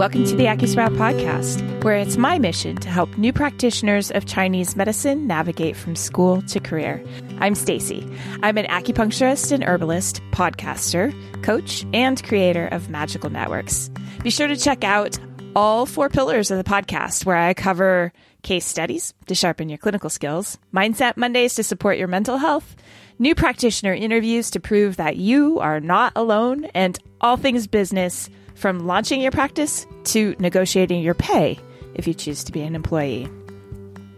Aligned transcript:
Welcome 0.00 0.24
to 0.24 0.34
the 0.34 0.46
AcuSprout 0.46 0.96
podcast, 0.96 1.84
where 1.84 1.96
it's 1.96 2.16
my 2.16 2.38
mission 2.38 2.74
to 2.76 2.88
help 2.88 3.18
new 3.18 3.34
practitioners 3.34 4.10
of 4.10 4.24
Chinese 4.24 4.74
medicine 4.74 5.26
navigate 5.26 5.76
from 5.76 5.94
school 5.94 6.40
to 6.40 6.58
career. 6.58 7.04
I'm 7.38 7.54
Stacy. 7.54 8.10
I'm 8.42 8.56
an 8.56 8.64
acupuncturist 8.64 9.52
and 9.52 9.62
herbalist, 9.62 10.22
podcaster, 10.30 11.12
coach, 11.42 11.84
and 11.92 12.24
creator 12.24 12.66
of 12.68 12.88
Magical 12.88 13.28
Networks. 13.28 13.90
Be 14.22 14.30
sure 14.30 14.48
to 14.48 14.56
check 14.56 14.84
out 14.84 15.18
all 15.54 15.84
four 15.84 16.08
pillars 16.08 16.50
of 16.50 16.56
the 16.56 16.64
podcast, 16.64 17.26
where 17.26 17.36
I 17.36 17.52
cover 17.52 18.10
case 18.42 18.64
studies 18.64 19.12
to 19.26 19.34
sharpen 19.34 19.68
your 19.68 19.76
clinical 19.76 20.08
skills, 20.08 20.56
mindset 20.72 21.18
Mondays 21.18 21.56
to 21.56 21.62
support 21.62 21.98
your 21.98 22.08
mental 22.08 22.38
health, 22.38 22.74
new 23.18 23.34
practitioner 23.34 23.92
interviews 23.92 24.50
to 24.52 24.60
prove 24.60 24.96
that 24.96 25.16
you 25.16 25.58
are 25.58 25.78
not 25.78 26.14
alone, 26.16 26.64
and 26.74 26.98
all 27.20 27.36
things 27.36 27.66
business 27.66 28.30
from 28.60 28.86
launching 28.86 29.22
your 29.22 29.30
practice 29.30 29.86
to 30.04 30.36
negotiating 30.38 31.02
your 31.02 31.14
pay 31.14 31.58
if 31.94 32.06
you 32.06 32.14
choose 32.14 32.44
to 32.44 32.52
be 32.52 32.60
an 32.60 32.74
employee. 32.74 33.28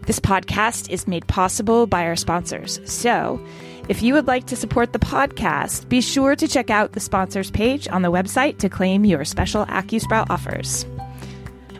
This 0.05 0.19
podcast 0.19 0.89
is 0.89 1.07
made 1.07 1.25
possible 1.27 1.87
by 1.87 2.03
our 2.05 2.17
sponsors. 2.17 2.79
So, 2.83 3.39
if 3.87 4.01
you 4.01 4.13
would 4.13 4.27
like 4.27 4.47
to 4.47 4.55
support 4.55 4.91
the 4.91 4.99
podcast, 4.99 5.87
be 5.87 6.01
sure 6.01 6.35
to 6.35 6.47
check 6.47 6.69
out 6.69 6.91
the 6.91 6.99
sponsors 6.99 7.51
page 7.51 7.87
on 7.87 8.01
the 8.01 8.11
website 8.11 8.57
to 8.59 8.69
claim 8.69 9.05
your 9.05 9.23
special 9.23 9.65
AcuSprout 9.65 10.27
offers. 10.29 10.85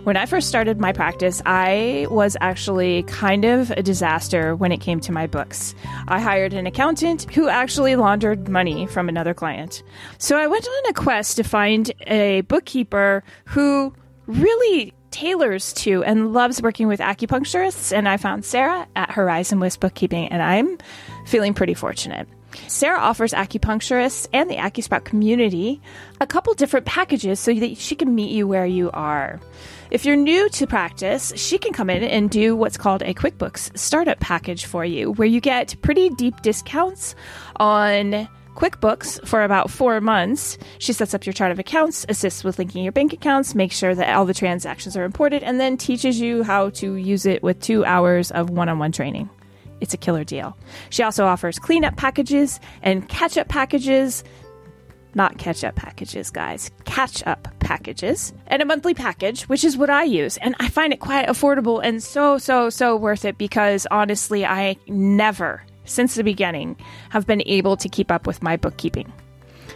When 0.03 0.17
I 0.17 0.25
first 0.25 0.49
started 0.49 0.81
my 0.81 0.91
practice, 0.91 1.41
I 1.45 2.07
was 2.09 2.35
actually 2.41 3.03
kind 3.03 3.45
of 3.45 3.71
a 3.71 3.81
disaster 3.81 4.53
when 4.53 4.73
it 4.73 4.81
came 4.81 4.99
to 4.99 5.13
my 5.13 5.27
books. 5.27 5.73
I 6.09 6.19
hired 6.19 6.51
an 6.51 6.67
accountant 6.67 7.31
who 7.33 7.47
actually 7.47 7.95
laundered 7.95 8.49
money 8.49 8.85
from 8.85 9.07
another 9.07 9.33
client. 9.33 9.81
So 10.17 10.37
I 10.37 10.47
went 10.47 10.67
on 10.67 10.89
a 10.89 10.93
quest 10.93 11.37
to 11.37 11.43
find 11.43 11.89
a 12.05 12.41
bookkeeper 12.41 13.23
who 13.45 13.93
really 14.27 14.93
tailors 15.11 15.71
to 15.73 16.03
and 16.03 16.33
loves 16.33 16.61
working 16.61 16.89
with 16.89 16.99
acupuncturists. 16.99 17.95
And 17.95 18.09
I 18.09 18.17
found 18.17 18.43
Sarah 18.43 18.85
at 18.97 19.09
Horizon 19.09 19.61
West 19.61 19.79
Bookkeeping, 19.79 20.27
and 20.27 20.43
I'm 20.43 20.79
feeling 21.27 21.53
pretty 21.53 21.75
fortunate. 21.75 22.27
Sarah 22.67 22.99
offers 22.99 23.31
acupuncturists 23.31 24.27
and 24.33 24.49
the 24.49 24.57
AcuSprout 24.57 25.05
community 25.05 25.81
a 26.19 26.27
couple 26.27 26.53
different 26.53 26.85
packages 26.85 27.39
so 27.39 27.53
that 27.53 27.77
she 27.77 27.95
can 27.95 28.13
meet 28.13 28.31
you 28.31 28.47
where 28.47 28.65
you 28.65 28.91
are. 28.91 29.39
If 29.91 30.05
you're 30.05 30.15
new 30.15 30.49
to 30.49 30.65
practice, 30.65 31.33
she 31.35 31.57
can 31.57 31.73
come 31.73 31.89
in 31.89 32.03
and 32.03 32.29
do 32.29 32.55
what's 32.55 32.77
called 32.77 33.03
a 33.03 33.13
QuickBooks 33.13 33.77
startup 33.77 34.19
package 34.19 34.65
for 34.65 34.83
you, 34.83 35.11
where 35.11 35.27
you 35.27 35.39
get 35.39 35.79
pretty 35.81 36.09
deep 36.09 36.41
discounts 36.41 37.15
on 37.57 38.27
QuickBooks 38.55 39.27
for 39.27 39.43
about 39.43 39.69
four 39.69 39.99
months. 40.01 40.57
She 40.79 40.93
sets 40.93 41.13
up 41.13 41.25
your 41.25 41.33
chart 41.33 41.51
of 41.51 41.59
accounts, 41.59 42.05
assists 42.09 42.43
with 42.43 42.57
linking 42.59 42.83
your 42.83 42.91
bank 42.91 43.13
accounts, 43.13 43.55
makes 43.55 43.77
sure 43.77 43.93
that 43.93 44.15
all 44.15 44.25
the 44.25 44.33
transactions 44.33 44.97
are 44.97 45.03
imported, 45.03 45.43
and 45.43 45.59
then 45.59 45.77
teaches 45.77 46.19
you 46.19 46.43
how 46.43 46.69
to 46.71 46.95
use 46.95 47.25
it 47.25 47.43
with 47.43 47.59
two 47.59 47.85
hours 47.85 48.31
of 48.31 48.49
one 48.49 48.69
on 48.69 48.79
one 48.79 48.91
training. 48.91 49.29
It's 49.81 49.93
a 49.93 49.97
killer 49.97 50.23
deal. 50.23 50.57
She 50.91 51.03
also 51.03 51.25
offers 51.25 51.59
cleanup 51.59 51.97
packages 51.97 52.59
and 52.81 53.07
catch 53.09 53.37
up 53.37 53.49
packages 53.49 54.23
not 55.15 55.37
catch 55.37 55.63
up 55.63 55.75
packages, 55.75 56.29
guys, 56.29 56.71
catch 56.85 57.25
up 57.25 57.47
packages, 57.59 58.33
and 58.47 58.61
a 58.61 58.65
monthly 58.65 58.93
package, 58.93 59.43
which 59.43 59.63
is 59.63 59.77
what 59.77 59.89
I 59.89 60.03
use. 60.03 60.37
And 60.37 60.55
I 60.59 60.69
find 60.69 60.93
it 60.93 60.99
quite 60.99 61.27
affordable 61.27 61.81
and 61.83 62.01
so, 62.01 62.37
so, 62.37 62.69
so 62.69 62.95
worth 62.95 63.25
it 63.25 63.37
because 63.37 63.87
honestly, 63.91 64.45
I 64.45 64.77
never, 64.87 65.63
since 65.85 66.15
the 66.15 66.23
beginning, 66.23 66.77
have 67.09 67.27
been 67.27 67.43
able 67.45 67.77
to 67.77 67.89
keep 67.89 68.11
up 68.11 68.27
with 68.27 68.43
my 68.43 68.57
bookkeeping. 68.57 69.11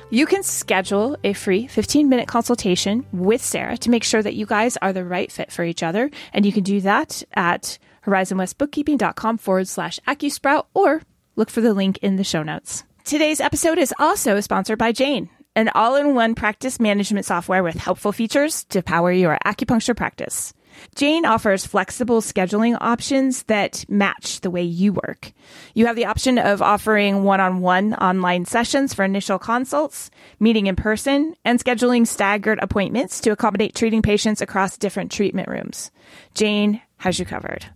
You 0.10 0.26
can 0.26 0.42
schedule 0.42 1.18
a 1.24 1.34
free 1.34 1.68
15 1.68 2.08
minute 2.08 2.28
consultation 2.30 3.06
with 3.12 3.44
Sarah 3.44 3.78
to 3.78 3.90
make 3.90 4.06
sure 4.06 4.24
that 4.24 4.36
you 4.36 4.46
guys 4.46 4.78
are 4.78 4.94
the 4.94 5.04
right 5.04 5.30
fit 5.30 5.52
for 5.52 5.66
each 5.66 5.84
other. 5.84 6.10
And 6.34 6.46
you 6.46 6.54
can 6.54 6.64
do 6.64 6.80
that 6.82 7.24
at 7.34 7.78
horizonwestbookkeeping.com 8.06 9.38
forward 9.38 9.68
slash 9.68 10.00
AcuSprout 10.08 10.68
or 10.74 11.02
look 11.36 11.50
for 11.50 11.60
the 11.60 11.74
link 11.74 11.98
in 11.98 12.16
the 12.16 12.24
show 12.24 12.42
notes. 12.42 12.86
Today's 13.08 13.40
episode 13.40 13.78
is 13.78 13.94
also 14.00 14.42
sponsored 14.42 14.78
by 14.78 14.92
Jane, 14.92 15.30
an 15.56 15.70
all 15.70 15.96
in 15.96 16.14
one 16.14 16.36
practice 16.36 16.78
management 16.78 17.26
software 17.26 17.64
with 17.64 17.76
helpful 17.76 18.12
features 18.12 18.66
to 18.66 18.82
power 18.82 19.14
your 19.14 19.38
acupuncture 19.46 19.96
practice. 19.96 20.54
Jane 20.94 21.26
offers 21.26 21.66
flexible 21.66 22.20
scheduling 22.20 22.78
options 22.82 23.44
that 23.44 23.86
match 23.88 24.42
the 24.42 24.52
way 24.52 24.64
you 24.64 24.92
work. 24.92 25.32
You 25.74 25.86
have 25.86 25.96
the 25.96 26.08
option 26.08 26.38
of 26.38 26.62
offering 26.62 27.24
one 27.24 27.40
on 27.40 27.62
one 27.62 27.94
online 27.94 28.44
sessions 28.44 28.94
for 28.94 29.06
initial 29.06 29.40
consults, 29.40 30.12
meeting 30.42 30.68
in 30.68 30.76
person, 30.76 31.34
and 31.46 31.64
scheduling 31.64 32.06
staggered 32.06 32.60
appointments 32.62 33.22
to 33.22 33.32
accommodate 33.32 33.74
treating 33.74 34.02
patients 34.02 34.42
across 34.42 34.78
different 34.78 35.14
treatment 35.14 35.48
rooms. 35.48 35.92
Jane 36.34 36.82
has 36.98 37.18
you 37.18 37.26
covered. 37.26 37.68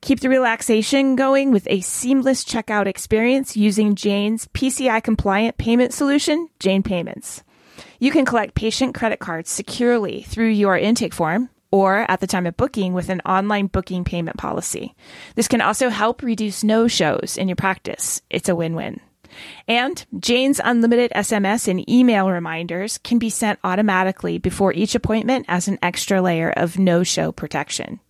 Keep 0.00 0.20
the 0.20 0.28
relaxation 0.28 1.16
going 1.16 1.50
with 1.50 1.66
a 1.68 1.80
seamless 1.80 2.44
checkout 2.44 2.86
experience 2.86 3.56
using 3.56 3.94
Jane's 3.94 4.46
PCI 4.54 5.02
compliant 5.02 5.58
payment 5.58 5.92
solution, 5.92 6.48
Jane 6.60 6.82
Payments. 6.82 7.42
You 7.98 8.12
can 8.12 8.24
collect 8.24 8.54
patient 8.54 8.94
credit 8.94 9.18
cards 9.18 9.50
securely 9.50 10.22
through 10.22 10.50
your 10.50 10.78
intake 10.78 11.12
form 11.12 11.50
or 11.70 12.10
at 12.10 12.20
the 12.20 12.26
time 12.26 12.46
of 12.46 12.56
booking 12.56 12.94
with 12.94 13.08
an 13.08 13.20
online 13.22 13.66
booking 13.66 14.04
payment 14.04 14.36
policy. 14.36 14.94
This 15.34 15.48
can 15.48 15.60
also 15.60 15.88
help 15.88 16.22
reduce 16.22 16.64
no 16.64 16.88
shows 16.88 17.36
in 17.36 17.48
your 17.48 17.56
practice. 17.56 18.22
It's 18.30 18.48
a 18.48 18.56
win 18.56 18.74
win. 18.74 19.00
And 19.66 20.04
Jane's 20.18 20.60
unlimited 20.62 21.12
SMS 21.14 21.68
and 21.68 21.88
email 21.90 22.30
reminders 22.30 22.98
can 22.98 23.18
be 23.18 23.30
sent 23.30 23.58
automatically 23.62 24.38
before 24.38 24.72
each 24.72 24.94
appointment 24.94 25.44
as 25.48 25.68
an 25.68 25.78
extra 25.82 26.22
layer 26.22 26.50
of 26.50 26.78
no 26.78 27.02
show 27.02 27.32
protection. 27.32 28.00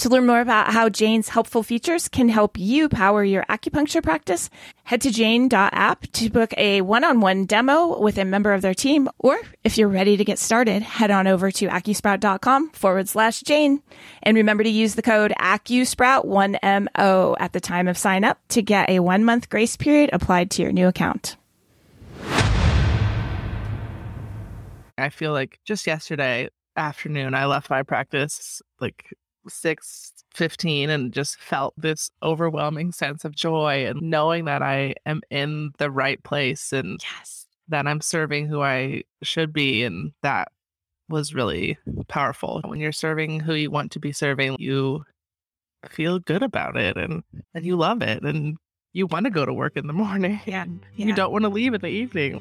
To 0.00 0.08
learn 0.08 0.26
more 0.26 0.40
about 0.40 0.72
how 0.72 0.88
Jane's 0.88 1.28
helpful 1.28 1.62
features 1.62 2.08
can 2.08 2.30
help 2.30 2.58
you 2.58 2.88
power 2.88 3.22
your 3.22 3.44
acupuncture 3.50 4.02
practice, 4.02 4.48
head 4.84 5.02
to 5.02 5.10
jane.app 5.10 6.06
to 6.12 6.30
book 6.30 6.54
a 6.56 6.80
one 6.80 7.04
on 7.04 7.20
one 7.20 7.44
demo 7.44 8.00
with 8.00 8.16
a 8.16 8.24
member 8.24 8.54
of 8.54 8.62
their 8.62 8.72
team. 8.72 9.10
Or 9.18 9.38
if 9.62 9.76
you're 9.76 9.88
ready 9.88 10.16
to 10.16 10.24
get 10.24 10.38
started, 10.38 10.80
head 10.80 11.10
on 11.10 11.26
over 11.26 11.50
to 11.50 11.66
acusprout.com 11.68 12.70
forward 12.70 13.10
slash 13.10 13.42
Jane. 13.42 13.82
And 14.22 14.38
remember 14.38 14.64
to 14.64 14.70
use 14.70 14.94
the 14.94 15.02
code 15.02 15.34
AcuSprout1MO 15.38 17.36
at 17.38 17.52
the 17.52 17.60
time 17.60 17.86
of 17.86 17.98
sign 17.98 18.24
up 18.24 18.38
to 18.48 18.62
get 18.62 18.88
a 18.88 19.00
one 19.00 19.22
month 19.22 19.50
grace 19.50 19.76
period 19.76 20.08
applied 20.14 20.50
to 20.52 20.62
your 20.62 20.72
new 20.72 20.88
account. 20.88 21.36
I 24.96 25.10
feel 25.10 25.32
like 25.32 25.60
just 25.66 25.86
yesterday 25.86 26.48
afternoon, 26.74 27.34
I 27.34 27.44
left 27.44 27.68
my 27.68 27.82
practice 27.82 28.62
like 28.80 29.04
six 29.48 30.12
fifteen 30.34 30.90
and 30.90 31.12
just 31.12 31.40
felt 31.40 31.74
this 31.76 32.10
overwhelming 32.22 32.92
sense 32.92 33.24
of 33.24 33.34
joy 33.34 33.86
and 33.86 34.00
knowing 34.02 34.44
that 34.44 34.62
I 34.62 34.94
am 35.06 35.22
in 35.30 35.72
the 35.78 35.90
right 35.90 36.22
place 36.22 36.72
and 36.72 37.00
yes. 37.18 37.46
that 37.68 37.86
I'm 37.86 38.00
serving 38.00 38.46
who 38.46 38.62
I 38.62 39.02
should 39.22 39.52
be. 39.52 39.82
And 39.84 40.12
that 40.22 40.48
was 41.08 41.34
really 41.34 41.78
powerful. 42.08 42.60
When 42.64 42.80
you're 42.80 42.92
serving 42.92 43.40
who 43.40 43.54
you 43.54 43.70
want 43.70 43.92
to 43.92 43.98
be 43.98 44.12
serving, 44.12 44.56
you 44.58 45.04
feel 45.88 46.18
good 46.18 46.42
about 46.42 46.76
it 46.76 46.96
and, 46.96 47.22
and 47.54 47.64
you 47.64 47.76
love 47.76 48.02
it 48.02 48.22
and 48.22 48.56
you 48.92 49.06
want 49.06 49.24
to 49.24 49.30
go 49.30 49.44
to 49.44 49.52
work 49.52 49.76
in 49.76 49.86
the 49.86 49.92
morning. 49.94 50.40
Yeah. 50.46 50.66
yeah. 50.96 51.06
You 51.06 51.14
don't 51.14 51.32
want 51.32 51.42
to 51.42 51.48
leave 51.48 51.74
in 51.74 51.80
the 51.80 51.88
evening. 51.88 52.40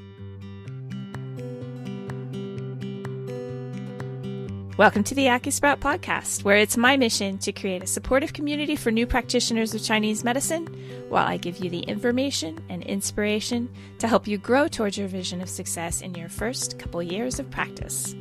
Welcome 4.80 5.04
to 5.04 5.14
the 5.14 5.26
AcuSprout 5.26 5.80
podcast, 5.80 6.46
where 6.46 6.56
it's 6.56 6.78
my 6.78 6.96
mission 6.96 7.38
to 7.40 7.52
create 7.52 7.84
a 7.84 7.86
supportive 7.86 8.32
community 8.32 8.78
for 8.78 8.92
new 8.92 9.06
practitioners 9.06 9.76
of 9.76 9.84
Chinese 9.84 10.24
medicine 10.24 10.68
while 11.10 11.28
I 11.28 11.36
give 11.36 11.58
you 11.58 11.70
the 11.70 11.82
information 11.82 12.64
and 12.70 12.82
inspiration 12.84 13.70
to 13.98 14.08
help 14.08 14.26
you 14.26 14.38
grow 14.38 14.70
towards 14.70 14.98
your 14.98 15.10
vision 15.10 15.42
of 15.42 15.50
success 15.50 16.00
in 16.00 16.16
your 16.16 16.30
first 16.30 16.80
couple 16.80 17.04
years 17.04 17.42
of 17.42 17.52
practice. 17.52 18.16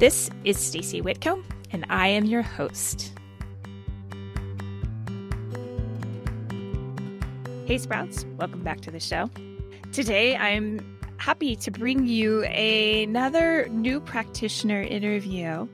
This 0.00 0.28
is 0.42 0.58
Stacy 0.58 1.00
Whitcomb, 1.00 1.44
and 1.70 1.86
I 1.90 2.08
am 2.08 2.24
your 2.24 2.42
host. 2.42 3.12
Hey 7.66 7.78
Sprouts, 7.78 8.26
welcome 8.36 8.64
back 8.64 8.80
to 8.80 8.90
the 8.90 8.98
show. 8.98 9.30
Today 9.92 10.36
I'm 10.36 10.98
happy 11.18 11.54
to 11.54 11.70
bring 11.70 12.08
you 12.08 12.42
another 12.46 13.68
new 13.68 14.00
practitioner 14.00 14.82
interview 14.82 15.68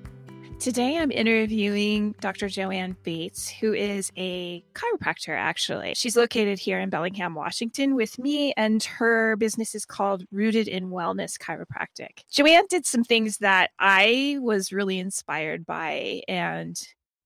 Today, 0.59 0.97
I'm 0.97 1.13
interviewing 1.13 2.15
Dr. 2.21 2.49
Joanne 2.49 2.97
Bates, 3.03 3.49
who 3.49 3.75
is 3.75 4.11
a 4.17 4.65
chiropractor, 4.75 5.37
actually. 5.37 5.93
She's 5.95 6.17
located 6.17 6.59
here 6.59 6.81
in 6.81 6.89
Bellingham, 6.89 7.35
Washington, 7.35 7.95
with 7.95 8.19
me, 8.19 8.53
and 8.57 8.83
her 8.83 9.37
business 9.37 9.75
is 9.75 9.85
called 9.85 10.25
Rooted 10.33 10.67
in 10.67 10.91
Wellness 10.91 11.39
Chiropractic. 11.39 12.25
Joanne 12.31 12.65
did 12.69 12.87
some 12.87 13.05
things 13.05 13.39
that 13.39 13.71
I 13.79 14.39
was 14.41 14.73
really 14.73 14.99
inspired 14.99 15.67
by 15.67 16.23
and 16.27 16.81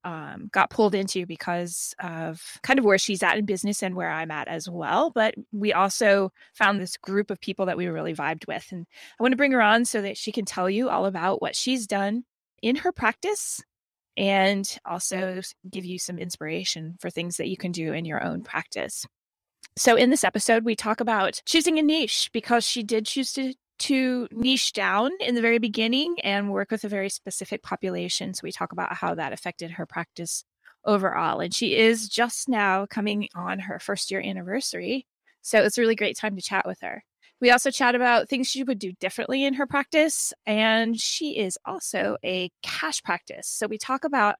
um, 0.04 0.48
got 0.52 0.70
pulled 0.70 0.94
into 0.94 1.24
because 1.24 1.94
of 2.02 2.42
kind 2.62 2.78
of 2.78 2.84
where 2.84 2.98
she's 2.98 3.22
at 3.22 3.38
in 3.38 3.44
business 3.44 3.82
and 3.82 3.94
where 3.94 4.10
I'm 4.10 4.30
at 4.30 4.48
as 4.48 4.68
well. 4.68 5.10
But 5.10 5.34
we 5.52 5.72
also 5.72 6.32
found 6.54 6.80
this 6.80 6.96
group 6.96 7.30
of 7.30 7.40
people 7.40 7.66
that 7.66 7.76
we 7.76 7.86
really 7.86 8.14
vibed 8.14 8.46
with. 8.48 8.66
And 8.70 8.86
I 9.18 9.22
want 9.22 9.32
to 9.32 9.36
bring 9.36 9.52
her 9.52 9.62
on 9.62 9.84
so 9.84 10.02
that 10.02 10.16
she 10.16 10.32
can 10.32 10.44
tell 10.44 10.68
you 10.68 10.88
all 10.90 11.06
about 11.06 11.40
what 11.40 11.54
she's 11.54 11.86
done 11.86 12.24
in 12.62 12.76
her 12.76 12.92
practice 12.92 13.62
and 14.16 14.78
also 14.84 15.40
give 15.70 15.84
you 15.84 15.98
some 15.98 16.18
inspiration 16.18 16.96
for 17.00 17.10
things 17.10 17.36
that 17.36 17.48
you 17.48 17.56
can 17.56 17.72
do 17.72 17.92
in 17.92 18.04
your 18.04 18.22
own 18.22 18.42
practice. 18.42 19.06
So, 19.76 19.96
in 19.96 20.10
this 20.10 20.24
episode, 20.24 20.64
we 20.64 20.74
talk 20.74 21.00
about 21.00 21.40
choosing 21.46 21.78
a 21.78 21.82
niche 21.82 22.30
because 22.32 22.66
she 22.66 22.82
did 22.82 23.06
choose 23.06 23.32
to, 23.34 23.54
to 23.80 24.28
niche 24.30 24.72
down 24.72 25.10
in 25.20 25.34
the 25.34 25.40
very 25.40 25.58
beginning 25.58 26.16
and 26.22 26.50
work 26.50 26.70
with 26.70 26.84
a 26.84 26.88
very 26.88 27.08
specific 27.08 27.62
population. 27.62 28.34
So, 28.34 28.40
we 28.42 28.52
talk 28.52 28.72
about 28.72 28.94
how 28.94 29.14
that 29.14 29.32
affected 29.32 29.70
her 29.72 29.86
practice 29.86 30.44
overall. 30.84 31.40
And 31.40 31.54
she 31.54 31.76
is 31.76 32.08
just 32.08 32.48
now 32.48 32.86
coming 32.86 33.28
on 33.34 33.58
her 33.60 33.78
first 33.78 34.10
year 34.10 34.20
anniversary. 34.20 35.06
So, 35.42 35.62
it's 35.62 35.78
a 35.78 35.80
really 35.80 35.94
great 35.94 36.18
time 36.18 36.36
to 36.36 36.42
chat 36.42 36.66
with 36.66 36.80
her. 36.82 37.02
We 37.40 37.50
also 37.50 37.70
chat 37.70 37.94
about 37.94 38.28
things 38.28 38.48
she 38.48 38.62
would 38.62 38.78
do 38.78 38.92
differently 38.92 39.44
in 39.44 39.54
her 39.54 39.66
practice. 39.66 40.32
And 40.46 41.00
she 41.00 41.38
is 41.38 41.58
also 41.64 42.16
a 42.24 42.50
cash 42.62 43.02
practice. 43.02 43.48
So, 43.48 43.66
we 43.66 43.78
talk 43.78 44.04
about 44.04 44.36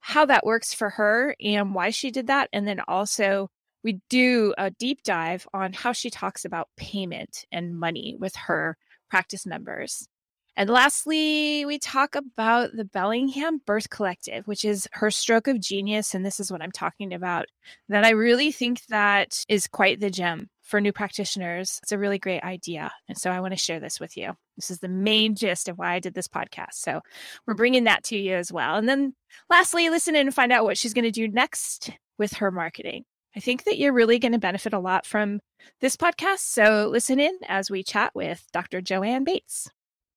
how 0.00 0.26
that 0.26 0.46
works 0.46 0.72
for 0.72 0.90
her 0.90 1.34
and 1.40 1.74
why 1.74 1.90
she 1.90 2.10
did 2.10 2.28
that. 2.28 2.48
And 2.52 2.66
then 2.68 2.80
also, 2.86 3.50
we 3.82 4.00
do 4.08 4.54
a 4.58 4.70
deep 4.70 5.02
dive 5.02 5.46
on 5.54 5.72
how 5.72 5.92
she 5.92 6.10
talks 6.10 6.44
about 6.44 6.68
payment 6.76 7.44
and 7.52 7.78
money 7.78 8.16
with 8.18 8.34
her 8.36 8.76
practice 9.08 9.46
members. 9.46 10.08
And 10.56 10.70
lastly, 10.70 11.66
we 11.66 11.78
talk 11.78 12.14
about 12.14 12.72
the 12.72 12.84
Bellingham 12.84 13.60
Birth 13.66 13.90
Collective, 13.90 14.46
which 14.46 14.64
is 14.64 14.88
her 14.92 15.10
stroke 15.10 15.48
of 15.48 15.60
genius. 15.60 16.14
And 16.14 16.24
this 16.24 16.40
is 16.40 16.50
what 16.50 16.62
I'm 16.62 16.72
talking 16.72 17.12
about 17.12 17.46
that 17.88 18.04
I 18.04 18.10
really 18.10 18.50
think 18.52 18.86
that 18.86 19.44
is 19.48 19.66
quite 19.66 20.00
the 20.00 20.10
gem 20.10 20.48
for 20.66 20.80
new 20.80 20.92
practitioners. 20.92 21.78
It's 21.82 21.92
a 21.92 21.98
really 21.98 22.18
great 22.18 22.42
idea. 22.42 22.90
And 23.08 23.16
so 23.16 23.30
I 23.30 23.40
want 23.40 23.52
to 23.52 23.58
share 23.58 23.80
this 23.80 24.00
with 24.00 24.16
you. 24.16 24.32
This 24.56 24.70
is 24.70 24.80
the 24.80 24.88
main 24.88 25.36
gist 25.36 25.68
of 25.68 25.78
why 25.78 25.94
I 25.94 26.00
did 26.00 26.14
this 26.14 26.28
podcast. 26.28 26.74
So 26.74 27.00
we're 27.46 27.54
bringing 27.54 27.84
that 27.84 28.02
to 28.04 28.18
you 28.18 28.34
as 28.34 28.52
well. 28.52 28.76
And 28.76 28.88
then 28.88 29.14
lastly, 29.48 29.88
listen 29.88 30.16
in 30.16 30.26
and 30.26 30.34
find 30.34 30.52
out 30.52 30.64
what 30.64 30.76
she's 30.76 30.92
going 30.92 31.04
to 31.04 31.10
do 31.10 31.28
next 31.28 31.90
with 32.18 32.34
her 32.34 32.50
marketing. 32.50 33.04
I 33.36 33.40
think 33.40 33.64
that 33.64 33.78
you're 33.78 33.92
really 33.92 34.18
going 34.18 34.32
to 34.32 34.38
benefit 34.38 34.72
a 34.72 34.78
lot 34.78 35.06
from 35.06 35.40
this 35.80 35.96
podcast. 35.96 36.40
So 36.40 36.88
listen 36.90 37.20
in 37.20 37.38
as 37.48 37.70
we 37.70 37.82
chat 37.82 38.12
with 38.14 38.44
Dr. 38.52 38.80
Joanne 38.80 39.24
Bates. 39.24 39.70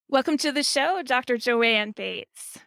Welcome 0.07 0.37
to 0.37 0.51
the 0.51 0.63
show, 0.63 1.03
Dr. 1.05 1.37
Joanne 1.37 1.91
Bates. 1.91 2.57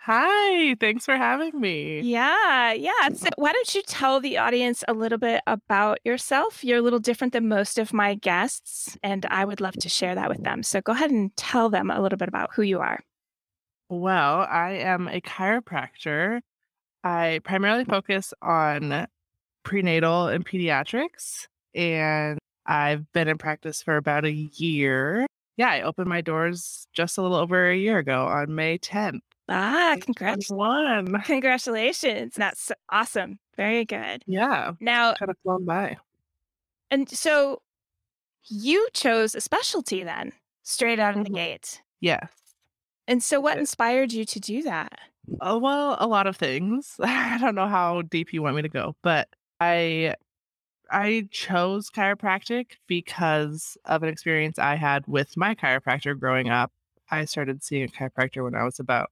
Hi, 0.00 0.74
thanks 0.80 1.04
for 1.04 1.16
having 1.16 1.60
me. 1.60 2.00
Yeah, 2.00 2.72
yeah. 2.72 3.10
So 3.14 3.28
why 3.36 3.52
don't 3.52 3.74
you 3.74 3.82
tell 3.82 4.20
the 4.20 4.38
audience 4.38 4.82
a 4.88 4.94
little 4.94 5.18
bit 5.18 5.42
about 5.46 5.98
yourself? 6.04 6.64
You're 6.64 6.78
a 6.78 6.82
little 6.82 6.98
different 6.98 7.32
than 7.32 7.48
most 7.48 7.78
of 7.78 7.92
my 7.92 8.14
guests, 8.14 8.96
and 9.02 9.26
I 9.26 9.44
would 9.44 9.60
love 9.60 9.74
to 9.74 9.88
share 9.88 10.14
that 10.14 10.28
with 10.30 10.42
them. 10.44 10.62
So 10.62 10.80
go 10.80 10.92
ahead 10.92 11.10
and 11.10 11.36
tell 11.36 11.68
them 11.68 11.90
a 11.90 12.00
little 12.00 12.16
bit 12.16 12.28
about 12.28 12.50
who 12.54 12.62
you 12.62 12.78
are. 12.78 13.00
Well, 13.90 14.46
I 14.48 14.72
am 14.72 15.08
a 15.08 15.20
chiropractor. 15.20 16.40
I 17.04 17.40
primarily 17.44 17.84
focus 17.84 18.32
on 18.40 19.06
prenatal 19.64 20.28
and 20.28 20.46
pediatrics. 20.46 21.46
And 21.74 22.38
I've 22.66 23.10
been 23.12 23.28
in 23.28 23.36
practice 23.36 23.82
for 23.82 23.96
about 23.96 24.24
a 24.24 24.32
year. 24.32 25.26
Yeah, 25.56 25.70
I 25.70 25.82
opened 25.82 26.08
my 26.08 26.20
doors 26.20 26.86
just 26.94 27.18
a 27.18 27.22
little 27.22 27.36
over 27.36 27.68
a 27.68 27.76
year 27.76 27.98
ago 27.98 28.26
on 28.26 28.54
May 28.54 28.78
10th. 28.78 29.20
Ah, 29.48 29.96
congrats. 30.00 30.50
One. 30.50 31.22
Congratulations. 31.22 32.34
That's 32.34 32.70
awesome. 32.90 33.38
Very 33.56 33.84
good. 33.84 34.22
Yeah. 34.26 34.72
Now, 34.80 35.14
kind 35.14 35.30
of 35.30 35.36
flown 35.42 35.64
by. 35.64 35.96
And 36.90 37.08
so 37.08 37.62
you 38.48 38.88
chose 38.94 39.34
a 39.34 39.40
specialty 39.40 40.02
then, 40.04 40.32
straight 40.62 40.98
out 41.00 41.16
of 41.16 41.24
the 41.24 41.30
Mhm. 41.30 41.34
gate. 41.34 41.82
Yes. 42.00 42.30
And 43.08 43.22
so 43.22 43.40
what 43.40 43.58
inspired 43.58 44.12
you 44.12 44.24
to 44.26 44.40
do 44.40 44.62
that? 44.64 44.98
Oh, 45.40 45.58
well, 45.58 45.96
a 46.00 46.06
lot 46.06 46.26
of 46.26 46.36
things. 46.36 46.96
I 47.02 47.38
don't 47.38 47.54
know 47.54 47.68
how 47.68 48.02
deep 48.02 48.32
you 48.32 48.42
want 48.42 48.56
me 48.56 48.62
to 48.62 48.68
go, 48.68 48.96
but 49.02 49.28
I 49.60 50.14
I 50.90 51.28
chose 51.32 51.90
chiropractic 51.90 52.72
because 52.88 53.76
of 53.86 54.02
an 54.04 54.08
experience 54.10 54.58
I 54.58 54.76
had 54.76 55.06
with 55.08 55.36
my 55.36 55.54
chiropractor 55.54 56.18
growing 56.18 56.50
up. 56.50 56.72
I 57.10 57.24
started 57.26 57.62
seeing 57.64 57.84
a 57.84 57.88
chiropractor 57.88 58.44
when 58.44 58.54
I 58.56 58.64
was 58.64 58.80
about 58.80 59.10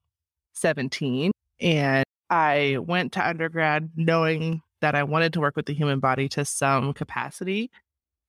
17 0.57 1.33
and 1.61 2.05
I 2.29 2.79
went 2.81 3.13
to 3.13 3.27
undergrad 3.27 3.91
knowing 3.97 4.63
that 4.81 4.95
I 4.95 5.05
wanted 5.05 5.33
to 5.35 5.41
work 5.41 5.57
with 5.57 5.67
the 5.67 5.75
human 5.75 6.01
body 6.01 6.29
to 6.31 6.45
some 6.45 6.93
capacity 6.93 7.71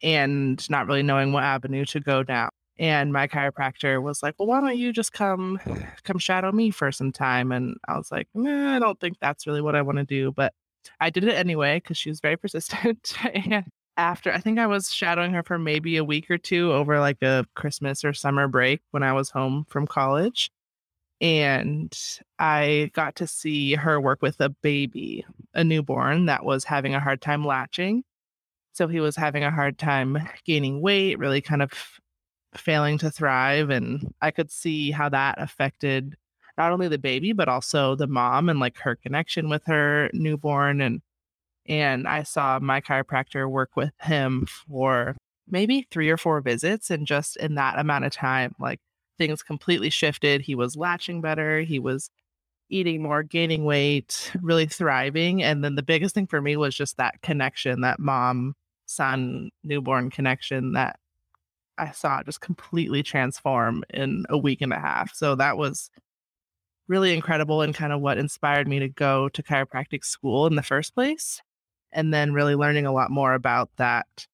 and 0.02 0.68
not 0.70 0.88
really 0.88 1.04
knowing 1.04 1.34
what 1.34 1.44
avenue 1.44 1.86
to 1.86 2.00
go 2.00 2.24
down. 2.24 2.50
And 2.80 3.12
my 3.12 3.28
chiropractor 3.28 4.02
was 4.02 4.22
like, 4.22 4.36
"Well, 4.38 4.48
why 4.48 4.62
don't 4.62 4.78
you 4.78 4.94
just 4.94 5.12
come 5.12 5.58
hmm. 5.64 5.82
come 6.04 6.20
shadow 6.20 6.52
me 6.52 6.70
for 6.70 6.92
some 6.92 7.12
time?" 7.12 7.52
And 7.52 7.78
I 7.88 7.98
was 7.98 8.12
like, 8.12 8.28
nah, 8.36 8.76
"I 8.76 8.80
don't 8.80 9.00
think 9.00 9.18
that's 9.20 9.48
really 9.48 9.62
what 9.62 9.76
I 9.76 9.82
want 9.82 9.98
to 9.98 10.04
do." 10.04 10.32
But 10.32 10.54
I 11.00 11.10
did 11.10 11.24
it 11.24 11.34
anyway 11.34 11.80
because 11.80 11.98
she 11.98 12.10
was 12.10 12.22
very 12.22 12.38
persistent. 12.38 13.16
and 13.34 13.66
after, 13.98 14.32
I 14.32 14.40
think 14.40 14.60
I 14.60 14.68
was 14.68 14.94
shadowing 14.94 15.34
her 15.34 15.42
for 15.42 15.58
maybe 15.58 15.98
a 15.98 16.04
week 16.04 16.30
or 16.30 16.38
two 16.38 16.72
over 16.72 17.00
like 17.00 17.22
a 17.24 17.46
Christmas 17.56 18.06
or 18.06 18.14
summer 18.14 18.48
break 18.48 18.82
when 18.92 19.02
I 19.02 19.14
was 19.14 19.32
home 19.32 19.66
from 19.70 19.88
college. 19.88 20.52
And 21.20 21.98
I 22.38 22.92
got 22.94 23.16
to 23.18 23.28
see 23.28 23.74
her 23.74 24.00
work 24.00 24.22
with 24.22 24.40
a 24.40 24.50
baby, 24.50 25.26
a 25.54 25.64
newborn 25.64 26.28
that 26.28 26.46
was 26.46 26.64
having 26.64 26.94
a 26.94 27.00
hard 27.00 27.22
time 27.22 27.46
latching. 27.46 28.04
So 28.74 28.88
he 28.88 29.00
was 29.00 29.16
having 29.16 29.44
a 29.44 29.52
hard 29.52 29.80
time 29.80 30.20
gaining 30.46 30.82
weight, 30.82 31.18
really 31.18 31.42
kind 31.42 31.64
of 31.64 31.72
failing 32.56 33.00
to 33.00 33.10
thrive. 33.10 33.72
And 33.72 34.14
I 34.22 34.30
could 34.32 34.52
see 34.52 34.92
how 34.92 35.10
that 35.10 35.42
affected 35.42 36.16
not 36.58 36.72
only 36.72 36.88
the 36.88 37.00
baby, 37.00 37.34
but 37.34 37.48
also 37.48 37.96
the 37.96 38.08
mom 38.08 38.50
and 38.50 38.60
like 38.60 38.78
her 38.80 38.96
connection 38.96 39.50
with 39.50 39.64
her 39.66 40.10
newborn. 40.14 40.82
And 40.82 41.02
and 41.68 42.08
I 42.08 42.24
saw 42.24 42.60
my 42.60 42.80
chiropractor 42.82 43.50
work 43.50 43.72
with 43.76 43.92
him 44.02 44.46
for 44.46 45.18
maybe 45.48 45.88
three 45.92 46.10
or 46.10 46.18
four 46.18 46.42
visits. 46.42 46.90
And 46.90 47.06
just 47.06 47.38
in 47.38 47.56
that 47.56 47.78
amount 47.80 48.06
of 48.06 48.14
time, 48.14 48.56
like 48.60 48.80
things 49.18 49.44
completely 49.44 49.90
shifted. 49.90 50.42
He 50.42 50.56
was 50.56 50.76
latching 50.76 51.22
better. 51.22 51.62
He 51.62 51.80
was 51.80 52.10
eating 52.70 53.02
more, 53.02 53.24
gaining 53.24 53.66
weight, 53.66 54.32
really 54.42 54.66
thriving. 54.66 55.44
And 55.44 55.64
then 55.64 55.76
the 55.76 55.84
biggest 55.84 56.16
thing 56.16 56.28
for 56.28 56.42
me 56.42 56.58
was 56.58 56.76
just 56.76 56.98
that 56.98 57.22
connection, 57.22 57.82
that 57.82 58.00
mom 58.00 58.56
son 58.86 59.50
newborn 59.64 60.10
connection 60.10 60.74
that 60.74 61.00
I 61.78 61.92
saw 61.92 62.24
just 62.24 62.42
completely 62.42 63.04
transform 63.04 63.84
in 63.94 64.26
a 64.30 64.38
week 64.38 64.62
and 64.62 64.74
a 64.74 64.80
half. 64.80 65.14
So 65.14 65.36
that 65.36 65.58
was 65.58 65.92
really 66.88 67.14
incredible 67.14 67.62
and 67.62 67.76
kind 67.76 67.94
of 67.94 68.02
what 68.02 68.18
inspired 68.18 68.68
me 68.68 68.80
to 68.80 68.90
go 68.90 69.30
to 69.30 69.44
chiropractic 69.44 70.04
school 70.04 70.48
in 70.48 70.56
the 70.56 70.64
first 70.64 70.96
place. 70.96 71.42
And 71.92 72.14
then 72.14 72.34
really 72.34 72.56
learning 72.56 72.86
a 72.86 72.94
lot 72.94 73.12
more 73.12 73.34
about 73.34 73.70
that 73.78 74.28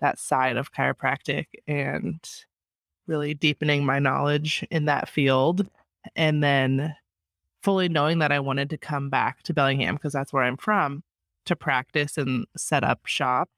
that 0.00 0.18
side 0.18 0.56
of 0.56 0.72
chiropractic 0.72 1.46
and 1.66 2.18
really 3.10 3.34
deepening 3.34 3.84
my 3.84 3.98
knowledge 3.98 4.64
in 4.70 4.86
that 4.86 5.08
field. 5.08 5.68
And 6.16 6.42
then 6.42 6.94
fully 7.62 7.90
knowing 7.90 8.20
that 8.20 8.32
I 8.32 8.40
wanted 8.40 8.70
to 8.70 8.78
come 8.78 9.10
back 9.10 9.42
to 9.42 9.52
Bellingham 9.52 9.96
because 9.96 10.14
that's 10.14 10.32
where 10.32 10.44
I'm 10.44 10.56
from 10.56 11.02
to 11.44 11.56
practice 11.56 12.16
and 12.16 12.46
set 12.56 12.84
up 12.84 13.04
shop. 13.04 13.50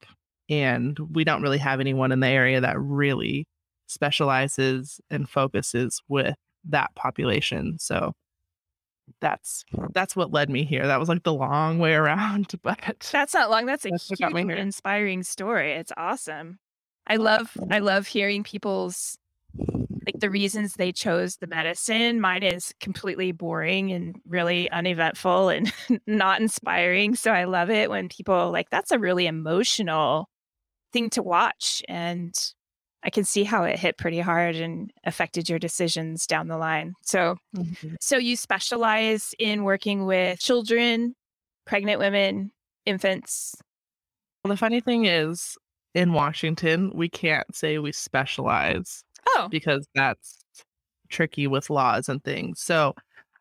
And 0.49 0.99
we 0.99 1.23
don't 1.23 1.43
really 1.43 1.59
have 1.59 1.79
anyone 1.79 2.11
in 2.11 2.21
the 2.21 2.27
area 2.27 2.61
that 2.61 2.81
really 2.81 3.47
specializes 3.87 5.01
and 5.11 5.29
focuses 5.29 6.03
with 6.09 6.35
that 6.65 6.95
population. 6.97 7.79
So 7.79 8.15
that's 9.21 9.65
that's 9.93 10.17
what 10.17 10.33
led 10.33 10.49
me 10.49 10.65
here. 10.65 10.87
That 10.87 10.99
was 10.99 11.09
like 11.09 11.23
the 11.23 11.35
long 11.35 11.79
way 11.79 11.95
around, 11.95 12.55
but 12.63 13.09
That's 13.13 13.35
not 13.35 13.51
long. 13.51 13.67
That's 13.67 13.85
a 13.85 13.91
That's 13.91 14.11
what 14.11 14.33
huge 14.33 14.59
inspiring 14.59 15.23
story. 15.23 15.73
It's 15.73 15.93
awesome. 15.97 16.59
I 17.07 17.17
love 17.17 17.57
I 17.71 17.81
love 17.81 18.07
hearing 18.07 18.43
people's 18.43 19.19
like 20.05 20.19
the 20.19 20.31
reasons 20.31 20.75
they 20.75 20.93
chose 20.93 21.37
the 21.37 21.47
medicine. 21.47 22.21
Mine 22.21 22.43
is 22.43 22.75
completely 22.81 23.33
boring 23.33 23.93
and 23.93 24.17
really 24.27 24.71
uneventful 24.71 25.49
and 25.49 25.73
not 26.07 26.41
inspiring. 26.41 27.15
So 27.15 27.31
I 27.33 27.45
love 27.45 27.71
it 27.71 27.89
when 27.91 28.09
people 28.09 28.51
like 28.51 28.69
that's 28.71 28.91
a 28.91 28.99
really 28.99 29.27
emotional 29.27 30.29
thing 30.93 31.09
to 31.11 31.23
watch 31.23 31.83
and 31.89 32.35
I 33.05 33.11
can 33.11 33.25
see 33.25 33.43
how 33.45 33.65
it 33.65 33.79
hit 33.79 33.99
pretty 33.99 34.21
hard 34.21 34.55
and 34.57 34.93
affected 35.05 35.49
your 35.49 35.59
decisions 35.59 36.27
down 36.27 36.49
the 36.49 36.59
line. 36.59 36.95
So 37.03 37.37
Mhm. 37.57 37.97
so 38.01 38.17
you 38.17 38.37
specialize 38.37 39.35
in 39.39 39.65
working 39.65 40.05
with 40.07 40.39
children, 40.41 41.15
pregnant 41.67 41.99
women, 41.99 42.53
infants. 42.87 43.55
Well, 44.45 44.51
the 44.51 44.57
funny 44.57 44.81
thing 44.81 45.05
is, 45.07 45.57
in 45.95 46.13
Washington, 46.13 46.91
we 46.95 47.09
can't 47.09 47.55
say 47.55 47.79
we 47.79 47.93
specialize 47.93 49.05
Oh, 49.29 49.49
because 49.51 49.87
that's 49.95 50.39
tricky 51.09 51.47
with 51.47 51.71
laws 51.71 52.09
and 52.09 52.23
things. 52.25 52.61
So 52.61 52.95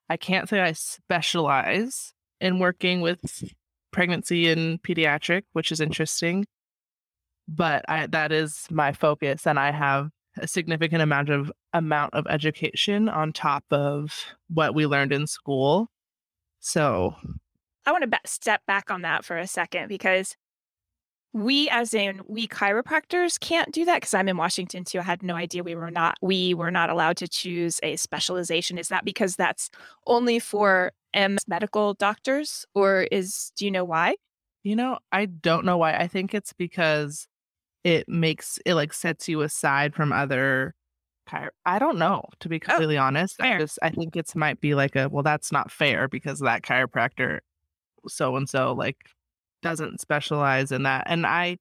I 0.10 0.18
can't 0.18 0.50
say 0.50 0.60
I 0.60 0.74
specialize 0.74 2.14
in 2.40 2.60
working 2.60 3.02
with 3.02 3.44
pregnancy 3.92 4.50
and 4.50 4.82
pediatric, 4.82 5.44
which 5.54 5.72
is 5.72 5.80
interesting. 5.80 6.46
But 7.48 7.84
I, 7.90 8.08
that 8.08 8.32
is 8.32 8.68
my 8.70 8.94
focus, 8.94 9.46
and 9.46 9.60
I 9.60 9.72
have 9.72 10.10
a 10.38 10.48
significant 10.48 11.02
amount 11.02 11.30
of 11.30 11.52
amount 11.74 12.14
of 12.14 12.26
education 12.28 13.10
on 13.10 13.34
top 13.34 13.66
of 13.72 14.26
what 14.50 14.74
we 14.76 14.86
learned 14.86 15.12
in 15.12 15.28
school. 15.28 15.90
So 16.60 17.16
I 17.86 17.92
want 17.92 18.10
to 18.10 18.20
step 18.26 18.62
back 18.68 18.92
on 18.92 19.02
that 19.02 19.26
for 19.26 19.38
a 19.38 19.48
second 19.48 19.88
because 19.90 20.36
we 21.34 21.70
as 21.70 21.94
in 21.94 22.22
we 22.28 22.48
chiropractors 22.48 23.40
can't 23.40 23.72
do 23.72 23.86
that 23.86 23.96
because 23.96 24.14
i'm 24.14 24.28
in 24.28 24.38
washington 24.38 24.84
too 24.84 25.00
i 25.00 25.04
had 25.04 25.24
no 25.24 25.36
idea 25.36 25.64
we 25.64 25.76
were 25.76 25.92
not 25.92 26.18
we 26.22 26.54
were 26.54 26.72
not 26.72 26.90
allowed 26.90 27.16
to 27.16 27.28
choose 27.28 27.80
a 27.84 27.96
specialization 27.96 28.78
is 28.78 28.90
that 28.90 29.06
because 29.06 29.36
that's 29.36 29.70
only 30.08 30.40
for 30.40 30.92
m 31.14 31.38
medical 31.48 31.94
doctors 31.94 32.66
or 32.76 33.04
is 33.12 33.52
do 33.56 33.66
you 33.66 33.72
know 33.72 33.86
why 33.86 34.16
you 34.64 34.76
know 34.76 34.98
i 35.12 35.26
don't 35.26 35.66
know 35.66 35.78
why 35.78 35.94
i 35.94 36.08
think 36.08 36.34
it's 36.34 36.54
because 36.54 37.28
it 37.84 38.08
makes 38.10 38.60
it 38.66 38.76
like 38.76 38.94
sets 38.94 39.28
you 39.30 39.42
aside 39.42 39.96
from 39.96 40.12
other 40.12 40.76
I 41.66 41.80
don't 41.80 41.98
know, 41.98 42.26
to 42.42 42.50
be 42.50 42.58
oh, 42.58 42.60
completely 42.60 42.98
oh, 42.98 43.04
honest. 43.04 43.38
Fair. 43.38 43.56
I 43.56 43.60
just 43.60 43.80
I 43.82 43.90
think 43.90 44.18
it's 44.18 44.36
might 44.36 44.60
be 44.60 44.76
like 44.76 44.98
a 44.98 45.08
well, 45.08 45.24
that's 45.24 45.50
not 45.50 45.72
fair 45.72 46.10
because 46.10 46.40
that 46.40 46.62
chiropractor 46.62 47.40
so 48.08 48.36
and 48.36 48.50
so 48.50 48.74
like 48.74 48.98
doesn't 49.62 50.02
specialize 50.02 50.72
in 50.72 50.84
that. 50.84 51.04
And 51.08 51.26
I 51.26 51.58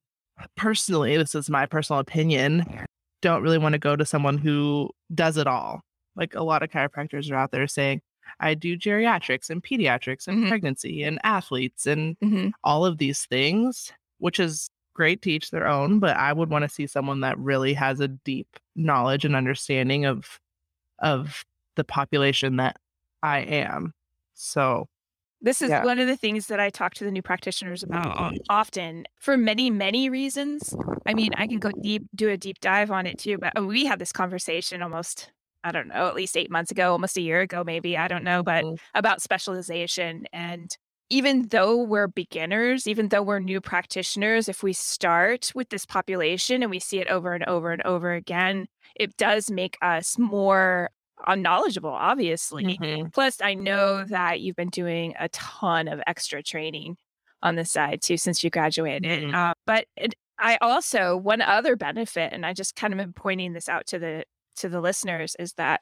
personally, 0.55 1.17
this 1.17 1.35
is 1.35 1.49
my 1.49 1.65
personal 1.65 1.99
opinion, 1.99 2.85
don't 3.21 3.43
really 3.43 3.57
want 3.57 3.73
to 3.73 3.79
go 3.79 3.95
to 3.95 4.05
someone 4.05 4.37
who 4.37 4.89
does 5.13 5.37
it 5.37 5.47
all. 5.47 5.81
Like 6.15 6.35
a 6.35 6.43
lot 6.43 6.63
of 6.63 6.69
chiropractors 6.69 7.31
are 7.31 7.35
out 7.35 7.51
there 7.51 7.67
saying, 7.67 8.01
I 8.39 8.53
do 8.53 8.77
geriatrics 8.77 9.49
and 9.49 9.63
pediatrics 9.63 10.27
and 10.27 10.39
mm-hmm. 10.39 10.49
pregnancy 10.49 11.03
and 11.03 11.19
athletes 11.23 11.85
and 11.85 12.17
mm-hmm. 12.19 12.49
all 12.63 12.85
of 12.85 12.97
these 12.97 13.25
things, 13.25 13.91
which 14.19 14.39
is 14.39 14.69
great 14.93 15.21
to 15.23 15.31
each 15.31 15.51
their 15.51 15.67
own. 15.67 15.99
But 15.99 16.17
I 16.17 16.33
would 16.33 16.49
want 16.49 16.63
to 16.63 16.69
see 16.69 16.87
someone 16.87 17.21
that 17.21 17.37
really 17.37 17.73
has 17.73 17.99
a 17.99 18.07
deep 18.07 18.47
knowledge 18.75 19.25
and 19.25 19.35
understanding 19.35 20.05
of 20.05 20.39
of 20.99 21.43
the 21.75 21.83
population 21.83 22.57
that 22.57 22.77
I 23.23 23.39
am. 23.39 23.93
So 24.33 24.87
this 25.41 25.61
is 25.61 25.69
yeah. 25.69 25.83
one 25.83 25.99
of 25.99 26.07
the 26.07 26.15
things 26.15 26.47
that 26.47 26.59
I 26.59 26.69
talk 26.69 26.93
to 26.95 27.03
the 27.03 27.11
new 27.11 27.21
practitioners 27.21 27.83
about 27.83 28.35
often 28.49 29.05
for 29.19 29.37
many, 29.37 29.69
many 29.69 30.09
reasons. 30.09 30.75
I 31.05 31.13
mean, 31.13 31.31
I 31.35 31.47
can 31.47 31.59
go 31.59 31.71
deep, 31.81 32.03
do 32.13 32.29
a 32.29 32.37
deep 32.37 32.59
dive 32.59 32.91
on 32.91 33.07
it 33.07 33.17
too, 33.17 33.37
but 33.37 33.57
uh, 33.57 33.63
we 33.63 33.85
had 33.85 33.99
this 33.99 34.11
conversation 34.11 34.81
almost, 34.81 35.31
I 35.63 35.71
don't 35.71 35.87
know, 35.87 36.07
at 36.07 36.15
least 36.15 36.37
eight 36.37 36.51
months 36.51 36.71
ago, 36.71 36.91
almost 36.91 37.17
a 37.17 37.21
year 37.21 37.41
ago, 37.41 37.63
maybe, 37.63 37.97
I 37.97 38.07
don't 38.07 38.23
know, 38.23 38.43
but 38.43 38.63
mm. 38.63 38.77
about 38.93 39.21
specialization. 39.21 40.25
And 40.31 40.75
even 41.09 41.47
though 41.47 41.83
we're 41.83 42.07
beginners, 42.07 42.87
even 42.87 43.09
though 43.09 43.23
we're 43.23 43.39
new 43.39 43.59
practitioners, 43.59 44.47
if 44.47 44.63
we 44.63 44.73
start 44.73 45.51
with 45.55 45.69
this 45.69 45.85
population 45.85 46.61
and 46.61 46.69
we 46.69 46.79
see 46.79 46.99
it 46.99 47.07
over 47.07 47.33
and 47.33 47.43
over 47.45 47.71
and 47.71 47.81
over 47.83 48.13
again, 48.13 48.67
it 48.95 49.17
does 49.17 49.49
make 49.49 49.77
us 49.81 50.17
more 50.17 50.89
unknowledgeable, 51.27 51.89
obviously. 51.89 52.77
Mm-hmm. 52.77 53.09
Plus, 53.09 53.41
I 53.41 53.53
know 53.53 54.03
that 54.05 54.41
you've 54.41 54.55
been 54.55 54.69
doing 54.69 55.13
a 55.19 55.29
ton 55.29 55.87
of 55.87 56.01
extra 56.07 56.43
training 56.43 56.97
on 57.43 57.55
the 57.55 57.65
side 57.65 58.01
too 58.01 58.17
since 58.17 58.43
you 58.43 58.49
graduated. 58.49 59.23
Mm-hmm. 59.23 59.35
Uh, 59.35 59.53
but 59.65 59.85
it, 59.95 60.15
I 60.37 60.57
also 60.61 61.17
one 61.17 61.41
other 61.41 61.75
benefit, 61.75 62.33
and 62.33 62.45
I 62.45 62.53
just 62.53 62.75
kind 62.75 62.93
of 62.93 62.97
been 62.97 63.13
pointing 63.13 63.53
this 63.53 63.69
out 63.69 63.87
to 63.87 63.99
the 63.99 64.25
to 64.57 64.69
the 64.69 64.81
listeners, 64.81 65.35
is 65.39 65.53
that 65.53 65.81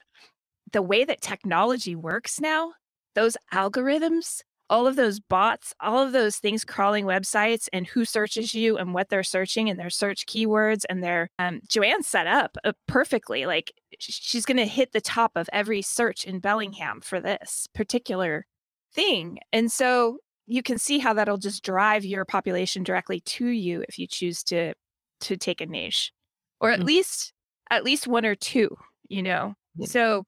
the 0.72 0.82
way 0.82 1.04
that 1.06 1.22
technology 1.22 1.96
works 1.96 2.40
now, 2.40 2.74
those 3.16 3.36
algorithms 3.54 4.42
all 4.70 4.88
of 4.88 4.96
those 4.96 5.20
bots, 5.20 5.74
all 5.80 6.00
of 6.04 6.12
those 6.12 6.38
things 6.38 6.64
crawling 6.64 7.06
websites 7.06 7.68
and 7.74 7.88
who 7.88 8.06
searches 8.06 8.54
you 8.54 8.78
and 8.78 8.94
what 8.94 9.10
they're 9.10 9.24
searching 9.24 9.70
and 9.70 9.80
their 9.80 9.90
search 9.90 10.26
keywords 10.26 10.84
and 10.90 11.04
their 11.04 11.30
um, 11.40 11.62
Joanne 11.68 12.04
set 12.04 12.28
up 12.28 12.58
uh, 12.64 12.74
perfectly. 12.88 13.46
Like 13.46 13.74
she's 14.00 14.46
going 14.46 14.58
to 14.58 14.66
hit 14.66 14.92
the 14.92 15.02
top 15.02 15.32
of 15.36 15.50
every 15.52 15.82
search 15.82 16.26
in 16.26 16.40
Bellingham 16.40 17.02
for 17.02 17.20
this 17.20 17.68
particular 17.74 18.46
thing. 18.94 19.40
And 19.52 19.72
so 19.72 20.18
you 20.46 20.64
can 20.64 20.78
see 20.78 21.00
how 21.00 21.14
that'll 21.14 21.38
just 21.38 21.64
drive 21.64 22.06
your 22.06 22.26
population 22.26 22.84
directly 22.84 23.22
to 23.22 23.48
you 23.48 23.84
if 23.88 24.00
you 24.00 24.08
choose 24.08 24.44
to 24.46 24.74
to 25.22 25.36
take 25.36 25.60
a 25.60 25.66
niche 25.66 26.14
or 26.62 26.72
at 26.72 26.80
mm-hmm. 26.80 26.88
least 26.88 27.34
at 27.70 27.84
least 27.84 28.08
one 28.08 28.26
or 28.26 28.36
two, 28.36 28.76
you 29.08 29.22
know. 29.22 29.54
So 29.86 30.26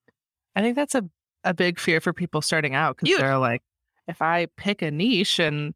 I 0.56 0.62
think 0.62 0.76
that's 0.76 0.96
a 0.96 1.04
a 1.44 1.54
big 1.54 1.80
fear 1.80 2.00
for 2.00 2.14
people 2.14 2.42
starting 2.42 2.76
out 2.76 2.98
because 2.98 3.18
they're 3.18 3.38
like, 3.38 3.62
if 4.08 4.22
I 4.22 4.48
pick 4.58 4.82
a 4.82 4.92
niche 4.92 5.40
and 5.40 5.74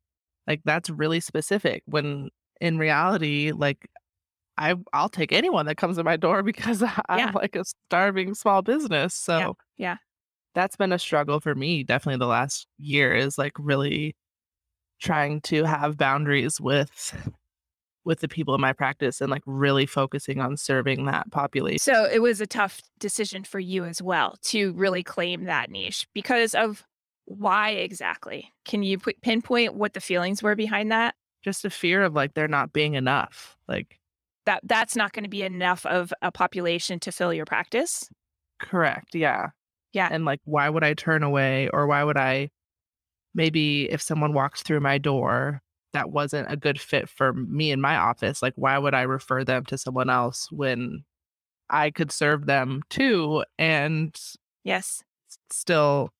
like 0.47 0.61
that's 0.65 0.89
really 0.89 1.19
specific 1.19 1.83
when 1.85 2.29
in 2.61 2.77
reality, 2.77 3.51
like 3.51 3.87
I 4.57 4.75
I'll 4.93 5.09
take 5.09 5.31
anyone 5.31 5.65
that 5.65 5.77
comes 5.77 5.97
to 5.97 6.03
my 6.03 6.17
door 6.17 6.43
because 6.43 6.81
I'm 6.81 7.19
yeah. 7.19 7.31
like 7.33 7.55
a 7.55 7.63
starving 7.87 8.33
small 8.33 8.61
business. 8.61 9.13
So 9.13 9.37
yeah. 9.37 9.51
yeah. 9.77 9.95
That's 10.53 10.77
been 10.77 10.93
a 10.93 10.99
struggle 10.99 11.41
for 11.41 11.53
me 11.53 11.83
definitely 11.83 12.19
the 12.19 12.27
last 12.27 12.67
year 12.77 13.13
is 13.13 13.37
like 13.37 13.51
really 13.59 14.15
trying 15.01 15.41
to 15.41 15.65
have 15.65 15.97
boundaries 15.97 16.61
with 16.61 17.13
with 18.05 18.19
the 18.19 18.27
people 18.27 18.53
in 18.55 18.61
my 18.61 18.71
practice 18.71 19.19
and 19.19 19.29
like 19.31 19.41
really 19.45 19.85
focusing 19.85 20.39
on 20.39 20.55
serving 20.55 21.05
that 21.05 21.29
population. 21.31 21.79
So 21.79 22.05
it 22.05 22.21
was 22.21 22.39
a 22.39 22.45
tough 22.45 22.81
decision 22.99 23.43
for 23.43 23.59
you 23.59 23.83
as 23.83 24.01
well 24.01 24.37
to 24.43 24.73
really 24.73 25.03
claim 25.03 25.45
that 25.45 25.71
niche 25.71 26.07
because 26.13 26.53
of 26.53 26.85
why 27.25 27.71
exactly? 27.71 28.51
Can 28.65 28.83
you 28.83 28.97
pinpoint 28.97 29.75
what 29.75 29.93
the 29.93 30.01
feelings 30.01 30.41
were 30.41 30.55
behind 30.55 30.91
that? 30.91 31.15
Just 31.43 31.65
a 31.65 31.69
fear 31.69 32.03
of 32.03 32.13
like 32.13 32.33
there 32.33 32.47
not 32.47 32.73
being 32.73 32.93
enough. 32.93 33.57
Like 33.67 33.99
that 34.45 34.61
that's 34.63 34.95
not 34.95 35.13
going 35.13 35.23
to 35.23 35.29
be 35.29 35.43
enough 35.43 35.85
of 35.85 36.13
a 36.21 36.31
population 36.31 36.99
to 37.01 37.11
fill 37.11 37.33
your 37.33 37.45
practice. 37.45 38.09
Correct. 38.59 39.15
Yeah. 39.15 39.49
Yeah. 39.93 40.07
And 40.11 40.25
like 40.25 40.39
why 40.45 40.69
would 40.69 40.83
I 40.83 40.93
turn 40.93 41.23
away 41.23 41.69
or 41.73 41.87
why 41.87 42.03
would 42.03 42.17
I 42.17 42.49
maybe 43.33 43.89
if 43.91 44.01
someone 44.01 44.33
walks 44.33 44.61
through 44.61 44.79
my 44.79 44.97
door 44.97 45.61
that 45.93 46.11
wasn't 46.11 46.51
a 46.51 46.57
good 46.57 46.79
fit 46.79 47.07
for 47.09 47.33
me 47.33 47.71
in 47.71 47.79
my 47.81 47.95
office, 47.95 48.41
like 48.41 48.53
why 48.55 48.77
would 48.77 48.93
I 48.93 49.03
refer 49.03 49.43
them 49.43 49.65
to 49.65 49.77
someone 49.77 50.09
else 50.09 50.51
when 50.51 51.03
I 51.69 51.89
could 51.89 52.11
serve 52.11 52.45
them 52.45 52.81
too 52.89 53.43
and 53.57 54.15
yes, 54.63 55.03
still 55.51 56.11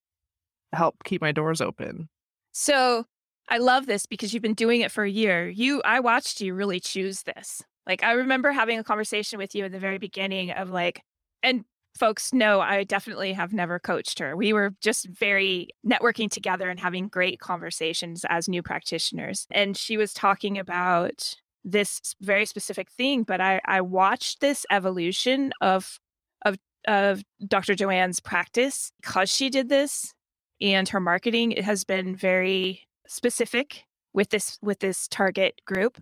help 0.76 1.04
keep 1.04 1.22
my 1.22 1.32
doors 1.32 1.62
open. 1.62 2.10
So 2.52 3.06
I 3.50 3.58
love 3.58 3.86
this 3.86 4.06
because 4.06 4.34
you've 4.34 4.44
been 4.44 4.54
doing 4.54 4.82
it 4.82 4.92
for 4.92 5.04
a 5.04 5.10
year. 5.10 5.48
You, 5.48 5.82
I 5.84 6.00
watched 6.00 6.42
you 6.42 6.54
really 6.54 6.80
choose 6.80 7.24
this. 7.24 7.64
Like, 7.86 8.04
I 8.04 8.14
remember 8.14 8.52
having 8.52 8.80
a 8.80 8.84
conversation 8.84 9.38
with 9.38 9.54
you 9.54 9.66
in 9.66 9.72
the 9.72 9.80
very 9.80 10.00
beginning 10.00 10.52
of 10.52 10.72
like, 10.72 11.02
and 11.44 11.64
folks 11.98 12.34
know 12.34 12.60
I 12.60 12.84
definitely 12.84 13.34
have 13.34 13.54
never 13.54 13.80
coached 13.80 14.20
her. 14.20 14.36
We 14.36 14.54
were 14.54 14.74
just 14.82 15.08
very 15.08 15.70
networking 15.86 16.30
together 16.30 16.70
and 16.70 16.80
having 16.80 17.08
great 17.08 17.40
conversations 17.40 18.26
as 18.30 18.50
new 18.50 18.62
practitioners. 18.62 19.48
And 19.52 19.78
she 19.78 19.98
was 19.98 20.14
talking 20.14 20.58
about 20.58 21.36
this 21.64 22.16
very 22.22 22.46
specific 22.46 22.90
thing, 22.92 23.24
but 23.24 23.42
I, 23.42 23.62
I 23.66 23.82
watched 23.82 24.40
this 24.40 24.66
evolution 24.70 25.52
of 25.62 26.00
of 26.46 26.58
of 26.88 27.24
Dr. 27.48 27.74
Joanne's 27.74 28.20
practice 28.20 28.92
because 29.02 29.32
she 29.32 29.50
did 29.50 29.70
this 29.70 30.14
and 30.62 30.90
her 30.90 31.00
marketing 31.00 31.52
has 31.52 31.84
been 31.84 32.16
very 32.16 32.82
specific 33.08 33.84
with 34.14 34.30
this 34.30 34.58
with 34.62 34.80
this 34.80 35.08
target 35.08 35.62
group. 35.66 36.02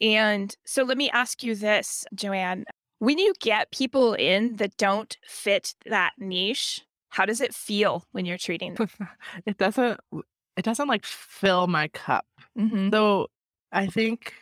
And 0.00 0.54
so 0.64 0.82
let 0.82 0.96
me 0.96 1.10
ask 1.10 1.42
you 1.42 1.54
this, 1.54 2.04
Joanne. 2.14 2.64
When 3.00 3.18
you 3.18 3.34
get 3.40 3.70
people 3.70 4.14
in 4.14 4.56
that 4.56 4.76
don't 4.76 5.16
fit 5.26 5.74
that 5.86 6.12
niche, 6.18 6.82
how 7.08 7.24
does 7.26 7.40
it 7.40 7.54
feel 7.54 8.04
when 8.12 8.24
you're 8.24 8.38
treating 8.38 8.74
them? 8.74 8.88
it 9.46 9.58
doesn't 9.58 10.00
it 10.56 10.64
doesn't 10.64 10.88
like 10.88 11.04
fill 11.04 11.66
my 11.66 11.88
cup. 11.88 12.26
Mm-hmm. 12.58 12.90
So 12.90 13.28
I 13.72 13.86
think 13.86 14.34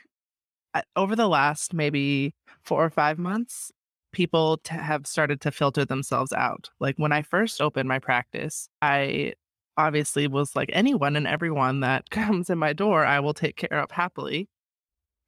uh, 0.75 0.83
over 0.97 1.17
the 1.17 1.29
last 1.29 1.73
maybe 1.73 2.35
four 2.63 2.85
or 2.85 2.91
five 2.91 3.19
months, 3.19 3.73
people 4.19 4.61
have 4.67 5.07
started 5.07 5.41
to 5.41 5.53
filter 5.53 5.85
themselves 5.85 6.33
out. 6.33 6.71
Like 6.81 6.97
when 6.97 7.13
I 7.13 7.23
first 7.23 7.61
opened 7.61 7.89
my 7.89 8.01
practice, 8.01 8.69
I 8.83 9.35
obviously 9.77 10.27
was 10.27 10.57
like 10.57 10.71
anyone 10.73 11.15
and 11.15 11.25
everyone 11.25 11.79
that 11.81 12.11
comes 12.11 12.51
in 12.51 12.59
my 12.59 12.73
door, 12.73 13.07
I 13.07 13.21
will 13.21 13.33
take 13.33 13.55
care 13.55 13.79
of 13.79 13.93
happily. 13.93 14.49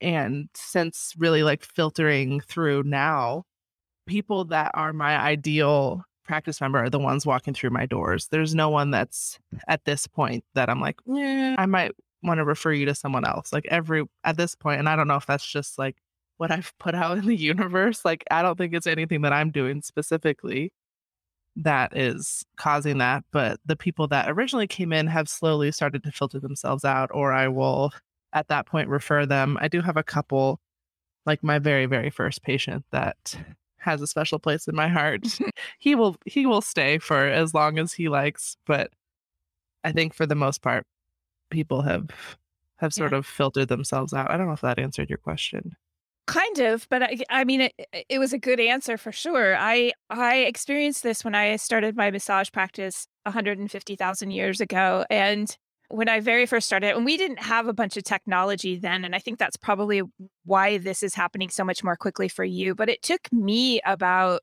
And 0.00 0.48
since 0.56 1.14
really 1.16 1.44
like 1.44 1.62
filtering 1.62 2.40
through 2.40 2.82
now, 2.82 3.44
people 4.08 4.46
that 4.46 4.72
are 4.74 4.92
my 4.92 5.16
ideal 5.16 6.02
practice 6.24 6.60
member 6.60 6.80
are 6.80 6.90
the 6.90 6.98
ones 6.98 7.24
walking 7.24 7.54
through 7.54 7.70
my 7.70 7.86
doors. 7.86 8.26
There's 8.32 8.56
no 8.56 8.70
one 8.70 8.90
that's 8.90 9.38
at 9.68 9.84
this 9.84 10.08
point 10.08 10.42
that 10.54 10.68
I'm 10.68 10.80
like, 10.80 10.96
I 11.56 11.66
might 11.66 11.92
want 12.24 12.38
to 12.38 12.44
refer 12.44 12.72
you 12.72 12.86
to 12.86 12.94
someone 12.96 13.24
else. 13.24 13.52
Like 13.52 13.66
every 13.70 14.02
at 14.24 14.36
this 14.36 14.56
point, 14.56 14.80
and 14.80 14.88
I 14.88 14.96
don't 14.96 15.06
know 15.06 15.14
if 15.14 15.26
that's 15.26 15.46
just 15.46 15.78
like 15.78 15.98
what 16.40 16.50
I've 16.50 16.72
put 16.78 16.94
out 16.94 17.18
in 17.18 17.26
the 17.26 17.36
universe. 17.36 18.02
Like 18.02 18.24
I 18.30 18.40
don't 18.40 18.56
think 18.56 18.72
it's 18.72 18.86
anything 18.86 19.20
that 19.22 19.32
I'm 19.34 19.50
doing 19.50 19.82
specifically 19.82 20.72
that 21.56 21.94
is 21.96 22.44
causing 22.56 22.98
that. 22.98 23.24
But 23.30 23.60
the 23.66 23.76
people 23.76 24.08
that 24.08 24.30
originally 24.30 24.66
came 24.66 24.92
in 24.92 25.06
have 25.08 25.28
slowly 25.28 25.70
started 25.70 26.02
to 26.04 26.12
filter 26.12 26.40
themselves 26.40 26.84
out, 26.84 27.10
or 27.12 27.32
I 27.32 27.48
will 27.48 27.92
at 28.32 28.48
that 28.48 28.64
point 28.66 28.88
refer 28.88 29.26
them. 29.26 29.58
I 29.60 29.68
do 29.68 29.82
have 29.82 29.98
a 29.98 30.02
couple, 30.02 30.60
like 31.26 31.42
my 31.42 31.58
very, 31.58 31.84
very 31.86 32.08
first 32.08 32.42
patient 32.42 32.86
that 32.92 33.36
has 33.78 34.00
a 34.00 34.06
special 34.06 34.38
place 34.38 34.66
in 34.66 34.74
my 34.74 34.88
heart. 34.88 35.26
he 35.78 35.94
will 35.94 36.16
he 36.24 36.46
will 36.46 36.62
stay 36.62 36.98
for 36.98 37.26
as 37.26 37.52
long 37.52 37.78
as 37.78 37.92
he 37.92 38.08
likes, 38.08 38.56
but 38.66 38.90
I 39.84 39.92
think 39.92 40.14
for 40.14 40.24
the 40.24 40.34
most 40.34 40.62
part 40.62 40.86
people 41.50 41.82
have 41.82 42.08
have 42.78 42.94
sort 42.94 43.12
Yeah. 43.12 43.18
of 43.18 43.26
filtered 43.26 43.68
themselves 43.68 44.14
out. 44.14 44.30
I 44.30 44.38
don't 44.38 44.46
know 44.46 44.54
if 44.54 44.62
that 44.62 44.78
answered 44.78 45.10
your 45.10 45.18
question. 45.18 45.76
Kind 46.30 46.60
of, 46.60 46.86
but 46.90 47.02
I, 47.02 47.18
I 47.28 47.42
mean, 47.42 47.62
it, 47.62 47.72
it 48.08 48.20
was 48.20 48.32
a 48.32 48.38
good 48.38 48.60
answer 48.60 48.96
for 48.96 49.10
sure. 49.10 49.56
I 49.56 49.90
I 50.10 50.36
experienced 50.36 51.02
this 51.02 51.24
when 51.24 51.34
I 51.34 51.56
started 51.56 51.96
my 51.96 52.12
massage 52.12 52.52
practice 52.52 53.08
150,000 53.24 54.30
years 54.30 54.60
ago, 54.60 55.04
and 55.10 55.56
when 55.88 56.08
I 56.08 56.20
very 56.20 56.46
first 56.46 56.68
started, 56.68 56.94
and 56.94 57.04
we 57.04 57.16
didn't 57.16 57.40
have 57.40 57.66
a 57.66 57.72
bunch 57.72 57.96
of 57.96 58.04
technology 58.04 58.76
then, 58.76 59.04
and 59.04 59.16
I 59.16 59.18
think 59.18 59.40
that's 59.40 59.56
probably 59.56 60.02
why 60.44 60.78
this 60.78 61.02
is 61.02 61.14
happening 61.14 61.50
so 61.50 61.64
much 61.64 61.82
more 61.82 61.96
quickly 61.96 62.28
for 62.28 62.44
you. 62.44 62.76
But 62.76 62.88
it 62.88 63.02
took 63.02 63.32
me 63.32 63.80
about 63.84 64.42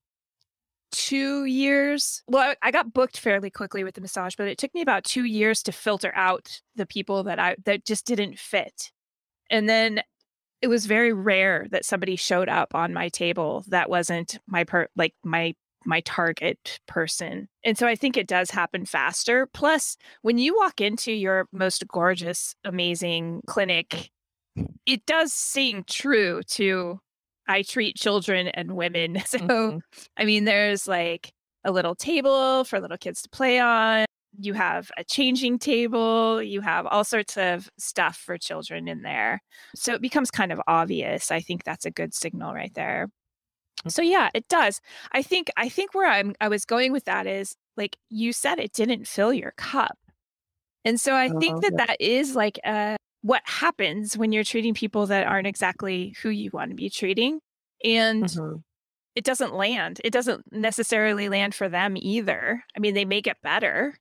two 0.92 1.46
years. 1.46 2.22
Well, 2.28 2.54
I, 2.62 2.72
got 2.72 2.94
booked 2.94 3.18
fairly 3.18 3.50
quickly 3.50 3.86
with 3.86 3.96
the 3.96 4.02
massage, 4.02 4.36
but 4.36 4.50
it 4.50 4.58
took 4.58 4.74
me 4.74 4.82
about 4.82 5.06
two 5.06 5.24
years 5.24 5.64
to 5.64 5.72
filter 5.72 6.12
out 6.16 6.60
the 6.76 6.86
people 6.86 7.24
that 7.24 7.40
I 7.40 7.56
that 7.64 7.86
just 7.86 8.06
didn't 8.06 8.38
fit, 8.38 8.92
and 9.50 9.70
then 9.70 10.02
it 10.62 10.68
was 10.68 10.86
very 10.86 11.14
rare 11.14 11.68
that 11.72 11.86
somebody 11.86 12.16
showed 12.16 12.50
up 12.50 12.74
on 12.74 12.94
my 12.94 13.10
table 13.10 13.64
that 13.68 13.90
wasn't 13.90 14.40
my 14.48 14.64
per 14.64 14.88
like 14.96 15.14
my 15.24 15.54
my 15.86 16.02
target 16.02 16.80
person. 16.88 17.48
And 17.64 17.78
so 17.78 17.88
I 17.88 17.96
think 17.96 18.18
it 18.18 18.28
does 18.28 18.52
happen 18.52 18.86
faster. 18.86 19.46
Plus, 19.54 19.96
when 20.22 20.38
you 20.38 20.56
walk 20.58 20.82
into 20.82 21.14
your 21.14 21.48
most 21.54 21.88
gorgeous, 21.88 22.56
amazing 22.66 23.42
clinic, 23.48 24.10
it 24.86 25.06
does 25.06 25.32
seem 25.32 25.84
true 25.86 26.42
to 26.52 27.00
I 27.48 27.62
treat 27.62 27.96
children 27.96 28.48
and 28.50 28.76
women. 28.76 29.22
So 29.28 29.38
Mhm. 29.40 29.80
I 30.18 30.26
mean, 30.26 30.44
there's 30.46 30.88
like 30.88 31.32
a 31.64 31.72
little 31.72 31.96
table 31.96 32.64
for 32.66 32.80
little 32.82 32.98
kids 32.98 33.22
to 33.22 33.30
play 33.30 33.60
on. 33.60 34.06
You 34.40 34.54
have 34.54 34.92
a 34.98 35.04
changing 35.04 35.60
table. 35.60 36.42
You 36.44 36.62
have 36.62 36.86
all 36.86 37.04
sorts 37.04 37.38
of 37.38 37.70
stuff 37.78 38.18
for 38.18 38.38
children 38.38 38.88
in 38.88 39.02
there. 39.02 39.42
So 39.76 39.94
it 39.94 40.02
becomes 40.02 40.32
kind 40.32 40.52
of 40.52 40.62
obvious. 40.68 41.32
I 41.32 41.40
think 41.40 41.64
that's 41.64 41.86
a 41.86 41.92
good 41.92 42.14
signal 42.14 42.54
right 42.54 42.74
there. 42.74 43.10
So 43.88 44.02
yeah, 44.02 44.30
it 44.34 44.48
does. 44.48 44.82
I 45.14 45.22
think 45.22 45.50
I 45.58 45.70
think 45.70 45.94
where 45.94 46.10
I'm 46.12 46.36
I 46.42 46.50
was 46.50 46.66
going 46.66 46.92
with 46.92 47.06
that 47.06 47.28
is 47.28 47.56
like 47.78 47.98
you 48.10 48.34
said 48.34 48.60
it 48.60 48.74
didn't 48.74 49.08
fill 49.08 49.34
your 49.34 49.54
cup. 49.58 49.98
And 50.86 51.00
so 51.00 51.16
I 51.16 51.30
think 51.30 51.58
Oh, 51.58 51.62
that 51.62 51.74
yeah. 51.74 51.86
that 51.88 51.98
is 52.02 52.36
like 52.36 52.60
uh 52.66 52.98
what 53.22 53.42
happens 53.46 54.18
when 54.18 54.32
you're 54.32 54.44
treating 54.44 54.74
people 54.74 55.08
that 55.08 55.28
aren't 55.28 55.48
exactly 55.48 56.16
who 56.22 56.30
you 56.30 56.50
want 56.54 56.72
to 56.72 56.76
be 56.76 56.90
treating. 56.90 57.40
And 57.84 58.30
Mhm. 58.30 58.64
it 59.16 59.24
doesn't 59.26 59.54
land. 59.56 60.02
It 60.04 60.12
doesn't 60.14 60.52
necessarily 60.54 61.30
land 61.30 61.56
for 61.56 61.70
them 61.70 61.96
either. 61.98 62.64
I 62.76 62.80
mean, 62.80 62.94
they 62.96 63.06
may 63.06 63.22
get 63.22 63.42
better, 63.42 63.98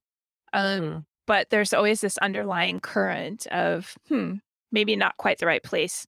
um, 0.57 0.81
Mhm. 0.83 1.07
but 1.27 1.51
there's 1.51 1.75
always 1.75 2.01
this 2.03 2.19
underlying 2.19 2.81
current 2.81 3.47
of, 3.49 3.97
hmm, 4.09 4.37
maybe 4.73 4.97
not 4.97 5.17
quite 5.19 5.39
the 5.39 5.47
right 5.47 5.63
place. 5.65 6.07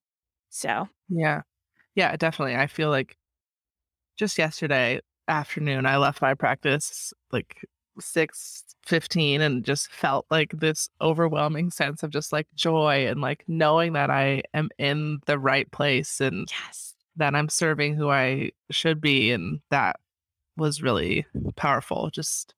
So, 0.50 0.88
Yeah. 1.08 1.42
Yeah, 1.94 2.16
definitely. 2.16 2.56
I 2.56 2.66
feel 2.68 2.90
like 2.90 3.18
just 4.16 4.38
yesterday 4.38 5.00
afternoon 5.28 5.86
I 5.86 5.96
left 5.98 6.22
my 6.22 6.34
practice 6.34 7.12
like 7.32 7.64
6:15 8.00 9.40
and 9.40 9.64
just 9.64 9.90
felt 9.92 10.26
like 10.30 10.52
this 10.52 10.88
overwhelming 11.00 11.70
sense 11.70 12.02
of 12.02 12.10
just 12.10 12.32
like 12.32 12.46
joy 12.54 13.06
and 13.08 13.20
like 13.20 13.44
knowing 13.48 13.92
that 13.94 14.10
I 14.10 14.42
am 14.54 14.70
in 14.78 15.20
the 15.26 15.38
right 15.38 15.70
place 15.72 16.20
and 16.20 16.48
yes. 16.50 16.94
that 17.16 17.34
I'm 17.34 17.48
serving 17.48 17.94
who 17.96 18.08
I 18.10 18.52
should 18.70 19.00
be 19.00 19.32
and 19.32 19.60
that 19.70 19.96
was 20.56 20.82
really 20.82 21.26
powerful. 21.56 22.10
Just 22.10 22.54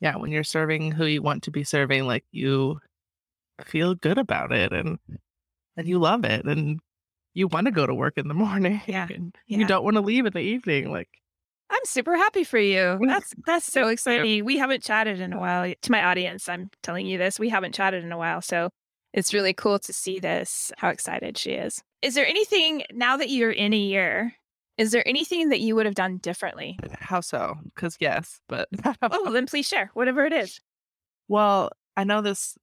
yeah, 0.00 0.16
when 0.16 0.30
you're 0.30 0.44
serving 0.44 0.92
who 0.92 1.04
you 1.06 1.22
want 1.22 1.42
to 1.44 1.50
be 1.50 1.64
serving 1.64 2.06
like 2.06 2.24
you 2.32 2.80
feel 3.64 3.94
good 3.94 4.18
about 4.18 4.52
it 4.52 4.72
and 4.72 4.98
and 5.76 5.86
you 5.86 5.98
love 5.98 6.24
it 6.24 6.44
and 6.44 6.80
you 7.34 7.46
want 7.46 7.66
to 7.66 7.70
go 7.70 7.86
to 7.86 7.94
work 7.94 8.14
in 8.16 8.28
the 8.28 8.34
morning 8.46 8.80
Yeah, 8.86 9.06
and 9.12 9.34
yeah. 9.46 9.58
you 9.58 9.66
don't 9.66 9.84
want 9.84 9.96
to 9.96 10.00
leave 10.00 10.26
in 10.26 10.32
the 10.32 10.40
evening 10.40 10.90
like 10.90 11.08
I'm 11.72 11.84
super 11.84 12.16
happy 12.16 12.42
for 12.42 12.58
you. 12.58 12.78
Mm. 12.78 13.06
That's 13.06 13.32
that's 13.46 13.72
so 13.72 13.88
exciting. 13.88 14.44
We 14.44 14.58
haven't 14.58 14.82
chatted 14.82 15.20
in 15.20 15.32
a 15.32 15.38
while. 15.38 15.72
To 15.80 15.92
my 15.92 16.02
audience, 16.04 16.48
I'm 16.48 16.68
telling 16.82 17.06
you 17.06 17.16
this. 17.16 17.38
We 17.38 17.48
haven't 17.48 17.74
chatted 17.74 18.02
in 18.02 18.10
a 18.10 18.18
while, 18.18 18.42
so 18.42 18.70
it's 19.12 19.32
really 19.32 19.52
cool 19.52 19.78
to 19.78 19.92
see 19.92 20.18
this. 20.18 20.72
How 20.78 20.88
excited 20.88 21.38
she 21.38 21.52
is. 21.52 21.80
Is 22.02 22.14
there 22.16 22.26
anything 22.26 22.82
now 22.92 23.16
that 23.18 23.30
you're 23.30 23.52
in 23.52 23.72
a 23.72 23.78
year? 23.78 24.34
Is 24.80 24.92
there 24.92 25.06
anything 25.06 25.50
that 25.50 25.60
you 25.60 25.76
would 25.76 25.86
have 25.86 25.94
done 25.94 26.16
differently? 26.18 26.78
how 26.98 27.20
so 27.20 27.54
cuz 27.76 27.96
yes 28.00 28.40
but 28.48 28.68
Oh, 29.02 29.30
then 29.32 29.46
please 29.46 29.68
share 29.68 29.90
whatever 29.94 30.24
it 30.24 30.32
is. 30.32 30.60
well 31.28 31.70
I 31.96 32.04
know 32.04 32.20
this 32.22 32.56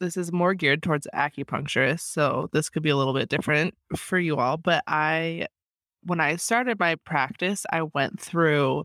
this 0.00 0.16
is 0.16 0.30
more 0.32 0.52
geared 0.54 0.82
towards 0.82 1.06
acupuncturists 1.14 2.00
so 2.00 2.48
this 2.52 2.68
could 2.68 2.82
be 2.82 2.90
a 2.90 2.96
little 2.96 3.14
bit 3.14 3.28
different 3.30 3.74
for 3.96 4.18
you 4.18 4.36
all 4.36 4.56
but 4.58 4.84
I 4.86 5.46
when 6.02 6.20
I 6.20 6.36
started 6.36 6.78
my 6.78 6.96
practice 6.96 7.64
I 7.72 7.82
went 7.82 8.20
through 8.20 8.84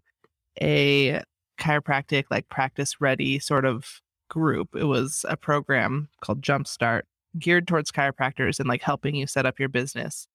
a 0.62 1.22
chiropractic 1.60 2.26
like 2.32 2.48
practice 2.50 3.02
ready 3.02 3.40
sort 3.40 3.66
of 3.66 4.02
group 4.30 4.70
it 4.76 4.86
was 4.86 5.26
a 5.28 5.36
program 5.36 6.08
called 6.22 6.42
Jumpstart 6.42 7.02
geared 7.38 7.68
towards 7.68 7.92
chiropractors 7.92 8.60
and 8.60 8.70
like 8.70 8.82
helping 8.82 9.16
you 9.16 9.28
set 9.28 9.46
up 9.46 9.60
your 9.60 9.70
business 9.70 10.28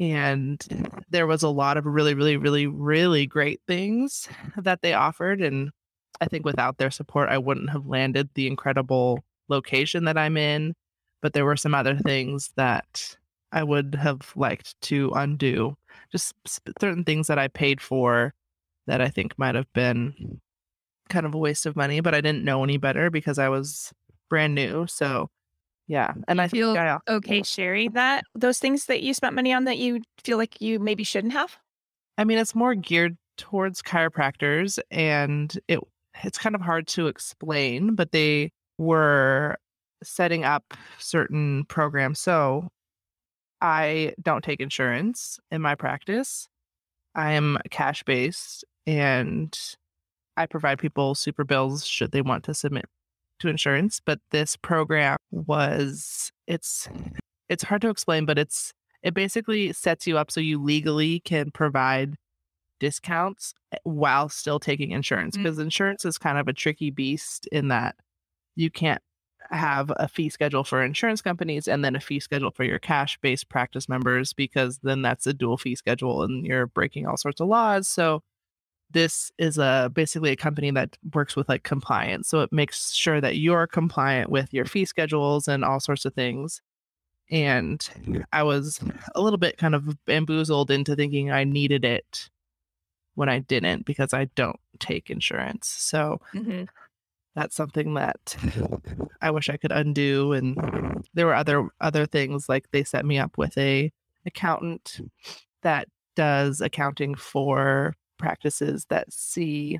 and 0.00 1.04
there 1.08 1.26
was 1.26 1.42
a 1.42 1.48
lot 1.48 1.76
of 1.76 1.86
really 1.86 2.14
really 2.14 2.36
really 2.36 2.66
really 2.66 3.26
great 3.26 3.60
things 3.66 4.28
that 4.56 4.82
they 4.82 4.92
offered 4.92 5.40
and 5.40 5.70
i 6.20 6.26
think 6.26 6.44
without 6.44 6.78
their 6.78 6.90
support 6.90 7.28
i 7.28 7.38
wouldn't 7.38 7.70
have 7.70 7.86
landed 7.86 8.28
the 8.34 8.46
incredible 8.46 9.24
location 9.48 10.04
that 10.04 10.18
i'm 10.18 10.36
in 10.36 10.74
but 11.22 11.32
there 11.32 11.44
were 11.44 11.56
some 11.56 11.74
other 11.74 11.96
things 11.96 12.50
that 12.56 13.16
i 13.52 13.62
would 13.62 13.94
have 13.94 14.32
liked 14.34 14.80
to 14.80 15.12
undo 15.14 15.76
just 16.10 16.34
certain 16.80 17.04
things 17.04 17.28
that 17.28 17.38
i 17.38 17.46
paid 17.48 17.80
for 17.80 18.34
that 18.86 19.00
i 19.00 19.08
think 19.08 19.38
might 19.38 19.54
have 19.54 19.72
been 19.74 20.40
kind 21.08 21.26
of 21.26 21.34
a 21.34 21.38
waste 21.38 21.66
of 21.66 21.76
money 21.76 22.00
but 22.00 22.14
i 22.14 22.20
didn't 22.20 22.44
know 22.44 22.64
any 22.64 22.78
better 22.78 23.10
because 23.10 23.38
i 23.38 23.48
was 23.48 23.92
brand 24.28 24.54
new 24.54 24.86
so 24.88 25.28
yeah 25.86 26.14
and 26.28 26.40
i 26.40 26.48
Feel 26.48 26.74
think 26.74 26.78
I, 26.78 26.98
okay 27.08 27.42
sharing 27.42 27.92
that 27.92 28.24
those 28.34 28.58
things 28.58 28.86
that 28.86 29.02
you 29.02 29.12
spent 29.14 29.34
money 29.34 29.52
on 29.52 29.64
that 29.64 29.78
you 29.78 30.00
feel 30.24 30.38
like 30.38 30.60
you 30.60 30.78
maybe 30.78 31.04
shouldn't 31.04 31.32
have? 31.32 31.56
I 32.16 32.24
mean, 32.24 32.38
it's 32.38 32.54
more 32.54 32.74
geared 32.74 33.16
towards 33.36 33.82
chiropractors, 33.82 34.78
and 34.90 35.56
it 35.68 35.80
it's 36.22 36.38
kind 36.38 36.54
of 36.54 36.60
hard 36.60 36.86
to 36.88 37.08
explain, 37.08 37.94
but 37.94 38.12
they 38.12 38.52
were 38.78 39.56
setting 40.02 40.44
up 40.44 40.74
certain 40.98 41.64
programs. 41.66 42.20
So 42.20 42.68
I 43.60 44.14
don't 44.22 44.44
take 44.44 44.60
insurance 44.60 45.38
in 45.50 45.60
my 45.60 45.74
practice. 45.74 46.48
I'm 47.14 47.58
cash 47.70 48.02
based, 48.04 48.64
and 48.86 49.56
I 50.36 50.46
provide 50.46 50.78
people 50.78 51.14
super 51.14 51.44
bills 51.44 51.86
should 51.86 52.12
they 52.12 52.22
want 52.22 52.44
to 52.44 52.54
submit 52.54 52.86
to 53.40 53.48
insurance. 53.48 54.00
But 54.04 54.20
this 54.30 54.56
program 54.56 55.16
was 55.34 56.32
it's 56.46 56.88
it's 57.48 57.64
hard 57.64 57.82
to 57.82 57.90
explain, 57.90 58.24
but 58.24 58.38
it's 58.38 58.72
it 59.02 59.14
basically 59.14 59.72
sets 59.72 60.06
you 60.06 60.16
up 60.16 60.30
so 60.30 60.40
you 60.40 60.62
legally 60.62 61.20
can 61.20 61.50
provide 61.50 62.14
discounts 62.80 63.54
eh, 63.72 63.76
while 63.84 64.28
still 64.28 64.58
taking 64.58 64.90
insurance 64.90 65.36
Mm. 65.36 65.42
because 65.42 65.58
insurance 65.58 66.04
is 66.04 66.18
kind 66.18 66.38
of 66.38 66.48
a 66.48 66.52
tricky 66.52 66.90
beast 66.90 67.46
in 67.52 67.68
that 67.68 67.96
you 68.56 68.70
can't 68.70 69.02
have 69.50 69.92
a 69.96 70.08
fee 70.08 70.28
schedule 70.30 70.64
for 70.64 70.82
insurance 70.82 71.20
companies 71.20 71.68
and 71.68 71.84
then 71.84 71.94
a 71.94 72.00
fee 72.00 72.18
schedule 72.18 72.50
for 72.50 72.64
your 72.64 72.78
cash 72.78 73.18
based 73.20 73.48
practice 73.48 73.88
members 73.88 74.32
because 74.32 74.78
then 74.82 75.02
that's 75.02 75.26
a 75.26 75.34
dual 75.34 75.58
fee 75.58 75.74
schedule 75.74 76.22
and 76.22 76.46
you're 76.46 76.66
breaking 76.66 77.06
all 77.06 77.16
sorts 77.16 77.40
of 77.40 77.48
laws 77.48 77.86
so 77.86 78.22
this 78.94 79.30
is 79.38 79.58
a 79.58 79.90
basically 79.92 80.30
a 80.30 80.36
company 80.36 80.70
that 80.70 80.96
works 81.12 81.36
with 81.36 81.48
like 81.50 81.62
compliance 81.64 82.28
so 82.28 82.40
it 82.40 82.50
makes 82.52 82.92
sure 82.92 83.20
that 83.20 83.36
you're 83.36 83.66
compliant 83.66 84.30
with 84.30 84.54
your 84.54 84.64
fee 84.64 84.86
schedules 84.86 85.46
and 85.48 85.62
all 85.64 85.80
sorts 85.80 86.06
of 86.06 86.14
things. 86.14 86.62
And 87.30 87.86
i 88.32 88.42
was 88.42 88.80
a 89.14 89.20
little 89.20 89.38
bit 89.38 89.58
kind 89.58 89.74
of 89.74 90.02
bamboozled 90.06 90.70
into 90.70 90.96
thinking 90.96 91.30
i 91.30 91.44
needed 91.44 91.84
it 91.84 92.30
when 93.14 93.28
i 93.28 93.38
didn't 93.40 93.84
because 93.84 94.14
i 94.14 94.24
don't 94.34 94.60
take 94.78 95.10
insurance. 95.10 95.68
So 95.68 96.20
Mm-hmm. 96.34 96.64
that's 97.34 97.56
something 97.56 97.94
that 97.94 98.36
i 99.22 99.30
wish 99.30 99.48
i 99.48 99.56
could 99.56 99.72
undo 99.72 100.32
and 100.32 100.56
there 101.14 101.26
were 101.26 101.34
other 101.34 101.68
other 101.80 102.06
things 102.06 102.48
like 102.48 102.70
they 102.70 102.84
set 102.84 103.04
me 103.04 103.18
up 103.18 103.36
with 103.38 103.56
a 103.58 103.90
accountant 104.26 105.00
that 105.62 105.88
does 106.16 106.60
accounting 106.60 107.14
for 107.14 107.94
practices 108.18 108.86
that 108.90 109.12
see 109.12 109.78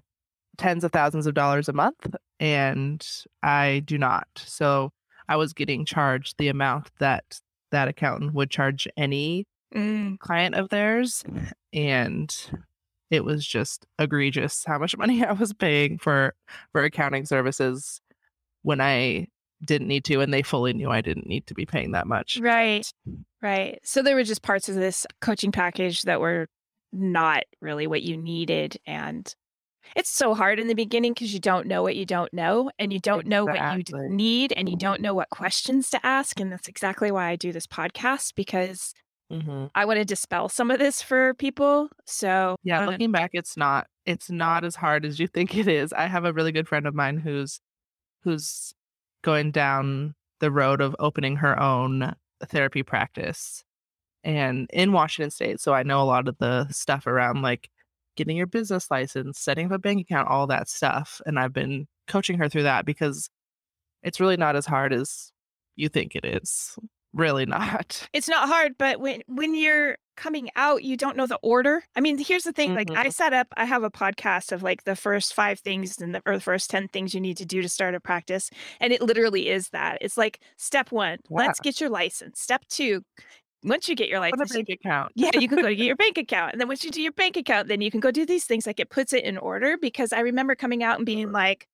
tens 0.58 0.84
of 0.84 0.92
thousands 0.92 1.26
of 1.26 1.34
dollars 1.34 1.68
a 1.68 1.72
month 1.72 2.14
and 2.40 3.06
i 3.42 3.82
do 3.84 3.98
not 3.98 4.28
so 4.36 4.90
i 5.28 5.36
was 5.36 5.52
getting 5.52 5.84
charged 5.84 6.36
the 6.38 6.48
amount 6.48 6.90
that 6.98 7.40
that 7.70 7.88
accountant 7.88 8.34
would 8.34 8.50
charge 8.50 8.86
any 8.96 9.46
Mm. 9.74 10.20
client 10.20 10.54
of 10.54 10.68
theirs 10.68 11.24
and 11.72 12.32
it 13.10 13.24
was 13.24 13.44
just 13.44 13.86
egregious 13.98 14.62
how 14.64 14.78
much 14.78 14.96
money 14.98 15.24
I 15.24 15.32
was 15.32 15.52
paying 15.52 15.98
for 15.98 16.32
for 16.70 16.84
accounting 16.84 17.26
services 17.26 18.00
when 18.62 18.80
I 18.80 19.26
didn't 19.64 19.88
need 19.88 20.04
to 20.04 20.20
and 20.20 20.32
they 20.32 20.42
fully 20.42 20.74
knew 20.74 20.90
I 20.90 21.00
didn't 21.00 21.26
need 21.26 21.48
to 21.48 21.54
be 21.54 21.66
paying 21.66 21.90
that 21.90 22.06
much. 22.06 22.38
Right. 22.40 22.88
Right. 23.42 23.80
So 23.82 24.00
there 24.02 24.14
were 24.14 24.22
just 24.22 24.42
parts 24.42 24.68
of 24.68 24.76
this 24.76 25.06
coaching 25.20 25.50
package 25.50 26.02
that 26.02 26.20
were 26.20 26.46
not 26.94 27.42
really 27.60 27.86
what 27.86 28.02
you 28.02 28.16
needed 28.16 28.76
and 28.86 29.34
it's 29.94 30.08
so 30.08 30.32
hard 30.34 30.58
in 30.58 30.66
the 30.66 30.74
beginning 30.74 31.12
because 31.12 31.34
you 31.34 31.40
don't 31.40 31.66
know 31.66 31.82
what 31.82 31.94
you 31.94 32.06
don't 32.06 32.32
know 32.32 32.70
and 32.78 32.90
you 32.92 32.98
don't 32.98 33.26
know 33.26 33.44
what 33.44 33.76
you 33.90 34.08
need 34.08 34.52
and 34.56 34.68
you 34.68 34.76
don't 34.76 35.02
know 35.02 35.12
what 35.12 35.28
questions 35.28 35.90
to 35.90 36.06
ask 36.06 36.40
and 36.40 36.50
that's 36.50 36.68
exactly 36.68 37.10
why 37.10 37.28
I 37.28 37.36
do 37.36 37.52
this 37.52 37.66
podcast 37.66 38.34
because 38.34 38.94
Mhm. 39.32 39.70
I 39.74 39.84
want 39.86 39.98
to 39.98 40.04
dispel 40.04 40.48
some 40.50 40.70
of 40.70 40.78
this 40.78 41.00
for 41.00 41.32
people. 41.34 41.88
So, 42.04 42.56
Yeah, 42.62 42.82
uh, 42.82 42.90
looking 42.90 43.10
back, 43.10 43.30
it's 43.32 43.56
not 43.56 43.86
it's 44.04 44.30
not 44.30 44.64
as 44.64 44.76
hard 44.76 45.04
as 45.04 45.18
you 45.18 45.26
think 45.34 45.56
it 45.56 45.66
is. 45.66 45.92
I 45.92 46.06
have 46.06 46.24
a 46.24 46.32
really 46.32 46.52
good 46.52 46.68
friend 46.68 46.86
of 46.86 46.94
mine 46.94 47.18
who's 47.18 47.60
who's 48.22 48.74
going 49.22 49.50
down 49.50 50.14
the 50.40 50.50
road 50.50 50.80
of 50.80 50.94
opening 50.98 51.36
her 51.36 51.58
own 51.60 52.14
therapy 52.42 52.82
practice 52.82 53.64
and 54.24 54.68
in 54.72 54.90
Washington 54.92 55.30
state. 55.30 55.60
So 55.60 55.72
I 55.74 55.84
know 55.84 56.02
a 56.02 56.04
lot 56.04 56.26
of 56.26 56.36
the 56.38 56.66
stuff 56.70 57.06
around 57.06 57.42
like 57.42 57.70
getting 58.16 58.36
your 58.36 58.46
business 58.46 58.90
license, 58.90 59.38
setting 59.38 59.66
up 59.66 59.72
a 59.72 59.78
bank 59.78 60.00
account, 60.00 60.28
all 60.28 60.46
that 60.48 60.68
stuff. 60.68 61.20
And 61.26 61.38
I've 61.38 61.52
been 61.52 61.86
coaching 62.08 62.38
her 62.38 62.48
through 62.48 62.64
that 62.64 62.84
because 62.86 63.28
it's 64.02 64.20
really 64.20 64.36
not 64.36 64.56
as 64.56 64.66
hard 64.66 64.92
as 64.92 65.30
you 65.76 65.88
think 65.88 66.16
it 66.16 66.24
is. 66.24 66.76
Really 67.12 67.46
not. 67.46 68.08
it's 68.12 68.28
not 68.28 68.48
hard, 68.48 68.72
but 68.76 68.98
when 68.98 69.22
when 69.28 69.54
you're 69.54 69.96
coming 70.16 70.48
out, 70.56 70.82
you 70.82 70.96
don't 70.96 71.16
know 71.16 71.28
the 71.28 71.38
order. 71.44 71.84
I 71.96 72.00
mean, 72.00 72.18
here's 72.18 72.42
the 72.42 72.52
thing, 72.52 72.74
like 72.74 72.90
I 72.90 73.06
Mhm. 73.06 73.12
set 73.12 73.32
up 73.32 73.46
I 73.56 73.64
have 73.66 73.84
a 73.84 73.90
podcast 73.90 74.50
of 74.50 74.64
like 74.64 74.82
the 74.82 74.96
first 74.96 75.32
5 75.32 75.60
things 75.60 76.00
and 76.00 76.12
the 76.14 76.22
or 76.26 76.34
the 76.34 76.40
first 76.40 76.70
10 76.70 76.88
things 76.88 77.14
you 77.14 77.20
need 77.20 77.36
to 77.36 77.44
do 77.46 77.62
to 77.62 77.68
start 77.68 77.94
a 77.94 78.00
practice, 78.00 78.50
and 78.80 78.92
it 78.92 79.00
literally 79.00 79.48
is 79.48 79.68
that. 79.70 79.98
It's 80.00 80.16
like 80.16 80.40
step 80.56 80.90
1, 80.90 81.18
let's 81.30 81.60
get 81.60 81.80
your 81.80 81.90
license. 81.90 82.40
Step 82.40 82.64
2, 82.68 83.04
once 83.64 83.88
you 83.88 83.96
get 83.96 84.08
your 84.08 84.20
license, 84.20 84.52
bank 84.52 84.68
account. 84.68 85.12
yeah, 85.16 85.30
you 85.34 85.48
can 85.48 85.58
go 85.60 85.68
to 85.68 85.74
get 85.74 85.84
your 85.86 85.96
bank 85.96 86.18
account. 86.18 86.52
And 86.52 86.60
then 86.60 86.68
once 86.68 86.84
you 86.84 86.90
do 86.90 87.02
your 87.02 87.12
bank 87.12 87.36
account, 87.36 87.68
then 87.68 87.80
you 87.80 87.90
can 87.90 88.00
go 88.00 88.10
do 88.10 88.24
these 88.26 88.44
things. 88.44 88.66
Like 88.66 88.78
it 88.80 88.90
puts 88.90 89.12
it 89.12 89.24
in 89.24 89.38
order 89.38 89.76
because 89.76 90.12
I 90.12 90.20
remember 90.20 90.54
coming 90.54 90.82
out 90.82 90.98
and 90.98 91.06
being 91.06 91.32
like, 91.32 91.66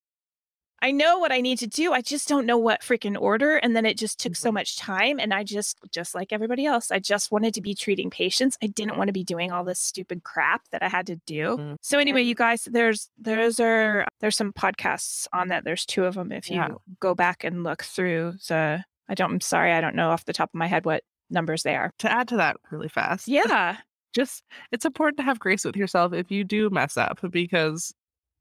I 0.83 0.92
know 0.92 1.18
what 1.18 1.31
I 1.31 1.42
need 1.42 1.59
to 1.59 1.66
do. 1.66 1.92
I 1.92 2.00
just 2.00 2.26
don't 2.26 2.46
know 2.46 2.57
what 2.57 2.81
freaking 2.81 3.20
order. 3.20 3.57
And 3.57 3.76
then 3.76 3.85
it 3.85 3.98
just 3.98 4.18
took 4.18 4.35
so 4.35 4.50
Mhm. 4.50 4.55
much 4.55 4.79
time. 4.79 5.20
And 5.20 5.35
I 5.35 5.44
just, 5.44 5.76
just 5.92 6.14
like 6.14 6.33
everybody 6.33 6.64
else, 6.64 6.90
I 6.90 6.98
just 7.00 7.31
wanted 7.31 7.53
to 7.53 7.61
be 7.61 7.74
treating 7.74 8.09
patients. 8.09 8.57
I 8.62 8.66
didn't 8.68 8.96
want 8.96 9.09
to 9.09 9.12
be 9.12 9.22
doing 9.22 9.53
all 9.53 9.62
this 9.62 9.79
stupid 9.79 10.22
crap 10.22 10.62
that 10.70 10.83
I 10.83 10.88
had 10.88 11.07
to 11.09 11.16
do. 11.26 11.59
Mhm. 11.59 11.76
So 11.83 11.98
anyway, 11.98 12.22
you 12.22 12.35
guys, 12.35 12.64
there's 12.64 13.11
those 13.18 13.61
are 13.61 14.07
there's 14.20 14.37
some 14.37 14.55
podcasts 14.55 15.26
on 15.35 15.48
that. 15.48 15.64
There's 15.64 15.85
two 15.85 16.07
of 16.07 16.14
them. 16.14 16.33
If 16.33 16.48
you 16.48 16.57
Yeah. 16.57 16.68
go 16.98 17.14
back 17.14 17.44
and 17.44 17.62
look 17.62 17.83
through 17.83 18.37
the, 18.48 18.83
I 19.07 19.14
don't. 19.14 19.33
I'm 19.33 19.40
sorry, 19.42 19.72
I 19.72 19.83
don't 19.83 19.94
know 19.96 20.09
off 20.12 20.24
the 20.24 20.33
top 20.33 20.48
of 20.48 20.55
my 20.59 20.66
head 20.66 20.87
what 20.87 21.03
numbers 21.31 21.62
they 21.62 21.77
are. 21.77 21.93
To 22.01 22.11
add 22.11 22.29
to 22.29 22.37
that 22.37 22.57
really 22.71 22.88
fast. 22.88 23.29
Yeah. 23.29 23.77
just 24.12 24.43
it's 24.73 24.85
important 24.85 25.16
to 25.19 25.23
have 25.23 25.38
grace 25.38 25.64
with 25.64 25.77
yourself 25.77 26.12
if 26.12 26.31
you 26.31 26.45
do 26.45 26.71
mess 26.71 26.97
up 26.97 27.21
because 27.31 27.95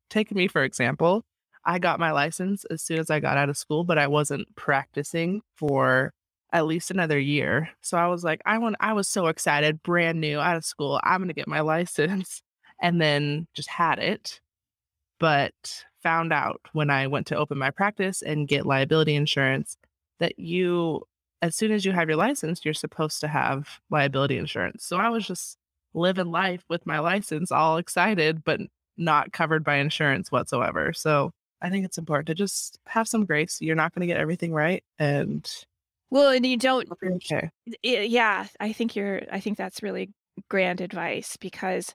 take 0.10 0.34
me 0.34 0.48
for 0.48 0.64
example 0.64 1.24
i 1.66 1.78
got 1.80 2.00
my 2.00 2.12
license 2.12 2.66
as 2.66 2.82
soon 2.82 3.00
as 3.00 3.10
i 3.10 3.20
got 3.20 3.38
out 3.38 3.50
of 3.50 3.58
school 3.58 3.84
but 3.84 3.98
i 3.98 4.08
wasn't 4.08 4.48
practicing 4.56 5.42
for 5.56 6.14
at 6.52 6.66
least 6.66 6.90
another 6.90 7.20
year 7.20 7.70
so 7.82 7.98
i 7.98 8.08
was 8.08 8.24
like 8.24 8.42
i 8.46 8.58
want 8.58 8.76
i 8.80 8.94
was 8.94 9.08
so 9.08 9.28
excited 9.28 9.82
brand 9.84 10.20
new 10.20 10.40
out 10.40 10.58
of 10.58 10.66
school 10.66 11.00
i'm 11.04 11.20
going 11.20 11.28
to 11.28 11.34
get 11.34 11.48
my 11.48 11.60
license 11.62 12.42
and 12.82 13.02
then 13.02 13.48
just 13.54 13.70
had 13.70 14.00
it 14.00 14.40
but 15.20 15.54
found 16.02 16.34
out 16.34 16.62
when 16.74 16.90
i 16.90 17.06
went 17.06 17.28
to 17.28 17.38
open 17.38 17.58
my 17.58 17.70
practice 17.70 18.22
and 18.22 18.48
get 18.48 18.66
liability 18.66 19.16
insurance 19.16 19.78
that 20.20 20.40
you 20.40 21.02
as 21.42 21.56
soon 21.56 21.72
as 21.72 21.86
you 21.86 21.92
have 21.92 22.10
your 22.10 22.18
license, 22.18 22.64
you're 22.64 22.74
supposed 22.74 23.22
to 23.22 23.28
have 23.28 23.80
liability 23.90 24.38
insurance. 24.38 24.84
So 24.84 24.98
I 24.98 25.10
was 25.10 25.26
just 25.26 25.58
living 25.94 26.32
life 26.32 26.64
with 26.70 26.86
my 26.86 27.00
license, 27.00 27.52
all 27.52 27.78
excited, 27.78 28.44
but 28.44 28.60
not 28.98 29.32
covered 29.32 29.64
by 29.64 29.78
insurance 29.78 30.32
whatsoever. 30.32 30.94
So 30.94 31.32
I 31.62 31.70
think 31.70 31.86
it's 31.86 31.98
important 31.98 32.28
to 32.28 32.36
just 32.36 32.80
have 32.88 33.08
some 33.08 33.26
grace. 33.26 33.60
You're 33.62 33.76
not 33.76 33.94
going 33.94 34.02
to 34.02 34.08
get 34.08 34.20
everything 34.20 34.54
right. 34.54 34.84
And 34.98 35.50
Well, 36.10 36.32
and 36.32 36.46
you 36.46 36.58
don't 36.58 36.90
okay. 37.04 37.50
Yeah, 37.84 38.48
I 38.60 38.74
think 38.74 38.96
you're 38.96 39.22
I 39.32 39.40
think 39.40 39.58
that's 39.58 39.84
really 39.84 40.12
grand 40.50 40.82
advice 40.82 41.38
because 41.38 41.94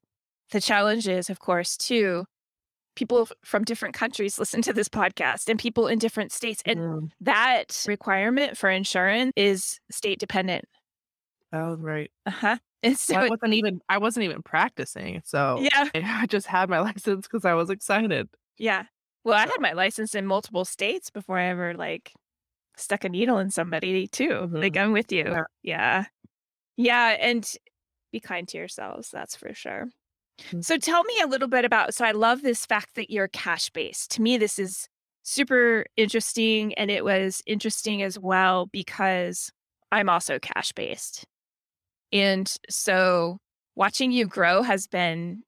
the 0.51 0.61
challenge 0.61 1.09
is 1.09 1.31
of 1.31 1.39
course 1.39 1.77
too 1.77 2.27
people 2.95 3.29
from 3.45 3.65
different 3.65 3.95
countries 3.95 4.39
listen 4.39 4.63
to 4.63 4.73
this 4.73 4.89
podcast 4.89 5.49
and 5.49 5.59
people 5.59 5.87
in 5.89 5.99
different 5.99 6.33
states 6.33 6.63
and 6.65 6.79
Mm, 6.79 7.11
that 7.21 7.85
requirement 7.89 8.57
for 8.57 8.71
insurance 8.71 9.33
is 9.37 9.81
state 9.91 10.19
dependent. 10.19 10.65
Oh, 11.53 11.75
right. 11.77 12.11
Uh-huh. 12.27 12.59
And 12.83 12.99
so 12.99 13.15
Well, 13.15 13.25
I 13.25 13.29
wasn't 13.29 13.55
even 13.55 13.81
I 13.89 13.99
wasn't 13.99 14.25
even 14.25 14.43
practicing. 14.43 15.23
So 15.25 15.59
yeah, 15.61 15.89
I 15.95 16.27
just 16.27 16.47
had 16.47 16.69
my 16.69 16.81
license 16.89 17.27
because 17.27 17.45
I 17.45 17.55
was 17.55 17.71
excited. 17.71 18.29
yeah. 18.59 18.85
Well, 19.25 19.35
I 19.39 19.41
had 19.47 19.61
my 19.61 19.73
license 19.73 20.15
in 20.15 20.27
multiple 20.27 20.67
states 20.67 21.09
before 21.11 21.39
I 21.39 21.47
ever 21.47 21.73
like 21.75 22.13
stuck 22.77 23.05
a 23.05 23.09
needle 23.09 23.39
in 23.39 23.51
somebody 23.51 24.07
too. 24.07 24.49
Like 24.53 24.75
Mhm. 24.75 24.81
I'm 24.83 24.93
with 24.93 25.11
you. 25.13 25.25
Yeah. 25.25 25.45
Yeah. 25.63 26.05
Yeah, 26.77 27.17
and 27.21 27.51
be 28.13 28.21
kind 28.21 28.47
to 28.49 28.59
yourselves, 28.59 29.11
that's 29.11 29.35
for 29.37 29.55
sure. 29.55 29.89
Mm. 30.51 30.65
So 30.65 30.77
tell 30.79 31.05
me 31.05 31.21
a 31.23 31.27
little 31.27 31.49
bit 31.49 31.65
about 31.65 31.95
so 31.95 32.05
I 32.05 32.13
love 32.13 32.43
this 32.43 32.67
fact 32.67 32.95
that 32.97 33.11
you're 33.11 33.29
cash 33.29 33.71
based. 33.71 34.11
To 34.13 34.23
me 34.23 34.37
this 34.37 34.59
is 34.59 34.89
super 35.23 35.87
interesting 35.97 36.75
and 36.75 36.91
it 36.91 37.05
was 37.05 37.43
interesting 37.47 38.03
as 38.03 38.19
well 38.19 38.67
because 38.67 39.51
I'm 39.91 40.09
also 40.09 40.39
cash 40.39 40.73
based. 40.73 41.25
And 42.13 42.53
so 42.69 43.39
watching 43.75 44.13
you 44.13 44.27
grow 44.27 44.63
has 44.63 44.87
been 44.87 45.43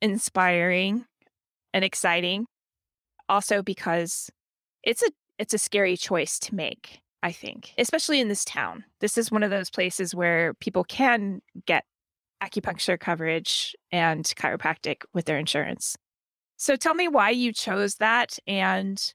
inspiring 0.00 1.06
and 1.72 1.84
exciting 1.84 2.46
also 3.28 3.62
because 3.62 4.30
it's 4.82 5.02
a 5.02 5.10
it's 5.38 5.54
a 5.54 5.58
scary 5.58 5.96
choice 5.96 6.38
to 6.38 6.54
make, 6.54 7.00
I 7.22 7.32
think, 7.32 7.72
especially 7.78 8.20
in 8.20 8.28
this 8.28 8.44
town. 8.44 8.84
This 9.00 9.18
is 9.18 9.32
one 9.32 9.42
of 9.42 9.50
those 9.50 9.70
places 9.70 10.14
where 10.14 10.54
people 10.54 10.84
can 10.84 11.40
get 11.66 11.84
acupuncture 12.42 12.98
coverage 12.98 13.74
and 13.90 14.24
chiropractic 14.24 15.02
with 15.12 15.24
their 15.24 15.38
insurance. 15.38 15.96
So 16.56 16.76
tell 16.76 16.94
me 16.94 17.08
why 17.08 17.30
you 17.30 17.52
chose 17.52 17.96
that 17.96 18.38
and 18.46 19.14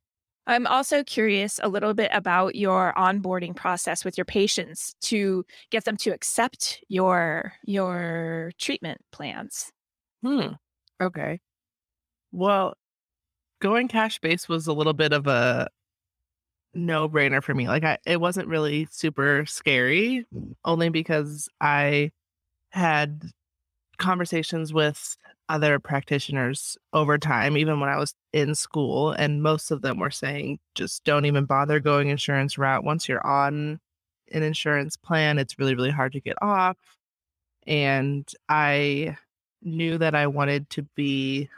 I'm 0.49 0.65
also 0.65 1.03
curious 1.03 1.59
a 1.61 1.69
little 1.69 1.93
bit 1.93 2.09
about 2.11 2.55
your 2.55 2.91
onboarding 2.97 3.55
process 3.55 4.03
with 4.03 4.17
your 4.17 4.25
patients 4.25 4.95
to 5.01 5.45
get 5.69 5.85
them 5.85 5.95
to 5.97 6.09
accept 6.09 6.83
your 6.87 7.53
your 7.63 8.51
treatment 8.57 8.99
plans. 9.11 9.71
Hmm. 10.23 10.53
Okay. 10.99 11.39
Well, 12.31 12.73
going 13.61 13.87
cash 13.89 14.17
based 14.19 14.49
was 14.49 14.65
a 14.65 14.73
little 14.73 14.93
bit 14.93 15.13
of 15.13 15.27
a 15.27 15.67
no 16.73 17.07
brainer 17.07 17.43
for 17.43 17.53
me. 17.53 17.67
Like 17.67 17.83
I 17.83 17.99
it 18.07 18.19
wasn't 18.19 18.47
really 18.47 18.87
super 18.91 19.45
scary 19.45 20.25
only 20.65 20.89
because 20.89 21.47
I 21.61 22.11
had 22.69 23.23
conversations 23.97 24.73
with 24.73 25.17
other 25.49 25.79
practitioners 25.79 26.77
over 26.93 27.17
time 27.17 27.57
even 27.57 27.79
when 27.79 27.89
I 27.89 27.97
was 27.97 28.13
in 28.33 28.53
school 28.53 29.11
and 29.11 29.41
most 29.41 29.71
of 29.71 29.81
them 29.81 29.97
were 29.99 30.11
saying 30.11 30.59
just 30.75 31.03
don't 31.03 31.25
even 31.25 31.45
bother 31.45 31.79
going 31.79 32.09
insurance 32.09 32.57
route 32.57 32.83
once 32.83 33.09
you're 33.09 33.25
on 33.25 33.79
an 34.31 34.43
insurance 34.43 34.95
plan 34.95 35.39
it's 35.39 35.57
really 35.57 35.73
really 35.73 35.89
hard 35.89 36.13
to 36.13 36.21
get 36.21 36.37
off 36.41 36.77
and 37.65 38.29
I 38.47 39.17
knew 39.61 39.97
that 39.97 40.15
I 40.15 40.27
wanted 40.27 40.69
to 40.71 40.83
be 40.95 41.49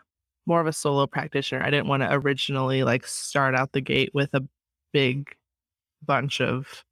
more 0.46 0.60
of 0.60 0.68
a 0.68 0.74
solo 0.74 1.08
practitioner. 1.08 1.64
I 1.64 1.70
didn't 1.70 1.88
want 1.88 2.04
to 2.04 2.12
originally 2.12 2.84
like 2.84 3.06
start 3.06 3.56
out 3.56 3.72
the 3.72 3.82
gate 3.82 4.12
with 4.14 4.34
a 4.34 4.46
big 4.92 5.36
bunch 6.04 6.42
of 6.42 6.84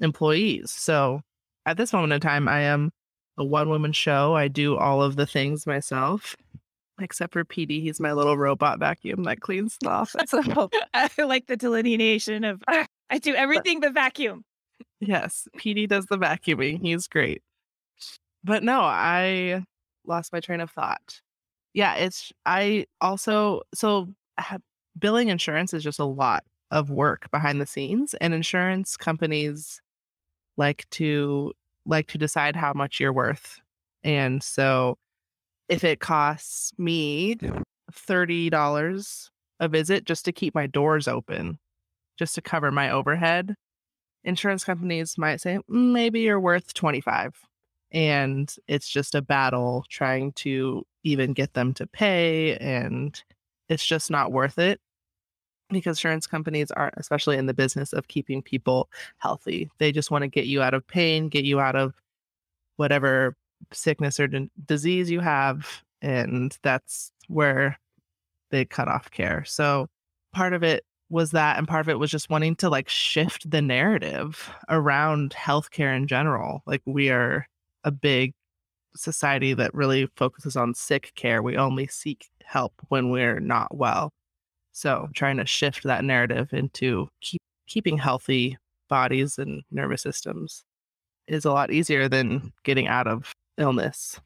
employees. 0.00 0.70
So 0.70 1.22
at 1.64 1.76
this 1.76 1.92
moment 1.92 2.12
in 2.12 2.20
time, 2.20 2.48
I 2.48 2.60
am 2.60 2.92
a 3.38 3.44
one 3.44 3.68
woman 3.70 3.92
show. 3.92 4.34
I 4.34 4.48
do 4.48 4.76
all 4.76 5.02
of 5.02 5.16
the 5.16 5.26
things 5.26 5.66
myself, 5.66 6.36
except 7.00 7.32
for 7.32 7.44
PD. 7.44 7.80
He's 7.80 8.00
my 8.00 8.12
little 8.12 8.36
robot 8.36 8.78
vacuum 8.78 9.22
that 9.24 9.40
cleans 9.40 9.74
stuff. 9.74 10.14
So 10.26 10.42
I 10.94 11.08
like 11.18 11.46
the 11.46 11.56
delineation 11.56 12.44
of 12.44 12.62
"Ah, 12.68 12.86
I 13.10 13.18
do 13.18 13.34
everything 13.34 13.80
but 13.80 13.94
vacuum. 13.94 14.44
Yes, 15.00 15.46
PD 15.56 15.88
does 15.88 16.06
the 16.06 16.18
vacuuming. 16.18 16.80
He's 16.80 17.06
great. 17.06 17.42
But 18.44 18.62
no, 18.62 18.80
I 18.80 19.64
lost 20.04 20.32
my 20.32 20.40
train 20.40 20.60
of 20.60 20.70
thought. 20.70 21.20
Yeah, 21.74 21.94
it's 21.94 22.32
I 22.46 22.86
also 23.00 23.62
so 23.74 24.08
billing 24.98 25.28
insurance 25.28 25.72
is 25.72 25.84
just 25.84 25.98
a 25.98 26.04
lot 26.04 26.44
of 26.70 26.90
work 26.90 27.30
behind 27.30 27.60
the 27.60 27.66
scenes 27.66 28.14
and 28.14 28.34
insurance 28.34 28.96
companies 28.96 29.80
like 30.56 30.86
to 30.90 31.52
like 31.88 32.08
to 32.08 32.18
decide 32.18 32.56
how 32.56 32.74
much 32.74 33.00
you're 33.00 33.14
worth. 33.14 33.60
And 34.04 34.42
so 34.42 34.98
if 35.68 35.84
it 35.84 36.00
costs 36.00 36.72
me 36.78 37.36
$30 37.92 39.30
a 39.60 39.68
visit 39.68 40.04
just 40.04 40.24
to 40.26 40.32
keep 40.32 40.54
my 40.54 40.66
doors 40.66 41.08
open, 41.08 41.58
just 42.18 42.34
to 42.36 42.42
cover 42.42 42.70
my 42.72 42.90
overhead, 42.90 43.54
insurance 44.24 44.64
companies 44.64 45.18
might 45.18 45.40
say 45.40 45.58
"Mm, 45.70 45.92
maybe 45.92 46.20
you're 46.20 46.40
worth 46.40 46.74
25 46.74 47.34
and 47.92 48.54
it's 48.68 48.88
just 48.88 49.14
a 49.14 49.22
battle 49.22 49.84
trying 49.90 50.32
to 50.32 50.84
even 51.04 51.32
get 51.32 51.54
them 51.54 51.74
to 51.74 51.86
pay 51.86 52.56
and 52.58 53.22
it's 53.68 53.86
just 53.86 54.10
not 54.10 54.32
worth 54.32 54.58
it 54.58 54.80
because 55.70 55.98
insurance 55.98 56.26
companies 56.26 56.70
aren't 56.70 56.94
especially 56.96 57.36
in 57.36 57.46
the 57.46 57.54
business 57.54 57.92
of 57.92 58.08
keeping 58.08 58.42
people 58.42 58.88
healthy. 59.18 59.70
They 59.78 59.92
just 59.92 60.10
want 60.10 60.22
to 60.22 60.28
get 60.28 60.46
you 60.46 60.62
out 60.62 60.74
of 60.74 60.86
pain 60.86 61.28
get 61.28 61.44
you 61.44 61.60
out 61.60 61.76
of 61.76 61.94
whatever 62.76 63.36
sickness 63.72 64.20
or 64.20 64.28
d- 64.28 64.50
disease 64.66 65.10
you 65.10 65.20
have 65.20 65.82
and 66.00 66.56
that's 66.62 67.12
where 67.28 67.78
they 68.50 68.64
cut 68.64 68.88
off 68.88 69.10
care. 69.10 69.44
So 69.44 69.88
part 70.32 70.52
of 70.52 70.62
it 70.62 70.84
was 71.10 71.30
that 71.32 71.58
and 71.58 71.66
part 71.66 71.84
of 71.84 71.88
it 71.88 71.98
was 71.98 72.10
just 72.10 72.30
wanting 72.30 72.54
to 72.56 72.68
like 72.68 72.88
shift 72.88 73.50
the 73.50 73.62
narrative 73.62 74.50
around 74.68 75.32
healthcare 75.32 75.96
in 75.96 76.06
general. 76.06 76.62
Like 76.66 76.82
we 76.86 77.10
are 77.10 77.46
a 77.84 77.90
big 77.90 78.34
society 78.94 79.54
that 79.54 79.74
really 79.74 80.08
focuses 80.16 80.56
on 80.56 80.74
sick 80.74 81.12
care. 81.14 81.42
We 81.42 81.56
only 81.56 81.86
seek 81.86 82.26
help 82.44 82.74
when 82.88 83.10
we're 83.10 83.40
not 83.40 83.76
well 83.76 84.12
so 84.78 85.08
trying 85.14 85.36
to 85.36 85.46
shift 85.46 85.82
that 85.84 86.04
narrative 86.04 86.52
into 86.52 87.08
keep, 87.20 87.42
keeping 87.66 87.98
healthy 87.98 88.56
bodies 88.88 89.38
and 89.38 89.62
nervous 89.70 90.02
systems 90.02 90.64
is 91.26 91.44
a 91.44 91.52
lot 91.52 91.70
easier 91.70 92.08
than 92.08 92.52
getting 92.64 92.86
out 92.86 93.06
of 93.06 93.32
illness 93.58 94.20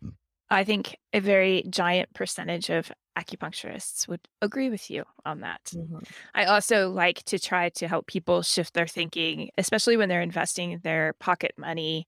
I 0.51 0.65
think 0.65 0.99
a 1.15 1.21
very 1.21 1.65
giant 1.71 2.13
percentage 2.13 2.69
of 2.69 2.93
acupuncturists 3.19 4.07
would 4.07 4.21
agree 4.43 4.69
with 4.69 4.91
you 4.91 5.05
on 5.25 5.41
that. 5.41 5.73
I 6.35 6.45
also 6.45 6.91
like 6.91 7.23
to 7.25 7.39
try 7.39 7.71
to 7.71 7.89
help 7.89 8.07
people 8.07 8.43
shift 8.43 8.75
their 8.75 8.87
thinking, 8.87 9.49
especially 9.57 9.97
when 9.97 10.11
they're 10.11 10.21
investing 10.21 10.79
their 10.83 11.15
pocket 11.15 11.53
money 11.57 12.07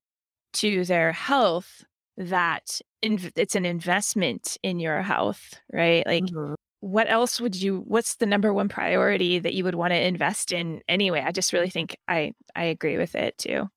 to 0.55 0.85
their 0.85 1.13
health, 1.13 1.85
that 2.19 2.83
inv- 3.03 3.33
it's 3.35 3.55
an 3.55 3.65
investment 3.65 4.59
in 4.63 4.79
your 4.79 5.01
health, 5.01 5.55
right? 5.73 6.07
Like, 6.07 6.25
Mhm. 6.25 6.55
What 6.85 7.11
else 7.11 7.41
would 7.41 7.57
you, 7.57 7.83
what's 7.87 8.17
the 8.17 8.27
number 8.27 8.53
one 8.53 8.69
priority 8.69 9.39
that 9.39 9.55
you 9.55 9.65
would 9.65 9.75
want 9.75 9.93
to 9.93 10.07
invest 10.07 10.53
in 10.53 10.83
anyway? 10.89 11.23
I 11.25 11.33
just 11.33 11.53
really 11.53 11.71
think 11.71 11.97
I, 12.09 12.33
I 12.55 12.65
agree 12.65 12.99
with 12.99 13.15
it 13.15 13.39
too. 13.39 13.69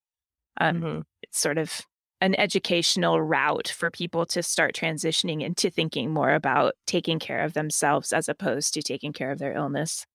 Um, 0.60 0.82
Mhm. 0.82 1.04
it's 1.24 1.40
sort 1.40 1.58
of 1.58 1.82
an 2.20 2.36
educational 2.40 3.22
route 3.22 3.68
for 3.70 3.92
people 3.92 4.26
to 4.26 4.42
start 4.44 4.76
transitioning 4.76 5.42
into 5.42 5.70
thinking 5.70 6.12
more 6.12 6.34
about 6.34 6.74
taking 6.88 7.20
care 7.20 7.44
of 7.44 7.54
themselves 7.54 8.12
as 8.12 8.28
opposed 8.28 8.74
to 8.74 8.82
taking 8.82 9.14
care 9.14 9.32
of 9.32 9.40
their 9.40 9.54
illness. 9.54 10.06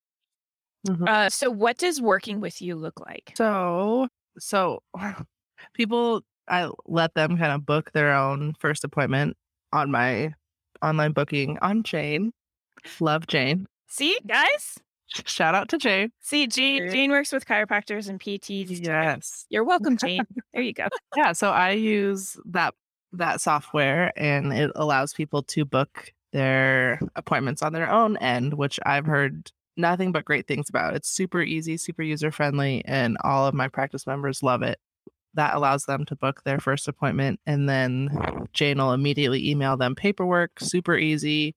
Mhm. 0.89 1.09
Uh, 1.09 1.31
so, 1.31 1.51
what 1.51 1.79
does 1.79 2.01
working 2.03 2.41
with 2.41 2.61
you 2.61 2.75
look 2.75 3.01
like? 3.01 3.33
So, 3.37 4.09
so 4.39 4.83
people, 5.75 6.23
I 6.49 6.71
let 6.87 7.15
them 7.15 7.39
kind 7.39 7.53
of 7.53 7.65
book 7.65 7.93
their 7.93 8.13
own 8.13 8.55
first 8.59 8.85
appointment 8.85 9.37
on 9.73 9.91
my 9.91 10.35
online 10.83 11.13
booking 11.13 11.59
on 11.63 11.85
Jane. 11.85 12.33
Love 13.01 13.27
Jane. 13.27 13.67
See, 13.89 14.19
guys? 14.27 14.79
Shout 15.27 15.55
out 15.55 15.69
to 15.69 15.79
Jane. 15.79 16.11
See, 16.21 16.47
Jane, 16.47 16.91
Jane 16.91 17.11
works 17.11 17.33
with 17.33 17.47
chiropractors 17.47 18.09
and 18.09 18.19
PTs. 18.19 18.85
Yes. 18.85 19.47
You're 19.51 19.65
welcome, 19.65 19.97
Jane. 19.97 20.25
there 20.55 20.63
you 20.63 20.73
go. 20.73 20.89
Yeah. 21.17 21.33
So 21.33 21.51
I 21.51 21.73
use 21.73 22.37
that 22.47 22.75
that 23.13 23.41
software 23.41 24.11
and 24.17 24.53
it 24.53 24.71
allows 24.75 25.13
people 25.13 25.43
to 25.43 25.67
book 25.67 26.11
their 26.33 26.99
appointments 27.15 27.63
on 27.63 27.75
their 27.75 27.91
own 27.91 28.17
end, 28.17 28.55
which 28.55 28.81
I've 28.85 29.05
heard 29.05 29.51
nothing 29.77 30.13
but 30.13 30.25
great 30.25 30.47
things 30.47 30.71
about. 30.71 30.95
It's 30.95 31.11
super 31.11 31.43
easy, 31.43 31.77
super 31.77 32.03
user 32.03 32.31
friendly, 32.31 32.83
and 32.87 33.19
all 33.23 33.47
of 33.47 33.55
my 33.55 33.69
practice 33.69 34.07
members 34.07 34.43
love 34.43 34.63
it. 34.63 34.79
That 35.35 35.55
allows 35.55 35.85
them 35.85 36.05
to 36.07 36.17
book 36.17 36.43
their 36.45 36.59
first 36.59 36.89
appointment 36.89 37.41
and 37.47 37.69
then 37.69 38.47
Jane 38.53 38.79
will 38.79 38.93
immediately 38.93 39.51
email 39.51 39.77
them 39.77 39.95
paperwork, 39.95 40.61
super 40.61 40.97
easy, 40.97 41.55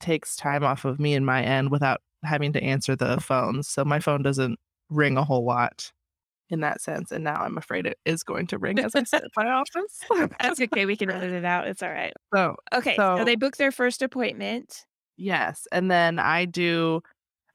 takes 0.00 0.36
time 0.36 0.64
off 0.64 0.84
of 0.84 0.98
me 0.98 1.14
and 1.14 1.24
my 1.24 1.42
end 1.42 1.70
without 1.70 2.00
having 2.24 2.52
to 2.54 2.62
answer 2.62 2.96
the 2.96 3.20
phones. 3.20 3.68
So 3.68 3.84
my 3.84 4.00
phone 4.00 4.22
doesn't 4.22 4.58
ring 4.88 5.16
a 5.16 5.24
whole 5.24 5.44
lot 5.44 5.90
in 6.50 6.60
that 6.60 6.80
sense. 6.80 7.12
And 7.12 7.22
now 7.22 7.36
I'm 7.42 7.56
afraid 7.56 7.86
it 7.86 7.98
is 8.04 8.22
going 8.22 8.46
to 8.48 8.58
ring 8.58 8.78
as 8.80 8.94
I 8.94 9.04
sit 9.04 9.22
at 9.22 9.30
my 9.36 9.48
office. 9.48 10.00
That's 10.40 10.60
okay. 10.60 10.84
We 10.84 10.96
can 10.96 11.10
edit 11.10 11.32
it 11.32 11.44
out. 11.44 11.68
It's 11.68 11.82
all 11.82 11.90
right. 11.90 12.12
so 12.34 12.56
Okay. 12.74 12.96
So, 12.96 13.18
So- 13.18 13.24
they 13.24 13.36
book 13.36 13.56
their 13.56 13.72
first 13.72 14.02
appointment. 14.02 14.84
Yes. 15.16 15.66
And 15.70 15.90
then 15.90 16.18
I 16.18 16.46
do 16.46 17.02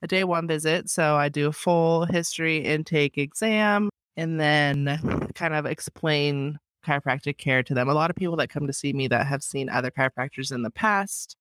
a 0.01 0.07
day 0.07 0.23
one 0.23 0.47
visit. 0.47 0.89
So 0.89 1.15
I 1.15 1.29
do 1.29 1.47
a 1.47 1.51
full 1.51 2.05
history 2.05 2.57
intake 2.57 3.17
exam 3.17 3.89
and 4.15 4.39
then 4.39 4.99
kind 5.35 5.53
of 5.55 5.65
explain 5.65 6.57
chiropractic 6.85 7.37
care 7.37 7.63
to 7.63 7.73
them. 7.73 7.89
A 7.89 7.93
lot 7.93 8.09
of 8.11 8.15
people 8.15 8.35
that 8.37 8.49
come 8.49 8.67
to 8.67 8.73
see 8.73 8.93
me 8.93 9.07
that 9.07 9.25
have 9.25 9.41
seen 9.43 9.67
other 9.69 9.89
chiropractors 9.91 10.51
in 10.53 10.61
the 10.61 10.69
past 10.69 11.35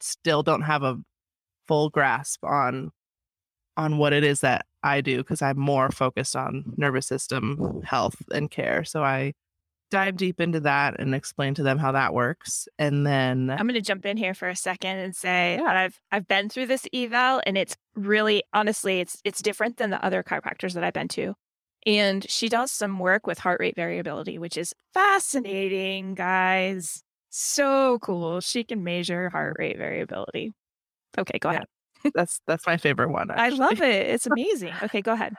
still 0.00 0.42
don't 0.42 0.62
have 0.62 0.82
a 0.82 0.98
full 1.66 1.90
grasp 1.90 2.44
on 2.44 2.90
on 3.76 3.98
what 3.98 4.12
it 4.12 4.24
is 4.24 4.40
that 4.40 4.64
I 4.82 5.00
do 5.00 5.18
because 5.18 5.42
I'm 5.42 5.58
more 5.58 5.90
focused 5.90 6.34
on 6.34 6.64
nervous 6.76 7.06
system 7.06 7.82
health 7.84 8.16
and 8.32 8.50
care. 8.50 8.84
So 8.84 9.04
I 9.04 9.34
dive 9.90 10.16
deep 10.16 10.40
into 10.40 10.60
that 10.60 10.98
and 10.98 11.14
explain 11.14 11.54
to 11.54 11.62
them 11.62 11.78
how 11.78 11.92
that 11.92 12.14
works. 12.14 12.66
And 12.78 13.06
then 13.06 13.50
I'm 13.50 13.66
going 13.66 13.74
to 13.74 13.80
jump 13.80 14.06
in 14.06 14.16
here 14.16 14.34
for 14.34 14.48
a 14.48 14.56
second 14.56 14.98
and 14.98 15.14
say 15.14 15.58
I've 15.58 15.98
I've 16.10 16.26
been 16.26 16.48
through 16.48 16.66
this 16.66 16.86
eval 16.92 17.42
and 17.46 17.56
it's 17.58 17.76
really 17.94 18.42
honestly 18.52 19.00
it's 19.00 19.20
it's 19.24 19.42
different 19.42 19.76
than 19.76 19.90
the 19.90 20.04
other 20.04 20.22
chiropractors 20.22 20.72
that 20.74 20.84
I've 20.84 20.92
been 20.92 21.08
to. 21.08 21.34
And 21.84 22.28
she 22.28 22.48
does 22.48 22.72
some 22.72 22.98
work 22.98 23.28
with 23.28 23.38
heart 23.38 23.60
rate 23.60 23.76
variability, 23.76 24.38
which 24.38 24.56
is 24.56 24.74
fascinating, 24.92 26.14
guys. 26.14 27.04
So 27.38 27.98
cool. 27.98 28.40
She 28.40 28.64
can 28.64 28.82
measure 28.82 29.28
heart 29.28 29.56
rate 29.58 29.76
variability. 29.76 30.54
Okay, 31.18 31.38
go 31.38 31.50
Yeah. 31.50 31.56
ahead. 32.02 32.12
that's 32.14 32.40
that's 32.46 32.66
my 32.66 32.78
favorite 32.78 33.10
one. 33.10 33.30
I 33.30 33.50
love 33.50 33.82
it. 33.82 34.06
It's 34.06 34.26
amazing. 34.32 34.72
Okay, 34.82 35.02
go 35.02 35.12
ahead. 35.12 35.34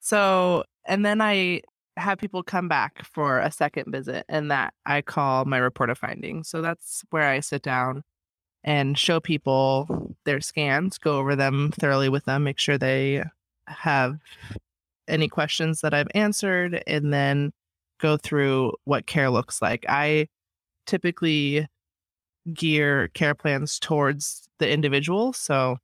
So, 0.00 0.64
and 0.86 1.04
then 1.04 1.20
I 1.20 1.60
have 1.98 2.16
people 2.18 2.42
come 2.42 2.66
back 2.66 3.04
for 3.04 3.40
a 3.40 3.50
second 3.52 3.92
visit, 3.92 4.24
and 4.28 4.50
that 4.50 4.72
I 4.86 5.02
call 5.02 5.44
my 5.44 5.58
report 5.58 5.90
of 5.90 5.98
findings. 5.98 6.48
So 6.48 6.62
that's 6.62 7.02
where 7.10 7.28
I 7.28 7.40
sit 7.40 7.60
down 7.62 8.02
and 8.62 8.96
show 8.96 9.20
people 9.20 10.16
their 10.24 10.40
scans, 10.40 10.96
go 10.96 11.18
over 11.18 11.36
them 11.36 11.72
thoroughly 11.78 12.08
with 12.08 12.24
them, 12.24 12.44
make 12.44 12.58
sure 12.58 12.78
they 12.78 13.22
have 13.68 14.16
any 15.08 15.28
questions 15.28 15.82
that 15.82 15.92
I've 15.92 16.08
answered, 16.14 16.82
and 16.86 17.12
then 17.12 17.52
go 18.00 18.16
through 18.16 18.72
what 18.84 19.06
care 19.06 19.28
looks 19.28 19.60
like. 19.60 19.84
I 19.90 20.28
typically 20.86 21.66
gear 22.52 23.08
care 23.08 23.34
plans 23.34 23.78
towards 23.78 24.48
the 24.58 24.70
individual. 24.70 25.32
So, 25.32 25.78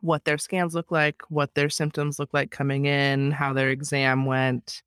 what 0.00 0.24
their 0.24 0.38
scans 0.38 0.74
look 0.74 0.90
like, 0.92 1.22
what 1.28 1.54
their 1.54 1.68
symptoms 1.68 2.18
look 2.18 2.32
like 2.32 2.50
coming 2.50 2.86
in, 2.86 3.32
how 3.32 3.52
their 3.52 3.70
exam 3.70 4.26
went, 4.26 4.82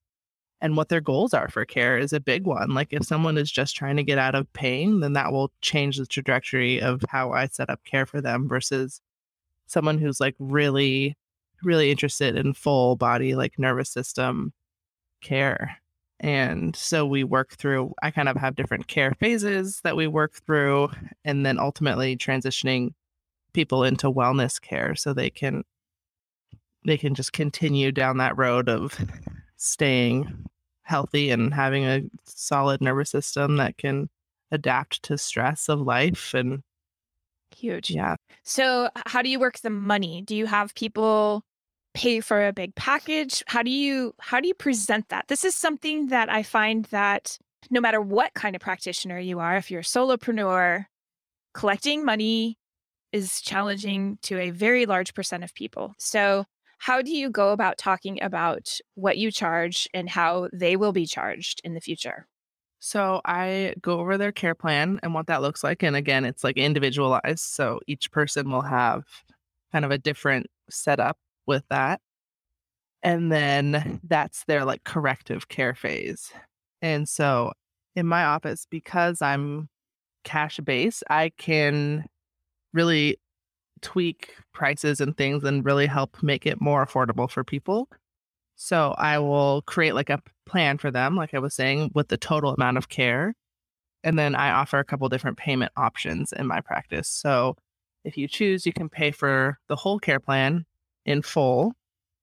and 0.61 0.77
what 0.77 0.89
their 0.89 1.01
goals 1.01 1.33
are 1.33 1.49
for 1.49 1.65
care 1.65 1.97
is 1.97 2.13
a 2.13 2.19
big 2.19 2.45
one. 2.45 2.73
Like, 2.73 2.89
if 2.91 3.03
someone 3.03 3.37
is 3.37 3.51
just 3.51 3.75
trying 3.75 3.97
to 3.97 4.03
get 4.03 4.17
out 4.17 4.35
of 4.35 4.51
pain, 4.53 5.01
then 5.01 5.13
that 5.13 5.31
will 5.31 5.51
change 5.61 5.97
the 5.97 6.05
trajectory 6.05 6.81
of 6.81 7.01
how 7.09 7.31
I 7.31 7.47
set 7.47 7.69
up 7.69 7.83
care 7.83 8.05
for 8.05 8.21
them 8.21 8.47
versus 8.47 9.01
someone 9.67 9.97
who's 9.97 10.19
like 10.19 10.35
really, 10.39 11.17
really 11.63 11.91
interested 11.91 12.35
in 12.35 12.53
full 12.53 12.95
body, 12.95 13.35
like 13.35 13.59
nervous 13.59 13.89
system 13.89 14.53
care. 15.21 15.80
And 16.21 16.75
so 16.75 17.05
we 17.05 17.23
work 17.23 17.55
through, 17.55 17.93
I 18.03 18.11
kind 18.11 18.29
of 18.29 18.37
have 18.37 18.55
different 18.55 18.87
care 18.87 19.15
phases 19.19 19.81
that 19.83 19.95
we 19.95 20.05
work 20.05 20.35
through, 20.45 20.89
and 21.25 21.43
then 21.45 21.59
ultimately 21.59 22.15
transitioning 22.15 22.93
people 23.53 23.83
into 23.83 24.09
wellness 24.09 24.61
care 24.61 24.95
so 24.95 25.13
they 25.13 25.29
can 25.29 25.63
they 26.85 26.97
can 26.97 27.13
just 27.13 27.33
continue 27.33 27.91
down 27.91 28.17
that 28.17 28.37
road 28.37 28.69
of 28.69 28.97
staying 29.57 30.45
healthy 30.83 31.29
and 31.29 31.53
having 31.53 31.85
a 31.85 32.03
solid 32.25 32.81
nervous 32.81 33.09
system 33.09 33.57
that 33.57 33.77
can 33.77 34.09
adapt 34.51 35.03
to 35.03 35.17
stress 35.17 35.69
of 35.69 35.79
life 35.81 36.33
and 36.33 36.61
Huge. 37.55 37.91
yeah 37.91 38.15
So, 38.43 38.89
how 39.05 39.21
do 39.21 39.29
you 39.29 39.39
work 39.39 39.59
the 39.59 39.69
money? 39.69 40.21
Do 40.21 40.35
you 40.35 40.45
have 40.45 40.73
people 40.75 41.43
pay 41.93 42.19
for 42.19 42.45
a 42.45 42.53
big 42.53 42.75
package? 42.75 43.43
How 43.47 43.63
do 43.63 43.71
you 43.71 44.13
how 44.19 44.39
do 44.39 44.47
you 44.47 44.53
present 44.53 45.09
that? 45.09 45.27
This 45.27 45.43
is 45.43 45.55
something 45.55 46.07
that 46.07 46.29
I 46.29 46.43
find 46.43 46.85
that 46.85 47.37
no 47.69 47.81
matter 47.81 48.01
what 48.01 48.33
kind 48.33 48.55
of 48.55 48.61
practitioner 48.61 49.19
you 49.19 49.39
are, 49.39 49.55
if 49.57 49.69
you're 49.69 49.81
a 49.81 49.83
solopreneur, 49.83 50.85
collecting 51.53 52.03
money 52.03 52.57
is 53.11 53.41
challenging 53.41 54.17
to 54.23 54.39
a 54.39 54.51
very 54.51 54.85
large 54.85 55.13
percent 55.13 55.43
of 55.43 55.53
people. 55.53 55.93
So, 55.99 56.45
how 56.79 57.01
do 57.01 57.11
you 57.11 57.29
go 57.29 57.51
about 57.51 57.77
talking 57.77 58.21
about 58.23 58.79
what 58.95 59.17
you 59.17 59.31
charge 59.31 59.87
and 59.93 60.09
how 60.09 60.49
they 60.51 60.75
will 60.75 60.93
be 60.93 61.05
charged 61.05 61.61
in 61.63 61.73
the 61.75 61.81
future? 61.81 62.25
So 62.83 63.21
I 63.23 63.75
go 63.79 63.99
over 63.99 64.17
their 64.17 64.31
care 64.31 64.55
plan 64.55 64.99
and 65.03 65.13
what 65.13 65.27
that 65.27 65.43
looks 65.43 65.63
like. 65.63 65.83
And 65.83 65.95
again, 65.95 66.25
it's 66.25 66.43
like 66.43 66.57
individualized. 66.57 67.43
So 67.43 67.79
each 67.85 68.11
person 68.11 68.49
will 68.49 68.63
have 68.63 69.03
kind 69.71 69.85
of 69.85 69.91
a 69.91 69.99
different 69.99 70.47
setup 70.67 71.17
with 71.47 71.63
that. 71.69 72.01
And 73.03 73.31
then 73.31 73.73
mm-hmm. 73.73 73.95
that's 74.03 74.43
their 74.45 74.65
like 74.65 74.83
corrective 74.83 75.47
care 75.47 75.75
phase. 75.75 76.31
And 76.81 77.07
so 77.07 77.51
in 77.95 78.05
my 78.05 78.23
office, 78.23 78.67
because 78.69 79.21
I'm 79.21 79.69
cash 80.23 80.59
based, 80.63 81.03
I 81.09 81.29
can 81.37 82.05
really 82.73 83.17
tweak 83.81 84.35
prices 84.53 85.01
and 85.01 85.17
things 85.17 85.43
and 85.43 85.65
really 85.65 85.87
help 85.87 86.21
make 86.21 86.45
it 86.45 86.61
more 86.61 86.85
affordable 86.85 87.29
for 87.29 87.43
people. 87.43 87.89
So 88.55 88.93
I 88.97 89.17
will 89.17 89.63
create 89.63 89.95
like 89.95 90.11
a 90.11 90.21
plan 90.45 90.77
for 90.77 90.91
them, 90.91 91.15
like 91.15 91.33
I 91.33 91.39
was 91.39 91.55
saying, 91.55 91.91
with 91.95 92.09
the 92.09 92.17
total 92.17 92.53
amount 92.53 92.77
of 92.77 92.89
care. 92.89 93.33
And 94.03 94.17
then 94.17 94.35
I 94.35 94.51
offer 94.51 94.77
a 94.77 94.83
couple 94.83 95.09
different 95.09 95.37
payment 95.37 95.71
options 95.75 96.31
in 96.31 96.45
my 96.45 96.61
practice. 96.61 97.07
So 97.07 97.55
if 98.03 98.17
you 98.17 98.27
choose, 98.27 98.65
you 98.65 98.73
can 98.73 98.89
pay 98.89 99.11
for 99.11 99.59
the 99.67 99.75
whole 99.75 99.99
care 99.99 100.19
plan 100.19 100.65
in 101.05 101.21
full. 101.21 101.73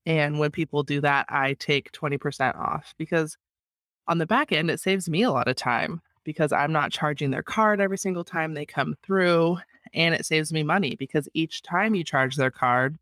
And 0.06 0.38
when 0.38 0.50
people 0.50 0.82
do 0.82 1.00
that, 1.02 1.26
I 1.28 1.54
take 1.54 1.92
20% 1.92 2.56
off 2.56 2.94
because 2.98 3.36
on 4.06 4.18
the 4.18 4.26
back 4.26 4.52
end, 4.52 4.70
it 4.70 4.80
saves 4.80 5.08
me 5.08 5.22
a 5.22 5.30
lot 5.30 5.48
of 5.48 5.56
time 5.56 6.00
because 6.24 6.52
I'm 6.52 6.72
not 6.72 6.92
charging 6.92 7.30
their 7.30 7.42
card 7.42 7.80
every 7.80 7.98
single 7.98 8.24
time 8.24 8.54
they 8.54 8.64
come 8.66 8.94
through. 9.02 9.58
And 9.94 10.14
it 10.14 10.26
saves 10.26 10.52
me 10.52 10.62
money 10.62 10.96
because 10.98 11.28
each 11.34 11.62
time 11.62 11.94
you 11.94 12.04
charge 12.04 12.36
their 12.36 12.50
card, 12.50 12.98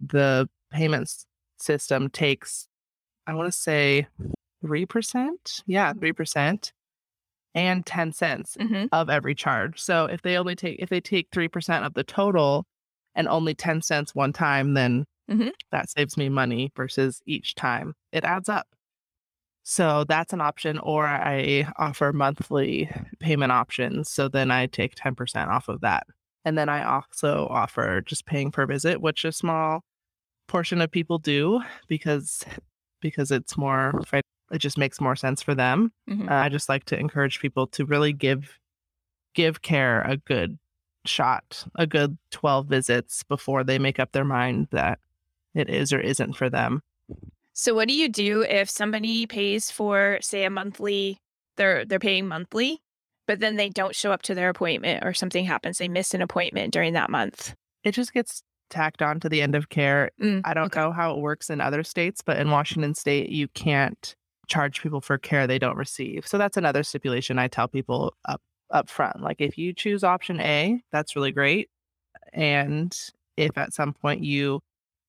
the 0.00 0.48
payments 0.70 1.26
system 1.58 2.08
takes, 2.08 2.68
I 3.26 3.34
want 3.34 3.52
to 3.52 3.58
say 3.58 4.06
3%. 4.64 5.62
Yeah, 5.66 5.92
3% 5.92 6.72
and 7.54 7.84
10 7.84 8.12
cents 8.12 8.56
Mm-hmm. 8.60 8.86
of 8.92 9.10
every 9.10 9.34
charge. 9.34 9.80
So 9.80 10.06
if 10.06 10.22
they 10.22 10.36
only 10.38 10.54
take, 10.54 10.78
if 10.78 10.88
they 10.88 11.00
take 11.00 11.30
3% 11.30 11.84
of 11.84 11.94
the 11.94 12.04
total 12.04 12.66
and 13.14 13.28
only 13.28 13.54
10 13.54 13.82
cents 13.82 14.14
one 14.14 14.32
time, 14.32 14.74
then 14.74 15.04
Mhm. 15.28 15.52
that 15.72 15.88
saves 15.90 16.16
me 16.16 16.28
money 16.28 16.72
versus 16.76 17.20
each 17.26 17.54
time. 17.54 17.94
It 18.12 18.24
adds 18.24 18.48
up. 18.48 18.66
So 19.62 20.04
that's 20.04 20.32
an 20.32 20.40
option, 20.40 20.78
or 20.78 21.06
I 21.06 21.70
offer 21.76 22.12
monthly 22.12 22.90
payment 23.20 23.52
options. 23.52 24.10
So 24.10 24.26
then 24.28 24.50
I 24.50 24.66
take 24.66 24.94
10% 24.96 25.50
off 25.50 25.68
of 25.68 25.80
that. 25.82 26.06
And 26.44 26.56
then 26.56 26.68
I 26.68 26.82
also 26.82 27.46
offer 27.50 28.00
just 28.00 28.24
paying 28.26 28.50
per 28.50 28.66
visit, 28.66 29.00
which 29.00 29.24
a 29.24 29.32
small 29.32 29.82
portion 30.48 30.80
of 30.80 30.90
people 30.90 31.18
do 31.18 31.60
because 31.86 32.42
because 33.00 33.30
it's 33.30 33.56
more 33.56 33.92
it 34.50 34.58
just 34.58 34.76
makes 34.78 35.00
more 35.00 35.14
sense 35.14 35.42
for 35.42 35.54
them. 35.54 35.92
Mhm. 36.08 36.28
Uh, 36.28 36.34
I 36.34 36.48
just 36.48 36.68
like 36.68 36.84
to 36.86 36.98
encourage 36.98 37.38
people 37.40 37.66
to 37.68 37.84
really 37.84 38.12
give 38.12 38.58
give 39.34 39.62
care 39.62 40.02
a 40.02 40.16
good 40.16 40.58
shot, 41.06 41.64
a 41.74 41.86
good 41.86 42.16
12 42.30 42.66
visits 42.66 43.22
before 43.24 43.64
they 43.64 43.78
make 43.78 43.98
up 43.98 44.12
their 44.12 44.24
mind 44.24 44.68
that 44.70 44.98
it 45.54 45.68
is 45.68 45.92
or 45.92 46.00
isn't 46.00 46.34
for 46.34 46.50
them. 46.50 46.82
So 47.52 47.74
what 47.74 47.88
do 47.88 47.94
you 47.94 48.08
do 48.08 48.42
if 48.42 48.70
somebody 48.70 49.26
pays 49.26 49.70
for 49.70 50.18
say 50.20 50.44
a 50.44 50.50
monthly 50.50 51.18
they're 51.56 51.84
they're 51.84 51.98
paying 51.98 52.26
monthly 52.26 52.80
but 53.26 53.40
then 53.40 53.56
they 53.56 53.68
don't 53.68 53.94
show 53.94 54.12
up 54.12 54.22
to 54.22 54.34
their 54.34 54.48
appointment 54.48 55.04
or 55.04 55.12
something 55.12 55.44
happens 55.44 55.78
they 55.78 55.88
miss 55.88 56.14
an 56.14 56.22
appointment 56.22 56.72
during 56.72 56.94
that 56.94 57.10
month? 57.10 57.54
It 57.84 57.92
just 57.92 58.12
gets 58.12 58.42
tacked 58.70 59.02
on 59.02 59.20
to 59.20 59.28
the 59.28 59.42
end 59.42 59.54
of 59.54 59.68
care. 59.68 60.10
Mm, 60.22 60.42
I 60.44 60.54
don't 60.54 60.66
okay. 60.66 60.80
know 60.80 60.92
how 60.92 61.14
it 61.14 61.20
works 61.20 61.50
in 61.50 61.60
other 61.60 61.82
states, 61.82 62.22
but 62.24 62.38
in 62.38 62.50
Washington 62.50 62.94
state, 62.94 63.28
you 63.28 63.48
can't 63.48 64.14
charge 64.48 64.82
people 64.82 65.00
for 65.00 65.18
care 65.18 65.46
they 65.46 65.58
don't 65.58 65.76
receive. 65.76 66.26
So 66.26 66.38
that's 66.38 66.56
another 66.56 66.82
stipulation 66.82 67.38
I 67.38 67.48
tell 67.48 67.68
people 67.68 68.14
up 68.24 68.40
up 68.70 68.88
front. 68.88 69.22
Like 69.22 69.40
if 69.40 69.58
you 69.58 69.72
choose 69.72 70.04
option 70.04 70.40
A, 70.40 70.82
that's 70.92 71.16
really 71.16 71.32
great. 71.32 71.68
And 72.32 72.96
if 73.36 73.56
at 73.58 73.72
some 73.72 73.92
point 73.92 74.22
you 74.22 74.60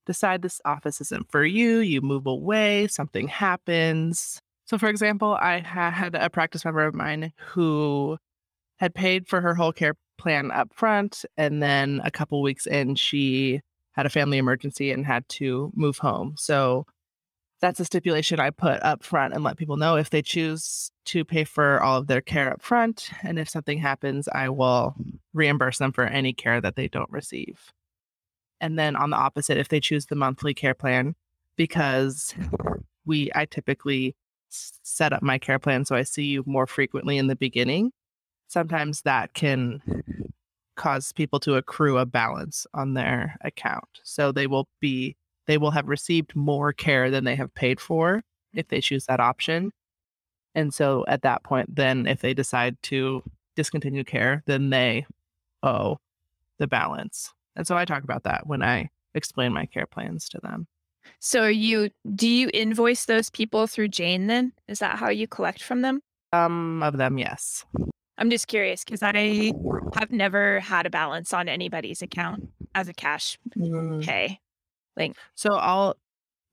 decide 0.06 0.42
this 0.42 0.62
office 0.66 1.02
isn't 1.02 1.32
for 1.32 1.46
you, 1.46 1.80
you 1.80 2.02
move 2.02 2.26
away, 2.26 2.88
something 2.88 3.28
happens. 3.28 4.40
So 4.66 4.78
for 4.78 4.90
example, 4.90 5.38
I 5.40 5.60
had 5.60 6.16
a 6.16 6.30
practice 6.30 6.66
member 6.66 6.86
of 6.86 6.96
mine 6.96 7.34
who 7.38 8.18
had 8.78 8.96
paid 8.96 9.28
for 9.28 9.42
her 9.42 9.54
whole 9.54 9.74
care 9.74 9.96
plan 10.18 10.52
up 10.52 10.74
front 10.74 11.26
and 11.38 11.62
then 11.62 12.02
a 12.04 12.12
couple 12.12 12.42
weeks 12.42 12.66
in 12.66 12.96
she 12.96 13.62
had 13.92 14.06
a 14.06 14.10
family 14.10 14.38
emergency 14.38 14.92
and 14.92 15.06
had 15.06 15.28
to 15.28 15.72
move 15.76 15.98
home. 15.98 16.34
So 16.38 16.86
that's 17.62 17.80
a 17.80 17.86
stipulation 17.86 18.40
I 18.40 18.50
put 18.50 18.82
up 18.84 19.04
front 19.04 19.34
and 19.34 19.44
let 19.44 19.58
people 19.58 19.78
know 19.78 19.96
if 19.96 20.10
they 20.10 20.24
choose 20.24 20.92
to 21.06 21.24
pay 21.24 21.44
for 21.44 21.82
all 21.82 21.98
of 21.98 22.08
their 22.08 22.22
care 22.22 22.52
up 22.52 22.62
front. 22.62 23.12
And 23.22 23.38
if 23.38 23.48
something 23.50 23.78
happens, 23.78 24.28
I 24.28 24.50
will 24.50 24.96
reimburse 25.34 25.78
them 25.78 25.92
for 25.92 26.06
any 26.06 26.34
care 26.34 26.60
that 26.60 26.76
they 26.76 26.88
don't 26.88 27.10
receive. 27.12 27.72
And 28.60 28.78
then 28.78 28.96
on 28.96 29.12
the 29.12 29.18
opposite, 29.18 29.58
if 29.58 29.70
they 29.70 29.80
choose 29.80 30.08
the 30.08 30.16
monthly 30.16 30.54
care 30.54 30.74
plan, 30.74 31.16
because 31.56 32.34
we, 33.06 33.32
I 33.36 33.46
typically 33.46 34.16
set 34.50 35.14
up 35.14 35.22
my 35.24 35.38
care 35.38 35.60
plan 35.60 35.86
so 35.86 35.96
I 35.96 36.04
see 36.04 36.24
you 36.24 36.44
more 36.46 36.68
frequently 36.68 37.18
in 37.18 37.28
the 37.28 37.36
beginning. 37.36 37.92
Sometimes 38.48 39.04
that 39.04 39.34
can 39.34 39.82
cause 40.76 41.14
people 41.14 41.40
to 41.42 41.56
accrue 41.56 41.98
a 41.98 42.06
balance 42.06 42.66
on 42.74 42.96
their 42.96 43.38
account. 43.42 44.02
So 44.04 44.32
they 44.32 44.48
will 44.48 44.68
be 44.80 45.16
they 45.52 45.58
will 45.58 45.72
have 45.72 45.90
received 45.90 46.34
more 46.34 46.72
care 46.72 47.12
than 47.12 47.26
they 47.26 47.36
have 47.36 47.54
paid 47.54 47.78
for 47.78 48.24
if 48.54 48.70
they 48.70 48.80
choose 48.80 49.06
that 49.08 49.20
option. 49.20 49.74
And 50.56 50.74
so 50.74 51.04
at 51.10 51.24
that 51.24 51.44
point 51.44 51.76
then 51.76 52.08
if 52.08 52.22
they 52.22 52.34
decide 52.34 52.82
to 52.84 53.22
discontinue 53.58 54.06
care, 54.06 54.44
then 54.46 54.70
they 54.70 55.06
owe 55.62 55.98
the 56.58 56.68
balance. 56.68 57.34
And 57.58 57.68
so 57.68 57.76
I 57.76 57.84
talk 57.84 58.06
about 58.06 58.24
that 58.24 58.48
when 58.48 58.64
I 58.64 58.88
explain 59.14 59.52
my 59.52 59.66
care 59.66 59.86
plans 59.86 60.30
to 60.30 60.40
them. 60.42 60.68
So 61.20 61.48
you 61.48 61.90
do 62.16 62.30
you 62.30 62.50
invoice 62.54 63.04
those 63.04 63.30
people 63.30 63.68
through 63.68 63.90
Jane 63.90 64.28
then? 64.28 64.54
Is 64.70 64.80
that 64.80 65.00
how 65.00 65.10
you 65.10 65.28
collect 65.28 65.62
from 65.62 65.82
them? 65.82 66.00
Some 66.34 66.82
of 66.82 66.96
them, 66.96 67.18
yes. 67.18 67.66
I'm 68.18 68.30
just 68.30 68.48
curious 68.48 68.86
because 68.86 69.04
I 69.04 69.52
have 69.96 70.12
never 70.12 70.62
had 70.62 70.86
a 70.86 70.90
balance 70.90 71.34
on 71.34 71.50
anybody's 71.50 72.02
account 72.02 72.48
as 72.74 72.88
a 72.88 72.94
cash 72.94 73.38
mm. 73.58 74.02
pay. 74.02 74.40
So 75.36 75.56
I'll 75.56 75.96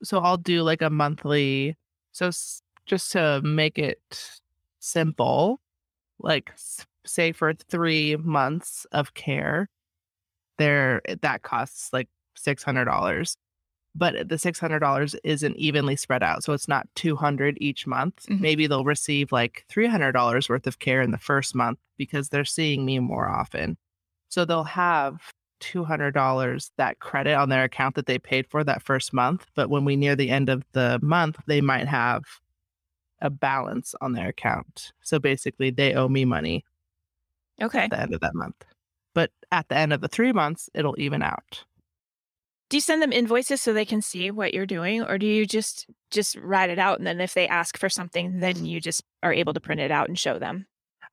so 0.05 0.21
I'll 0.21 0.37
do 0.39 0.63
like 0.63 0.83
a 0.83 0.91
monthly 0.91 1.77
so 2.13 2.29
s- 2.29 2.63
just 2.87 3.13
to 3.13 3.41
make 3.45 3.79
it 3.79 4.41
simple 4.81 5.61
like 6.21 6.51
s- 6.55 6.87
say 7.07 7.33
for 7.33 7.55
3 7.55 8.17
months 8.19 8.87
of 8.93 9.15
care 9.15 9.69
there 10.59 11.03
that 11.23 11.43
costs 11.43 11.93
like 11.93 12.09
$600 12.37 13.37
but 13.97 14.29
the 14.29 14.39
$600 14.39 15.15
isn't 15.25 15.57
evenly 15.57 15.97
spread 15.97 16.23
out 16.23 16.45
so 16.45 16.53
it's 16.53 16.69
not 16.69 16.89
200 16.97 17.59
each 17.61 17.87
month 17.87 18.27
Mhm. 18.29 18.41
maybe 18.41 18.67
they'll 18.67 18.85
receive 18.85 19.33
like 19.33 19.65
$300 19.69 20.49
worth 20.49 20.67
of 20.67 20.79
care 20.81 21.03
in 21.03 21.11
the 21.13 21.19
first 21.19 21.55
month 21.55 21.79
because 21.99 22.29
they're 22.31 22.45
seeing 22.45 22.85
me 22.87 22.99
more 23.01 23.29
often 23.29 23.77
so 24.31 24.45
they'll 24.45 24.65
have 24.65 25.21
$200 25.61 26.71
that 26.77 26.99
credit 27.01 27.35
on 27.35 27.49
their 27.49 27.65
account 27.65 27.95
that 27.97 28.07
they 28.07 28.19
paid 28.19 28.47
for 28.49 28.65
that 28.65 28.83
first 28.83 29.13
month. 29.13 29.47
But 29.55 29.71
when 29.71 29.85
we 29.85 29.97
near 29.97 30.17
the 30.17 30.31
end 30.31 30.49
of 30.49 30.65
the 30.73 30.99
month, 31.03 31.39
they 31.47 31.61
might 31.61 31.89
have 31.89 32.25
a 33.21 33.31
balance 33.31 33.95
on 34.01 34.13
their 34.13 34.29
account. 34.29 34.93
So 35.03 35.19
basically, 35.19 35.71
they 35.71 35.95
owe 35.95 36.09
me 36.09 36.25
money 36.25 36.65
Okay. 37.61 37.81
at 37.85 37.91
the 37.91 38.01
end 38.01 38.15
of 38.15 38.21
that 38.21 38.35
month. 38.35 38.65
But 39.15 39.31
at 39.51 39.69
the 39.69 39.77
end 39.77 39.93
of 39.93 40.01
the 40.01 40.09
three 40.09 40.33
months, 40.33 40.71
it'll 40.75 40.95
even 40.99 41.23
out. 41.23 41.65
Do 42.71 42.77
you 42.77 42.81
send 42.83 43.01
them 43.01 43.13
invoices 43.13 43.63
so 43.63 43.73
they 43.73 43.87
can 43.87 44.03
see 44.03 44.31
what 44.31 44.53
you're 44.53 44.67
doing 44.67 45.03
or 45.03 45.17
do 45.17 45.27
you 45.27 45.47
just 45.47 45.87
just 46.11 46.37
write 46.37 46.69
it 46.69 46.79
out 46.79 46.99
and 46.99 47.07
then 47.07 47.19
if 47.21 47.33
they 47.33 47.49
ask 47.49 47.79
for 47.79 47.89
something 47.89 48.41
then 48.41 48.67
you 48.67 48.79
just 48.79 49.03
are 49.23 49.33
able 49.33 49.55
to 49.55 49.61
print 49.61 49.81
it 49.81 49.91
out 49.91 50.09
and 50.09 50.19
show 50.19 50.39
them? 50.39 50.67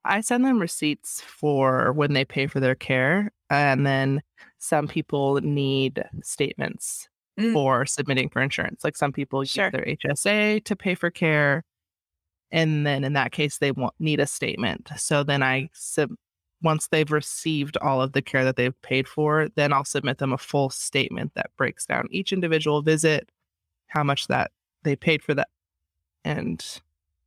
I 0.04 0.22
send 0.22 0.46
them 0.46 0.60
receipts 0.60 1.22
for 1.22 1.94
when 1.94 2.14
they 2.14 2.26
pay 2.26 2.48
for 2.48 2.60
their 2.60 2.76
care. 2.76 3.32
And 3.50 3.86
then 3.88 4.22
some 4.58 4.88
people 4.88 5.36
need 5.42 6.04
statements 6.24 7.08
Mm. 7.38 7.52
for 7.52 7.86
submitting 7.86 8.30
for 8.30 8.42
insurance. 8.42 8.82
Like 8.86 8.96
some 8.96 9.12
people 9.12 9.44
Sure. 9.44 9.66
use 9.66 9.72
their 9.74 9.86
HSA 9.86 10.62
to 10.64 10.74
pay 10.76 10.96
for 10.96 11.12
care. 11.12 11.66
And 12.50 12.88
then 12.88 13.04
in 13.04 13.12
that 13.14 13.34
case, 13.34 13.58
they 13.58 13.72
want, 13.72 13.94
need 14.00 14.22
a 14.22 14.26
statement. 14.26 14.90
So 14.96 15.22
then 15.22 15.44
I 15.44 15.70
sub, 15.74 16.12
once 16.62 16.88
they've 16.88 17.12
received 17.12 17.76
all 17.78 18.02
of 18.02 18.14
the 18.14 18.22
care 18.22 18.46
that 18.46 18.56
they've 18.56 18.82
paid 18.84 19.06
for, 19.06 19.50
then 19.56 19.74
I'll 19.74 19.84
submit 19.84 20.20
them 20.20 20.32
a 20.32 20.38
full 20.38 20.70
statement 20.70 21.34
that 21.36 21.52
breaks 21.58 21.86
down 21.86 22.08
each 22.10 22.32
individual 22.32 22.82
visit, 22.82 23.30
how 23.88 24.04
much 24.06 24.28
that 24.28 24.52
they 24.84 24.96
paid 24.96 25.22
for 25.22 25.34
that, 25.34 25.50
and 26.24 26.66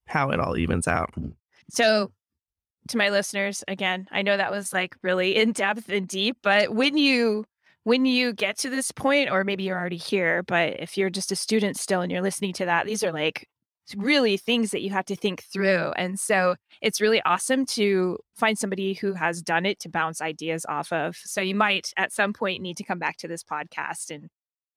how 0.07 0.31
it 0.31 0.41
all 0.41 0.57
evens 0.57 0.89
out. 0.89 1.13
So 1.69 2.13
to 2.91 2.99
my 2.99 3.11
listeners 3.11 3.65
again, 3.69 4.07
I 4.11 4.23
know 4.23 4.37
that 4.37 4.51
was 4.51 4.73
like 4.73 4.97
really 5.03 5.37
in 5.37 5.53
depth 5.53 5.89
and 5.89 6.09
deep, 6.09 6.39
but 6.43 6.75
when 6.75 6.97
you 6.97 7.45
when 7.85 8.05
you 8.05 8.35
get 8.35 8.59
to 8.59 8.69
this 8.69 8.93
point 8.93 9.31
or 9.31 9.45
maybe 9.45 9.63
you're 9.63 9.79
already 9.79 9.97
here, 9.97 10.43
but 10.43 10.79
if 10.79 10.99
you're 10.99 11.09
just 11.09 11.33
a 11.33 11.37
student 11.37 11.77
still 11.79 12.03
and 12.03 12.13
you're 12.13 12.21
listening 12.21 12.53
to 12.53 12.67
that, 12.67 12.85
these 12.85 13.03
are 13.03 13.13
like 13.13 13.49
really 13.97 14.37
things 14.37 14.71
that 14.73 14.83
you 14.83 14.91
have 14.91 15.07
to 15.07 15.17
think 15.17 15.43
through. 15.45 15.93
And 15.97 16.21
so 16.21 16.57
it's 16.83 17.01
really 17.01 17.23
awesome 17.25 17.65
to 17.67 18.19
find 18.37 18.59
somebody 18.59 18.95
who 18.95 19.15
has 19.15 19.41
done 19.41 19.65
it 19.65 19.81
to 19.81 19.89
bounce 19.89 20.21
ideas 20.21 20.67
off 20.69 20.93
of. 20.93 21.17
So 21.17 21.41
you 21.41 21.55
might 21.55 21.93
at 21.97 22.13
some 22.13 22.33
point 22.33 22.61
need 22.61 22.77
to 22.77 22.85
come 22.85 22.99
back 22.99 23.17
to 23.19 23.29
this 23.29 23.43
podcast 23.43 24.11
and 24.11 24.29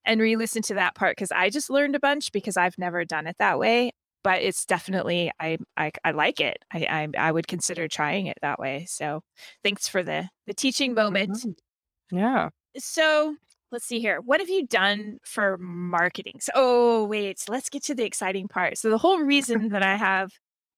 and 0.04 0.20
re-listen 0.20 0.64
to 0.64 0.74
that 0.74 0.96
part 0.96 1.16
because 1.16 1.32
I 1.32 1.50
just 1.50 1.70
learned 1.70 1.96
a 1.96 2.00
bunch 2.00 2.32
because 2.32 2.58
I've 2.58 2.78
never 2.78 3.06
done 3.06 3.28
it 3.28 3.36
that 3.38 3.60
way. 3.60 3.92
But 4.24 4.42
it's 4.42 4.66
definitely 4.66 5.32
I 5.40 5.58
I, 5.78 5.92
I 6.04 6.12
like 6.12 6.40
it. 6.40 6.64
I, 6.72 7.10
I 7.18 7.28
I 7.28 7.32
would 7.32 7.48
consider 7.48 7.88
trying 7.88 8.28
it 8.28 8.38
that 8.42 8.60
way. 8.60 8.86
So 8.88 9.24
thanks 9.64 9.88
for 9.88 10.04
the 10.04 10.30
the 10.48 10.54
teaching 10.54 10.94
moment. 10.94 11.32
Mm-hmm. 11.32 12.18
Yeah. 12.18 12.50
So 12.78 13.36
let's 13.72 13.86
see 13.86 14.00
here. 14.00 14.20
What 14.22 14.40
have 14.40 14.50
you 14.50 14.68
done 14.68 15.20
for 15.24 15.58
marketing? 15.58 16.38
So, 16.40 16.52
oh, 16.56 17.06
wait, 17.06 17.46
let's 17.48 17.70
get 17.70 17.84
to 17.84 17.96
the 17.96 18.04
exciting 18.04 18.48
part. 18.48 18.78
So, 18.78 18.90
the 18.90 18.98
whole 18.98 19.22
reason 19.22 19.70
that 19.70 19.84
I 19.84 19.96
have 19.96 20.32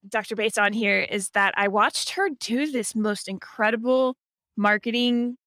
Dr. 0.07 0.35
Bates 0.35 0.57
on 0.57 0.73
here 0.73 0.99
is 0.99 1.29
that 1.29 1.53
I 1.57 1.67
watched 1.67 2.11
her 2.11 2.29
do 2.39 2.71
this 2.71 2.95
most 2.95 3.27
incredible 3.27 4.15
marketing 4.55 5.37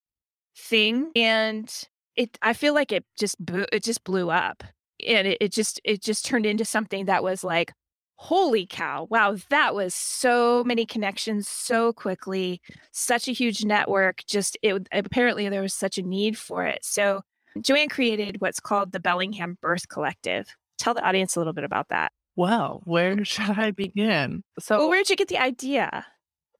thing 0.57 1.11
and 1.15 1.71
it 2.15 2.37
I 2.41 2.53
feel 2.53 2.73
like 2.73 2.91
it 2.91 3.05
just 3.17 3.43
blew, 3.43 3.65
it 3.71 3.83
just 3.83 4.03
blew 4.03 4.29
up. 4.29 4.63
And 5.07 5.27
it, 5.27 5.37
it 5.39 5.51
just 5.51 5.79
it 5.83 6.01
just 6.01 6.25
turned 6.25 6.47
into 6.47 6.65
something 6.65 7.05
that 7.05 7.23
was 7.23 7.43
like 7.43 7.71
holy 8.17 8.65
cow 8.65 9.07
wow 9.09 9.35
that 9.49 9.73
was 9.73 9.93
so 9.93 10.63
many 10.63 10.85
connections 10.85 11.47
so 11.47 11.93
quickly 11.93 12.61
such 12.91 13.27
a 13.27 13.31
huge 13.31 13.63
network 13.63 14.23
just 14.27 14.57
it 14.61 14.87
apparently 14.91 15.47
there 15.49 15.61
was 15.61 15.73
such 15.73 15.97
a 15.97 16.03
need 16.03 16.37
for 16.37 16.65
it 16.65 16.83
so 16.83 17.21
Joanne 17.61 17.89
created 17.89 18.39
what's 18.41 18.59
called 18.59 18.91
the 18.91 18.99
Bellingham 18.99 19.57
Birth 19.61 19.87
Collective. 19.87 20.47
Tell 20.77 20.93
the 20.93 21.03
audience 21.03 21.35
a 21.35 21.39
little 21.39 21.53
bit 21.53 21.63
about 21.63 21.89
that. 21.89 22.11
Well, 22.35 22.81
where 22.85 23.23
should 23.25 23.57
I 23.57 23.71
begin? 23.71 24.43
So, 24.59 24.79
well, 24.79 24.89
where 24.89 24.99
did 24.99 25.09
you 25.09 25.15
get 25.15 25.27
the 25.27 25.41
idea? 25.41 26.05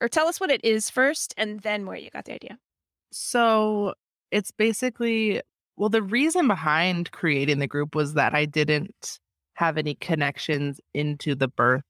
Or 0.01 0.07
tell 0.07 0.27
us 0.27 0.39
what 0.39 0.51
it 0.51 0.63
is 0.63 0.89
first 0.89 1.33
and 1.37 1.59
then 1.61 1.85
where 1.85 1.97
you 1.97 2.09
got 2.09 2.25
the 2.25 2.33
idea. 2.33 2.57
So, 3.11 3.93
it's 4.31 4.51
basically, 4.51 5.41
well, 5.75 5.89
the 5.89 6.03
reason 6.03 6.47
behind 6.47 7.11
creating 7.11 7.59
the 7.59 7.67
group 7.67 7.95
was 7.95 8.13
that 8.13 8.33
I 8.33 8.45
didn't 8.45 9.19
have 9.57 9.75
any 9.77 9.95
connections 9.95 10.79
into 10.93 11.33
the 11.33 11.47
birth 11.47 11.81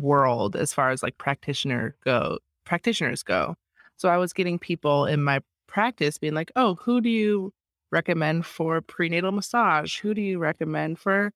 world 0.00 0.56
as 0.56 0.72
far 0.72 0.90
as 0.90 1.02
like 1.02 1.18
practitioner 1.18 1.94
go 2.02 2.38
practitioners 2.64 3.22
go. 3.22 3.54
So 3.96 4.08
I 4.08 4.16
was 4.16 4.32
getting 4.32 4.58
people 4.58 5.04
in 5.04 5.22
my 5.22 5.40
practice 5.68 6.16
being 6.16 6.32
like, 6.34 6.50
"Oh, 6.56 6.76
who 6.76 7.02
do 7.02 7.10
you 7.10 7.52
recommend 7.90 8.46
for 8.46 8.80
prenatal 8.80 9.32
massage? 9.32 9.98
Who 10.00 10.14
do 10.14 10.22
you 10.22 10.38
recommend 10.38 10.98
for 10.98 11.32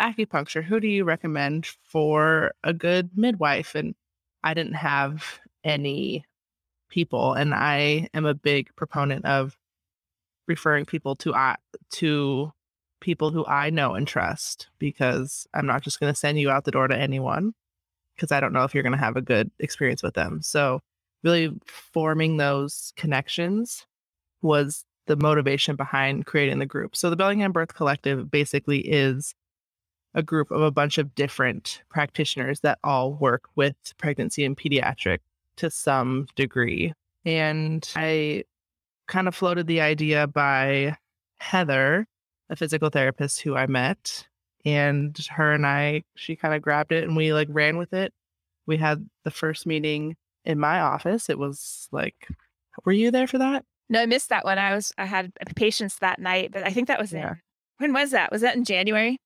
acupuncture? 0.00 0.64
Who 0.64 0.80
do 0.80 0.88
you 0.88 1.04
recommend 1.04 1.66
for 1.84 2.52
a 2.64 2.72
good 2.74 3.10
midwife? 3.16 3.76
And 3.76 3.94
I 4.42 4.54
didn't 4.54 4.74
have 4.74 5.40
any 5.64 6.24
people, 6.90 7.34
and 7.34 7.54
I 7.54 8.08
am 8.14 8.26
a 8.26 8.34
big 8.34 8.74
proponent 8.76 9.26
of 9.26 9.56
referring 10.48 10.86
people 10.86 11.16
to 11.16 11.34
uh, 11.34 11.56
to 11.92 12.52
people 13.02 13.30
who 13.30 13.44
I 13.44 13.68
know 13.68 13.94
and 13.94 14.08
trust 14.08 14.68
because 14.78 15.46
I'm 15.52 15.66
not 15.66 15.82
just 15.82 16.00
going 16.00 16.12
to 16.12 16.18
send 16.18 16.40
you 16.40 16.50
out 16.50 16.64
the 16.64 16.70
door 16.70 16.88
to 16.88 16.96
anyone 16.96 17.52
because 18.16 18.32
I 18.32 18.40
don't 18.40 18.54
know 18.54 18.64
if 18.64 18.72
you're 18.72 18.82
going 18.82 18.94
to 18.94 18.98
have 18.98 19.16
a 19.16 19.22
good 19.22 19.50
experience 19.58 20.02
with 20.02 20.14
them. 20.14 20.40
So, 20.40 20.80
really 21.22 21.52
forming 21.66 22.38
those 22.38 22.92
connections 22.96 23.86
was 24.40 24.84
the 25.06 25.16
motivation 25.16 25.76
behind 25.76 26.26
creating 26.26 26.58
the 26.58 26.66
group. 26.66 26.96
So 26.96 27.10
the 27.10 27.16
Bellingham 27.16 27.52
Birth 27.52 27.74
Collective 27.74 28.30
basically 28.30 28.80
is 28.80 29.34
a 30.14 30.22
group 30.22 30.50
of 30.50 30.60
a 30.60 30.70
bunch 30.70 30.98
of 30.98 31.14
different 31.14 31.82
practitioners 31.88 32.60
that 32.60 32.78
all 32.84 33.14
work 33.14 33.44
with 33.56 33.76
pregnancy 33.98 34.44
and 34.44 34.56
pediatric 34.56 35.18
to 35.56 35.70
some 35.70 36.26
degree. 36.36 36.92
And 37.24 37.88
I 37.96 38.44
kind 39.08 39.28
of 39.28 39.34
floated 39.34 39.66
the 39.66 39.80
idea 39.80 40.26
by 40.26 40.96
Heather, 41.38 42.06
a 42.52 42.56
physical 42.56 42.90
therapist 42.90 43.40
who 43.40 43.56
I 43.56 43.66
met. 43.66 44.28
And 44.64 45.18
her 45.30 45.52
and 45.52 45.66
I, 45.66 46.04
she 46.14 46.36
kind 46.36 46.54
of 46.54 46.62
grabbed 46.62 46.92
it 46.92 47.02
and 47.02 47.16
we 47.16 47.32
like 47.32 47.48
ran 47.50 47.78
with 47.78 47.92
it. 47.92 48.12
We 48.66 48.76
had 48.76 49.08
the 49.24 49.32
first 49.32 49.66
meeting 49.66 50.14
in 50.44 50.60
my 50.60 50.80
office. 50.80 51.28
It 51.28 51.38
was 51.38 51.88
like, 51.90 52.28
were 52.84 52.92
you 52.92 53.10
there 53.10 53.26
for 53.26 53.38
that? 53.38 53.64
No, 53.88 54.00
I 54.00 54.06
missed 54.06 54.28
that 54.28 54.44
one. 54.44 54.58
I 54.58 54.74
was 54.74 54.92
I 54.96 55.04
had 55.04 55.32
patients 55.56 55.98
that 55.98 56.20
night, 56.20 56.50
but 56.52 56.64
I 56.64 56.70
think 56.70 56.86
that 56.88 57.00
was 57.00 57.12
yeah. 57.12 57.32
in 57.32 57.36
when 57.78 57.92
was 57.92 58.12
that? 58.12 58.30
Was 58.30 58.42
that 58.42 58.54
in 58.54 58.64
January? 58.64 59.18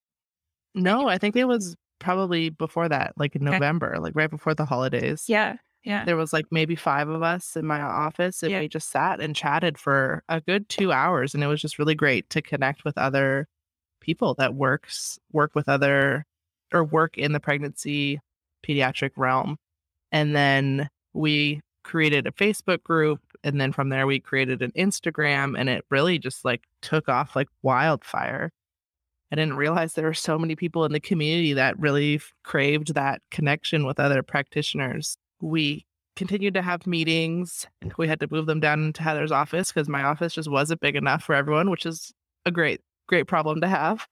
No, 0.75 1.09
I 1.09 1.19
think 1.19 1.37
it 1.37 1.45
was 1.45 1.77
probably 1.99 2.49
before 2.49 2.89
that, 2.89 3.13
like 3.17 3.37
in 3.37 3.47
okay. 3.47 3.57
November, 3.57 3.97
like 4.01 4.15
right 4.17 4.31
before 4.31 4.55
the 4.55 4.65
holidays. 4.65 5.25
Yeah. 5.29 5.57
Yeah. 5.87 6.05
There 6.05 6.17
was 6.17 6.33
like 6.33 6.47
maybe 6.51 6.75
five 6.75 7.09
of 7.09 7.23
us 7.23 7.55
in 7.55 7.65
my 7.65 7.81
office 7.81 8.43
and 8.43 8.51
yeah. 8.51 8.59
we 8.59 8.67
just 8.67 8.91
sat 8.91 9.21
and 9.21 9.37
chatted 9.37 9.79
for 9.79 10.25
a 10.29 10.41
good 10.41 10.69
two 10.69 10.91
hours. 10.91 11.33
And 11.33 11.45
it 11.45 11.47
was 11.47 11.63
just 11.63 11.79
really 11.79 11.95
great 11.95 12.29
to 12.31 12.43
connect 12.43 12.85
with 12.85 12.99
other 12.99 13.47
people 14.01 14.35
that 14.35 14.55
works 14.55 15.17
work 15.33 15.55
with 15.55 15.69
other 15.69 16.27
or 16.75 16.83
work 16.83 17.17
in 17.17 17.33
the 17.33 17.39
pregnancy 17.39 18.19
pediatric 18.67 19.13
realm. 19.17 19.59
And 20.11 20.35
then 20.35 20.89
we 21.15 21.61
created 21.85 22.27
a 22.27 22.33
Facebook 22.33 22.83
group 22.83 23.21
and 23.45 23.61
then 23.61 23.71
from 23.71 23.89
there 23.89 24.09
we 24.09 24.19
created 24.19 24.63
an 24.63 24.73
Instagram 24.77 25.57
and 25.57 25.69
it 25.69 25.85
really 25.89 26.19
just 26.19 26.45
like 26.45 26.65
took 26.83 27.09
off 27.09 27.37
like 27.37 27.49
wildfire. 27.63 28.51
I 29.31 29.37
didn't 29.37 29.57
realize 29.57 29.95
there 29.95 30.07
were 30.07 30.15
so 30.15 30.37
many 30.37 30.57
people 30.57 30.85
in 30.85 30.91
the 30.91 30.99
community 30.99 31.53
that 31.53 31.79
really 31.79 32.21
craved 32.43 32.95
that 32.95 33.23
connection 33.31 33.87
with 33.87 34.01
other 34.01 34.25
practitioners. 34.25 35.17
We 35.41 35.87
continued 36.15 36.55
to 36.55 36.63
have 36.63 36.87
meetings. 36.87 37.67
We 37.99 38.09
had 38.09 38.21
to 38.21 38.29
move 38.31 38.47
them 38.47 38.61
down 38.61 38.93
to 38.95 39.03
Heather's 39.03 39.33
office 39.33 39.73
because 39.73 39.89
my 39.89 40.03
office 40.03 40.35
just 40.35 40.51
wasn't 40.51 40.81
big 40.81 40.97
enough 40.97 41.23
for 41.23 41.35
everyone, 41.35 41.71
which 41.71 41.87
is 41.87 42.13
a 42.45 42.51
great, 42.51 42.81
great 43.07 43.27
problem 43.27 43.61
to 43.61 43.69
have. 43.69 44.07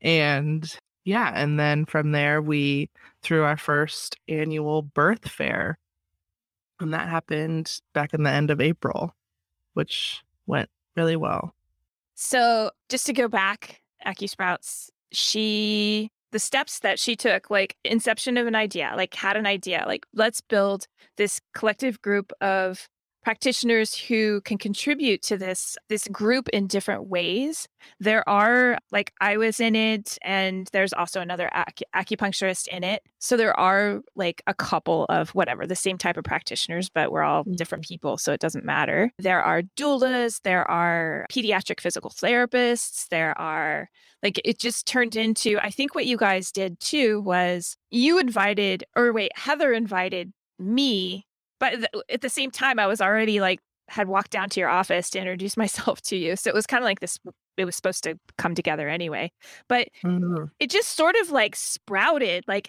And 0.00 0.70
yeah, 1.04 1.32
and 1.34 1.58
then 1.58 1.84
from 1.84 2.12
there 2.12 2.42
we 2.42 2.90
threw 3.22 3.44
our 3.44 3.56
first 3.56 4.16
annual 4.28 4.82
birth 4.82 5.28
fair 5.28 5.78
and 6.80 6.92
that 6.92 7.08
happened 7.08 7.80
back 7.94 8.14
in 8.14 8.22
the 8.22 8.30
end 8.30 8.50
of 8.50 8.60
April, 8.60 9.14
which 9.74 10.22
went 10.46 10.68
really 10.96 11.16
well. 11.16 11.54
So, 12.14 12.70
just 12.88 13.06
to 13.06 13.12
go 13.12 13.28
back, 13.28 13.82
AcuSprouts, 14.06 14.90
she, 15.12 16.10
the 16.36 16.40
steps 16.40 16.80
that 16.80 16.98
she 16.98 17.16
took, 17.16 17.48
like 17.48 17.76
inception 17.82 18.36
of 18.36 18.46
an 18.46 18.54
idea, 18.54 18.92
like 18.94 19.14
had 19.14 19.38
an 19.38 19.46
idea, 19.46 19.84
like 19.86 20.04
let's 20.12 20.42
build 20.42 20.86
this 21.16 21.40
collective 21.54 22.02
group 22.02 22.30
of 22.42 22.90
practitioners 23.26 23.92
who 23.92 24.40
can 24.42 24.56
contribute 24.56 25.20
to 25.20 25.36
this 25.36 25.76
this 25.88 26.06
group 26.12 26.48
in 26.50 26.68
different 26.68 27.08
ways. 27.08 27.66
There 27.98 28.26
are 28.28 28.78
like 28.92 29.12
I 29.20 29.36
was 29.36 29.58
in 29.58 29.74
it 29.74 30.16
and 30.22 30.68
there's 30.72 30.92
also 30.92 31.20
another 31.20 31.50
ac- 31.52 31.84
acupuncturist 31.92 32.68
in 32.68 32.84
it. 32.84 33.02
So 33.18 33.36
there 33.36 33.58
are 33.58 34.00
like 34.14 34.42
a 34.46 34.54
couple 34.54 35.06
of 35.06 35.30
whatever, 35.30 35.66
the 35.66 35.74
same 35.74 35.98
type 35.98 36.16
of 36.16 36.22
practitioners, 36.22 36.88
but 36.88 37.10
we're 37.10 37.24
all 37.24 37.42
different 37.42 37.82
mm-hmm. 37.82 37.94
people, 37.94 38.16
so 38.16 38.32
it 38.32 38.38
doesn't 38.38 38.64
matter. 38.64 39.10
There 39.18 39.42
are 39.42 39.62
doulas, 39.76 40.40
there 40.44 40.70
are 40.70 41.26
pediatric 41.28 41.80
physical 41.80 42.10
therapists, 42.10 43.08
there 43.08 43.36
are 43.40 43.88
like 44.22 44.40
it 44.44 44.60
just 44.60 44.86
turned 44.86 45.16
into 45.16 45.58
I 45.58 45.70
think 45.70 45.96
what 45.96 46.06
you 46.06 46.16
guys 46.16 46.52
did 46.52 46.78
too 46.78 47.22
was 47.22 47.76
you 47.90 48.20
invited 48.20 48.84
or 48.94 49.12
wait, 49.12 49.32
Heather 49.34 49.72
invited 49.72 50.32
me 50.60 51.26
but 51.58 51.88
at 52.10 52.20
the 52.20 52.28
same 52.28 52.50
time, 52.50 52.78
I 52.78 52.86
was 52.86 53.00
already 53.00 53.40
like 53.40 53.60
had 53.88 54.08
walked 54.08 54.30
down 54.30 54.48
to 54.50 54.60
your 54.60 54.68
office 54.68 55.10
to 55.10 55.18
introduce 55.18 55.56
myself 55.56 56.00
to 56.02 56.16
you. 56.16 56.36
So 56.36 56.50
it 56.50 56.54
was 56.54 56.66
kind 56.66 56.82
of 56.82 56.86
like 56.86 57.00
this 57.00 57.18
it 57.56 57.64
was 57.64 57.76
supposed 57.76 58.04
to 58.04 58.18
come 58.36 58.54
together 58.54 58.88
anyway. 58.88 59.32
But 59.68 59.88
mm-hmm. 60.04 60.44
it 60.60 60.70
just 60.70 60.96
sort 60.96 61.16
of 61.16 61.30
like 61.30 61.56
sprouted 61.56 62.44
like 62.46 62.68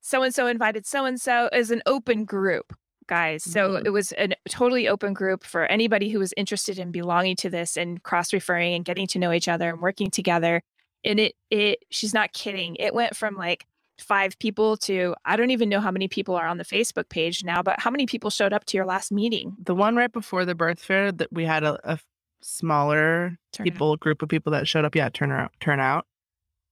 so 0.00 0.22
and 0.22 0.34
so 0.34 0.46
invited 0.46 0.86
so 0.86 1.04
and 1.04 1.20
so 1.20 1.48
as 1.52 1.70
an 1.70 1.82
open 1.86 2.24
group, 2.24 2.74
guys. 3.06 3.44
So 3.44 3.70
mm-hmm. 3.70 3.86
it 3.86 3.90
was 3.90 4.12
a 4.18 4.28
totally 4.48 4.88
open 4.88 5.14
group 5.14 5.44
for 5.44 5.66
anybody 5.66 6.08
who 6.08 6.18
was 6.18 6.34
interested 6.36 6.78
in 6.78 6.90
belonging 6.90 7.36
to 7.36 7.50
this 7.50 7.76
and 7.76 8.02
cross 8.02 8.32
referring 8.32 8.74
and 8.74 8.84
getting 8.84 9.06
to 9.08 9.18
know 9.18 9.32
each 9.32 9.48
other 9.48 9.70
and 9.70 9.80
working 9.80 10.10
together. 10.10 10.62
And 11.04 11.20
it 11.20 11.34
it 11.50 11.78
she's 11.90 12.14
not 12.14 12.32
kidding. 12.32 12.76
It 12.76 12.94
went 12.94 13.16
from 13.16 13.36
like 13.36 13.66
five 13.98 14.38
people 14.38 14.76
to 14.78 15.14
I 15.24 15.36
don't 15.36 15.50
even 15.50 15.68
know 15.68 15.80
how 15.80 15.90
many 15.90 16.08
people 16.08 16.34
are 16.34 16.46
on 16.46 16.58
the 16.58 16.64
Facebook 16.64 17.08
page 17.08 17.44
now, 17.44 17.62
but 17.62 17.80
how 17.80 17.90
many 17.90 18.06
people 18.06 18.30
showed 18.30 18.52
up 18.52 18.64
to 18.66 18.76
your 18.76 18.86
last 18.86 19.12
meeting? 19.12 19.56
The 19.62 19.74
one 19.74 19.96
right 19.96 20.12
before 20.12 20.44
the 20.44 20.54
birth 20.54 20.80
fair 20.80 21.12
that 21.12 21.32
we 21.32 21.44
had 21.44 21.64
a, 21.64 21.78
a 21.84 21.98
smaller 22.42 23.38
turn 23.52 23.64
people 23.64 23.92
out. 23.92 24.00
group 24.00 24.22
of 24.22 24.28
people 24.28 24.52
that 24.52 24.68
showed 24.68 24.84
up. 24.84 24.94
Yeah, 24.94 25.08
turn 25.08 25.32
out, 25.32 25.52
turn 25.60 25.80
out. 25.80 26.06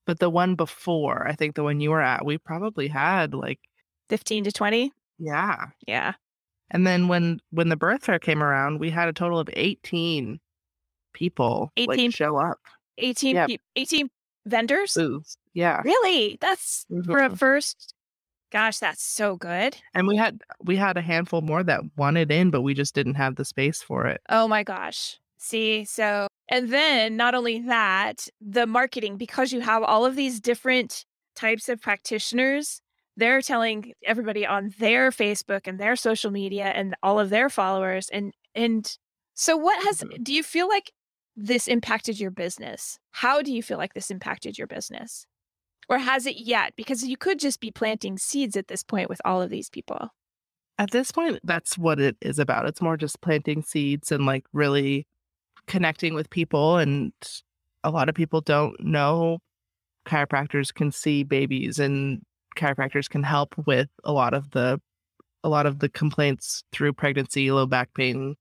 But 0.05 0.19
the 0.19 0.31
one 0.31 0.57
before, 0.57 1.27
I 1.29 1.35
think 1.35 1.55
the 1.55 1.63
one 1.63 1.81
you 1.81 1.91
were 1.91 2.03
at, 2.03 2.25
we 2.25 2.39
probably 2.39 2.89
had 2.89 3.35
like 3.35 3.61
fifteen 4.09 4.45
to 4.45 4.53
twenty. 4.53 4.93
Yeah, 5.19 5.67
yeah. 5.87 6.15
And 6.71 6.87
then 6.87 7.09
when 7.09 7.41
when 7.51 7.69
the 7.69 7.77
birth 7.77 8.05
fair 8.05 8.19
came 8.19 8.43
around, 8.43 8.81
we 8.81 8.91
had 8.91 9.09
a 9.09 9.13
total 9.13 9.39
of 9.39 9.49
eighteen 9.53 10.41
people 11.13 11.71
18 11.77 11.89
like, 11.89 12.15
show 12.15 12.37
up. 12.37 12.59
18 12.99 13.37
yeah. 13.37 13.47
pe- 13.47 13.59
18 13.77 14.09
vendors? 14.47 14.95
booths. 14.95 15.37
Yeah. 15.55 15.81
Really? 15.85 16.39
That's 16.41 16.87
for 17.07 17.19
a 17.19 17.31
Mhm. 17.31 17.39
first. 17.39 17.95
Gosh, 18.51 18.79
that's 18.79 19.03
so 19.03 19.37
good. 19.37 19.77
And 19.95 20.07
we 20.07 20.17
had 20.17 20.43
we 20.61 20.77
had 20.77 20.97
a 20.97 21.01
handful 21.03 21.41
more 21.41 21.63
that 21.63 21.81
wanted 21.97 22.31
in, 22.31 22.51
but 22.51 22.61
we 22.63 22.75
just 22.75 22.95
didn't 22.95 23.15
have 23.15 23.37
the 23.37 23.45
space 23.45 23.83
for 23.83 24.07
it. 24.07 24.21
Oh 24.29 24.47
my 24.47 24.63
gosh. 24.63 25.19
See, 25.39 25.85
so, 25.85 26.29
and 26.49 26.71
then 26.73 27.17
not 27.17 27.35
only 27.35 27.61
that, 27.61 28.29
the 28.41 28.67
marketing, 28.67 29.17
because 29.17 29.53
you 29.53 29.61
have 29.61 29.83
all 29.83 30.05
of 30.05 30.17
these 30.17 30.39
different 30.39 31.05
types 31.35 31.69
of 31.69 31.81
practitioners, 31.81 32.81
they're 33.17 33.43
telling 33.43 33.93
everybody 34.05 34.47
on 34.47 34.73
their 34.79 35.11
Facebook 35.11 35.63
and 35.67 35.81
their 35.81 35.97
social 35.97 36.31
media 36.31 36.67
and 36.67 36.95
all 37.03 37.19
of 37.19 37.31
their 37.31 37.49
followers. 37.51 38.09
And, 38.11 38.33
and 38.55 38.97
so 39.35 39.57
what 39.57 39.83
has, 39.85 40.01
Mhm. 40.03 40.23
do 40.23 40.33
you 40.33 40.43
feel 40.43 40.69
like 40.69 40.93
this 41.37 41.69
impacted 41.69 42.21
your 42.21 42.31
business? 42.31 42.99
How 43.11 43.43
do 43.43 43.53
you 43.53 43.63
feel 43.63 43.79
like 43.79 43.95
this 43.95 44.11
impacted 44.11 44.59
your 44.59 44.67
business? 44.67 45.27
Or 45.89 45.99
has 45.99 46.27
it 46.27 46.37
yet? 46.39 46.75
Because 46.77 47.05
you 47.05 47.17
could 47.17 47.39
just 47.39 47.61
be 47.61 47.71
planting 47.71 48.19
seeds 48.19 48.57
at 48.57 48.69
this 48.69 48.83
point 48.83 49.09
with 49.09 49.21
all 49.25 49.43
of 49.43 49.51
these 49.51 49.69
people. 49.69 50.09
At 50.79 50.91
this 50.91 51.13
point, 51.13 51.41
that's 51.45 51.77
what 51.77 52.01
it 52.01 52.17
is 52.21 52.39
about. 52.39 52.67
It's 52.67 52.81
more 52.81 52.97
just 52.97 53.21
planting 53.21 53.63
seeds 53.63 54.11
and 54.11 54.25
like 54.25 54.45
really 54.53 55.07
connecting 55.67 56.15
with 56.15 56.31
people. 56.31 56.79
And 56.79 57.13
a 57.85 57.91
lot 57.91 58.09
of 58.09 58.15
people 58.15 58.41
don't 58.41 58.79
know 58.83 59.39
chiropractors 60.07 60.73
can 60.75 60.91
see 60.91 61.23
babies 61.23 61.79
and 61.79 62.23
chiropractors 62.57 63.09
can 63.09 63.23
help 63.23 63.55
with 63.67 63.89
a 64.05 64.13
lot 64.13 64.35
of 64.35 64.51
the 64.51 64.81
a 65.45 65.49
lot 65.49 65.67
of 65.67 65.81
the 65.81 65.89
complaints 65.89 66.63
through 66.73 66.93
pregnancy, 66.93 67.51
low 67.51 67.67
back 67.67 67.93
pain, 67.95 68.37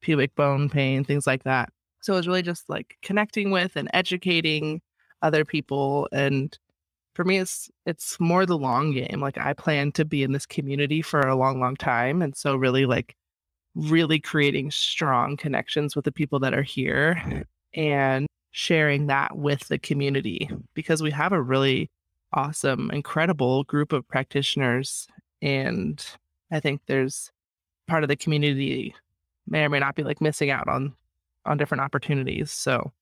pubic 0.00 0.34
bone 0.34 0.68
pain, 0.68 1.04
things 1.04 1.26
like 1.26 1.44
that. 1.44 1.68
So 2.02 2.12
it 2.12 2.16
was 2.16 2.28
really 2.28 2.42
just 2.42 2.68
like 2.68 2.98
connecting 3.02 3.50
with 3.50 3.76
and 3.76 3.88
educating 3.94 4.82
other 5.22 5.44
people 5.44 6.08
and 6.12 6.58
for 7.14 7.24
me 7.24 7.38
it's 7.38 7.70
it's 7.86 8.18
more 8.18 8.44
the 8.44 8.58
long 8.58 8.92
game 8.92 9.20
like 9.20 9.38
i 9.38 9.52
plan 9.52 9.92
to 9.92 10.04
be 10.04 10.22
in 10.22 10.32
this 10.32 10.46
community 10.46 11.00
for 11.00 11.20
a 11.20 11.36
long 11.36 11.60
long 11.60 11.76
time 11.76 12.20
and 12.20 12.36
so 12.36 12.56
really 12.56 12.86
like 12.86 13.16
really 13.74 14.18
creating 14.18 14.70
strong 14.70 15.36
connections 15.36 15.96
with 15.96 16.04
the 16.04 16.12
people 16.12 16.38
that 16.38 16.52
are 16.52 16.62
here 16.62 17.22
mm-hmm. 17.24 17.80
and 17.80 18.26
sharing 18.50 19.06
that 19.06 19.36
with 19.36 19.66
the 19.68 19.78
community 19.78 20.50
because 20.74 21.02
we 21.02 21.10
have 21.10 21.32
a 21.32 21.40
really 21.40 21.90
awesome 22.34 22.90
incredible 22.90 23.64
group 23.64 23.92
of 23.92 24.06
practitioners 24.08 25.06
and 25.40 26.04
i 26.50 26.60
think 26.60 26.80
there's 26.86 27.30
part 27.86 28.02
of 28.02 28.08
the 28.08 28.16
community 28.16 28.94
may 29.46 29.64
or 29.64 29.68
may 29.68 29.78
not 29.78 29.94
be 29.94 30.02
like 30.02 30.20
missing 30.20 30.50
out 30.50 30.68
on 30.68 30.94
on 31.46 31.56
different 31.58 31.80
opportunities 31.82 32.50
so 32.50 32.92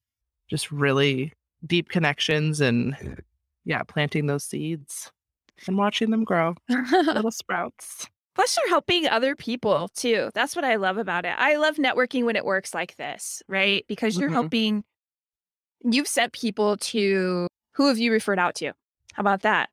just 0.49 0.71
really 0.73 1.33
deep 1.67 1.89
connections 1.91 2.61
and 2.61 3.23
yeah, 3.65 3.83
planting 3.83 4.27
those 4.27 4.43
seeds 4.45 5.13
and 5.67 5.77
watching 5.77 6.11
them 6.11 6.25
grow, 6.25 6.55
little 6.91 7.31
sprouts. 7.31 8.09
Plus, 8.35 8.57
you're 8.57 8.71
helping 8.71 9.07
other 9.07 9.37
people 9.37 9.89
too. 9.95 10.31
That's 10.35 10.57
what 10.57 10.65
I 10.65 10.77
love 10.77 10.97
about 10.97 11.27
it. 11.27 11.35
I 11.37 11.57
love 11.57 11.77
networking 11.77 12.25
when 12.25 12.37
it 12.37 12.45
works 12.47 12.73
like 12.73 12.97
this, 12.97 13.43
right? 13.49 13.85
Because 13.87 14.17
you're 14.19 14.31
Mhm. 14.31 14.33
helping, 14.33 14.85
you've 15.85 16.09
sent 16.09 16.33
people 16.33 16.79
to 16.79 17.47
who 17.75 17.89
have 17.89 17.99
you 17.99 18.11
referred 18.11 18.39
out 18.39 18.55
to? 18.57 18.69
How 19.13 19.21
about 19.21 19.43
that? 19.43 19.69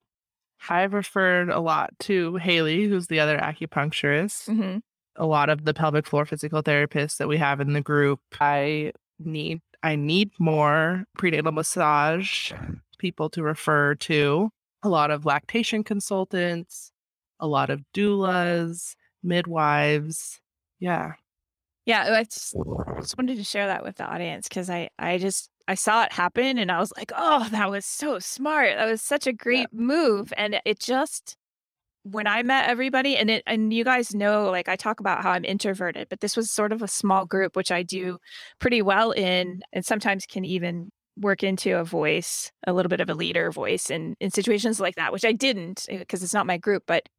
I've 0.69 0.93
referred 0.93 1.49
a 1.49 1.59
lot 1.61 1.91
to 1.99 2.35
Haley, 2.35 2.85
who's 2.87 3.07
the 3.07 3.19
other 3.21 3.37
acupuncturist, 3.37 4.49
Mm-hmm. 4.49 4.79
A 5.17 5.25
lot 5.25 5.49
of 5.49 5.65
the 5.65 5.73
pelvic 5.73 6.05
floor 6.07 6.25
physical 6.25 6.63
therapists 6.63 7.17
that 7.17 7.27
we 7.27 7.37
have 7.37 7.59
in 7.59 7.73
the 7.73 7.81
group. 7.81 8.19
I 8.39 8.93
need 9.19 9.61
I 9.83 9.95
need 9.95 10.31
more 10.39 11.05
prenatal 11.17 11.51
massage 11.51 12.51
people 12.97 13.29
to 13.29 13.43
refer 13.43 13.95
to, 13.95 14.49
a 14.83 14.89
lot 14.89 15.11
of 15.11 15.25
lactation 15.25 15.83
consultants, 15.83 16.91
a 17.39 17.47
lot 17.47 17.69
of 17.69 17.83
doulas, 17.93 18.95
midwives. 19.23 20.39
Yeah. 20.79 21.13
Yeah, 21.85 22.13
I 22.13 22.23
just, 22.23 22.55
just 22.99 23.17
wanted 23.17 23.37
to 23.37 23.43
share 23.43 23.67
that 23.67 23.83
with 23.83 23.95
the 23.95 24.05
audience 24.05 24.47
because 24.49 24.69
I, 24.69 24.89
I 24.99 25.19
just, 25.19 25.49
I 25.69 25.75
saw 25.75 26.03
it 26.03 26.11
happen 26.11 26.57
and 26.57 26.71
I 26.71 26.79
was 26.79 26.91
like, 26.97 27.11
oh, 27.15 27.47
that 27.51 27.69
was 27.69 27.85
so 27.85 28.19
smart. 28.19 28.75
That 28.75 28.89
was 28.89 29.01
such 29.01 29.25
a 29.25 29.31
great 29.31 29.71
move. 29.71 30.33
And 30.35 30.59
it 30.65 30.79
just, 30.79 31.37
when 32.03 32.27
I 32.27 32.43
met 32.43 32.69
everybody 32.69 33.17
and 33.17 33.29
it, 33.29 33.43
and 33.47 33.73
you 33.73 33.83
guys 33.83 34.15
know, 34.15 34.49
like 34.49 34.69
I 34.69 34.75
talk 34.75 34.99
about 34.99 35.23
how 35.23 35.31
I'm 35.31 35.45
introverted, 35.45 36.07
but 36.09 36.21
this 36.21 36.37
was 36.37 36.51
sort 36.51 36.71
of 36.71 36.81
a 36.81 36.87
small 36.87 37.25
group, 37.25 37.55
which 37.55 37.71
I 37.71 37.83
do 37.83 38.17
pretty 38.59 38.81
well 38.81 39.11
in 39.11 39.61
and 39.73 39.85
sometimes 39.85 40.25
can 40.25 40.45
even 40.45 40.89
work 41.17 41.43
into 41.43 41.77
a 41.77 41.83
voice, 41.83 42.51
a 42.65 42.73
little 42.73 42.89
bit 42.89 43.01
of 43.01 43.09
a 43.09 43.13
leader 43.15 43.51
voice 43.51 43.89
in, 43.89 44.15
in 44.19 44.31
situations 44.31 44.79
like 44.79 44.95
that, 44.95 45.11
which 45.11 45.25
I 45.25 45.33
didn't 45.33 45.85
because 45.89 46.23
it's 46.23 46.33
not 46.33 46.45
my 46.47 46.57
group, 46.57 46.83
but 46.87 47.09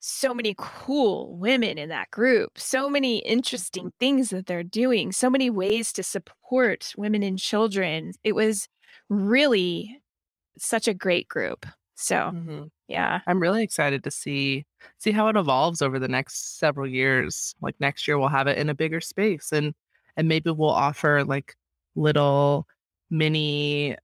so 0.00 0.34
many 0.34 0.54
cool 0.58 1.36
women 1.38 1.78
in 1.78 1.88
that 1.88 2.10
group, 2.10 2.58
so 2.58 2.88
many 2.88 3.18
interesting 3.18 3.90
things 3.98 4.30
that 4.30 4.46
they're 4.46 4.62
doing, 4.62 5.10
so 5.12 5.30
many 5.30 5.50
ways 5.50 5.92
to 5.94 6.02
support 6.02 6.92
women 6.96 7.22
and 7.22 7.38
children. 7.38 8.12
It 8.22 8.34
was 8.34 8.68
really 9.08 10.00
such 10.58 10.88
a 10.88 10.94
great 10.94 11.28
group. 11.28 11.66
So, 11.96 12.32
Mhm. 12.32 12.68
Yeah. 12.88 13.20
I'm 13.26 13.40
really 13.40 13.62
excited 13.64 14.04
to 14.04 14.10
see 14.10 14.64
see 14.98 15.10
how 15.12 15.28
it 15.28 15.36
evolves 15.36 15.82
over 15.82 15.98
the 15.98 16.08
next 16.08 16.58
several 16.58 16.86
years. 16.86 17.54
Like 17.60 17.74
next 17.80 18.06
year 18.06 18.18
we'll 18.18 18.28
have 18.28 18.46
it 18.46 18.58
in 18.58 18.68
a 18.70 18.74
bigger 18.74 19.00
space 19.00 19.52
and 19.52 19.74
and 20.16 20.28
maybe 20.28 20.50
we'll 20.50 20.70
offer 20.70 21.24
like 21.24 21.56
little 21.96 22.66
mini 23.10 23.96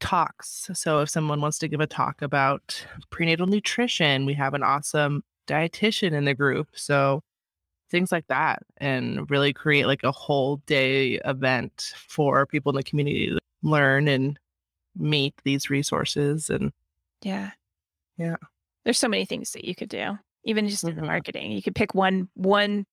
talks. 0.00 0.70
So 0.74 1.00
if 1.00 1.10
someone 1.10 1.40
wants 1.40 1.58
to 1.58 1.68
give 1.68 1.80
a 1.80 1.86
talk 1.86 2.22
about 2.22 2.84
prenatal 3.10 3.46
nutrition, 3.46 4.26
we 4.26 4.34
have 4.34 4.54
an 4.54 4.62
awesome 4.62 5.22
dietitian 5.46 6.12
in 6.12 6.24
the 6.24 6.34
group. 6.34 6.68
So 6.74 7.22
things 7.90 8.12
like 8.12 8.26
that 8.28 8.62
and 8.78 9.28
really 9.30 9.52
create 9.52 9.86
like 9.86 10.04
a 10.04 10.12
whole 10.12 10.56
day 10.66 11.20
event 11.24 11.92
for 11.96 12.46
people 12.46 12.70
in 12.70 12.76
the 12.76 12.82
community 12.84 13.28
to 13.30 13.38
learn 13.62 14.08
and 14.08 14.38
meet 14.96 15.34
these 15.44 15.70
resources 15.70 16.50
and 16.50 16.72
Yeah. 17.22 17.50
Yeah. 18.20 18.36
There's 18.84 18.98
so 18.98 19.08
many 19.08 19.24
things 19.24 19.52
that 19.52 19.64
you 19.64 19.74
could 19.74 19.88
do, 19.88 20.18
even 20.44 20.68
just 20.68 20.84
in 20.84 20.94
the 20.96 21.02
marketing. 21.02 21.52
You 21.52 21.62
could 21.62 21.74
pick 21.74 21.94
one 21.94 22.28
one 22.34 22.84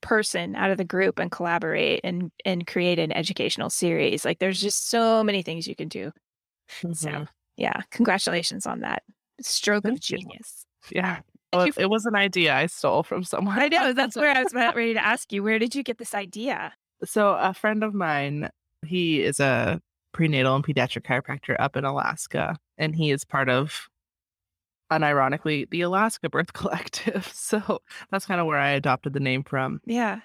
person 0.00 0.56
out 0.56 0.70
of 0.70 0.78
the 0.78 0.84
group 0.84 1.18
and 1.18 1.30
collaborate 1.30 2.00
and 2.04 2.30
and 2.44 2.66
create 2.66 2.98
an 2.98 3.12
educational 3.12 3.68
series. 3.70 4.24
Like 4.24 4.38
there's 4.38 4.60
just 4.60 4.88
so 4.88 5.22
many 5.22 5.42
things 5.42 5.66
you 5.66 5.76
can 5.76 5.88
do. 5.88 6.12
Mhm. 6.82 6.96
So, 6.96 7.26
yeah, 7.56 7.82
congratulations 7.90 8.66
on 8.66 8.80
that. 8.80 9.02
Stroke 9.40 9.84
of 9.84 9.90
Thank 9.90 10.10
you. 10.10 10.18
genius. 10.18 10.64
Yeah. 10.90 11.20
Well, 11.52 11.66
you 11.66 11.72
it 11.76 11.90
was 11.90 12.06
an 12.06 12.14
idea 12.14 12.54
I 12.54 12.66
stole 12.66 13.02
from 13.02 13.24
someone. 13.24 13.58
I 13.58 13.68
know. 13.68 13.92
That's 13.92 14.14
where 14.16 14.34
I 14.34 14.42
was 14.42 14.52
about 14.52 14.76
ready 14.76 14.94
to 14.94 15.04
ask 15.04 15.32
you. 15.32 15.42
Where 15.42 15.58
did 15.58 15.74
you 15.74 15.82
get 15.82 15.98
this 15.98 16.14
idea? 16.14 16.72
So, 17.04 17.34
a 17.34 17.52
friend 17.54 17.82
of 17.82 17.92
mine, 17.94 18.50
he 18.86 19.22
is 19.22 19.40
a 19.40 19.80
prenatal 20.12 20.54
and 20.56 20.64
pediatric 20.64 21.02
chiropractor 21.02 21.56
up 21.58 21.76
in 21.76 21.84
Alaska, 21.84 22.56
and 22.78 22.94
he 22.94 23.10
is 23.10 23.24
part 23.24 23.48
of, 23.48 23.88
unironically, 24.90 25.68
the 25.70 25.82
Alaska 25.82 26.28
Birth 26.28 26.52
Collective. 26.54 27.30
So, 27.32 27.80
that's 28.10 28.26
kind 28.26 28.40
of 28.40 28.46
where 28.46 28.58
I 28.58 28.70
adopted 28.70 29.12
the 29.12 29.20
name 29.20 29.42
from 29.44 29.80
Yeah. 29.86 30.20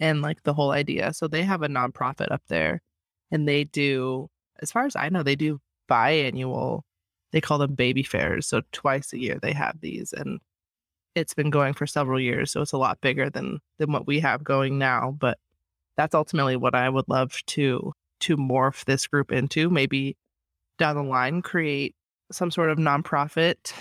and 0.00 0.22
like 0.22 0.42
the 0.42 0.54
whole 0.54 0.70
idea. 0.72 1.12
So, 1.12 1.28
they 1.28 1.42
have 1.42 1.62
a 1.62 1.68
nonprofit 1.68 2.30
up 2.30 2.42
there, 2.48 2.82
and 3.30 3.46
they 3.48 3.64
do, 3.64 4.28
as 4.60 4.70
far 4.72 4.86
as 4.86 4.96
I 4.96 5.08
know, 5.08 5.22
they 5.22 5.36
do 5.36 5.60
biannual, 5.90 6.82
they 7.32 7.40
call 7.40 7.58
them 7.58 7.74
baby 7.74 8.02
fairs. 8.02 8.46
So, 8.46 8.62
twice 8.72 9.12
a 9.12 9.18
year 9.18 9.38
they 9.40 9.52
have 9.52 9.80
these, 9.80 10.12
and 10.12 10.40
it's 11.14 11.34
been 11.34 11.50
going 11.50 11.74
for 11.74 11.86
several 11.86 12.20
years. 12.20 12.50
So, 12.52 12.60
it's 12.62 12.72
a 12.72 12.78
lot 12.78 13.00
bigger 13.00 13.30
than 13.30 13.58
than 13.78 13.92
what 13.92 14.06
we 14.06 14.20
have 14.20 14.44
going 14.44 14.78
now. 14.78 15.16
But 15.18 15.38
that's 15.96 16.14
ultimately 16.14 16.56
what 16.56 16.74
I 16.74 16.88
would 16.88 17.08
love 17.08 17.32
to 17.46 17.92
to 18.20 18.36
morph 18.36 18.84
this 18.84 19.06
group 19.06 19.32
into. 19.32 19.70
Maybe 19.70 20.16
down 20.78 20.96
the 20.96 21.02
line, 21.02 21.40
create 21.42 21.94
some 22.32 22.50
sort 22.50 22.70
of 22.70 22.78
nonprofit 22.78 23.72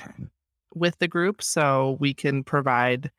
with 0.73 0.97
the 0.99 1.07
group 1.07 1.41
so 1.41 1.97
we 1.99 2.13
can 2.13 2.43
provide 2.43 3.11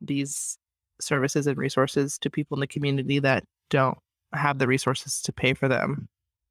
these 0.00 0.58
services 1.00 1.46
and 1.46 1.56
resources 1.56 2.18
to 2.18 2.30
people 2.30 2.56
in 2.56 2.60
the 2.60 2.66
community 2.66 3.18
that 3.18 3.44
don't 3.70 3.98
have 4.32 4.58
the 4.58 4.66
resources 4.66 5.22
to 5.22 5.32
pay 5.32 5.54
for 5.54 5.68
them 5.68 6.08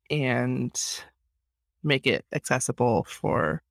and 0.09 1.03
make 1.83 2.07
it 2.07 2.25
accessible 2.33 3.03
for 3.03 3.61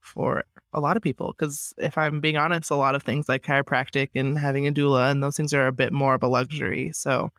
for 0.00 0.44
a 0.72 0.80
lot 0.80 0.96
of 0.96 1.02
people. 1.02 1.34
Because 1.36 1.72
if 1.78 1.96
i'm 1.98 2.20
being 2.20 2.36
honest 2.36 2.70
a 2.70 2.74
lot 2.76 2.94
of 2.94 3.02
things 3.02 3.28
like 3.28 3.42
chiropractic 3.42 4.10
and 4.14 4.38
having 4.38 4.66
a 4.66 4.72
doula 4.72 5.10
and 5.10 5.22
those 5.22 5.36
things 5.36 5.54
are 5.54 5.66
a 5.66 5.72
bit 5.72 5.92
more 5.92 6.14
of 6.14 6.22
a 6.22 6.28
luxury 6.28 6.90
so 6.92 7.30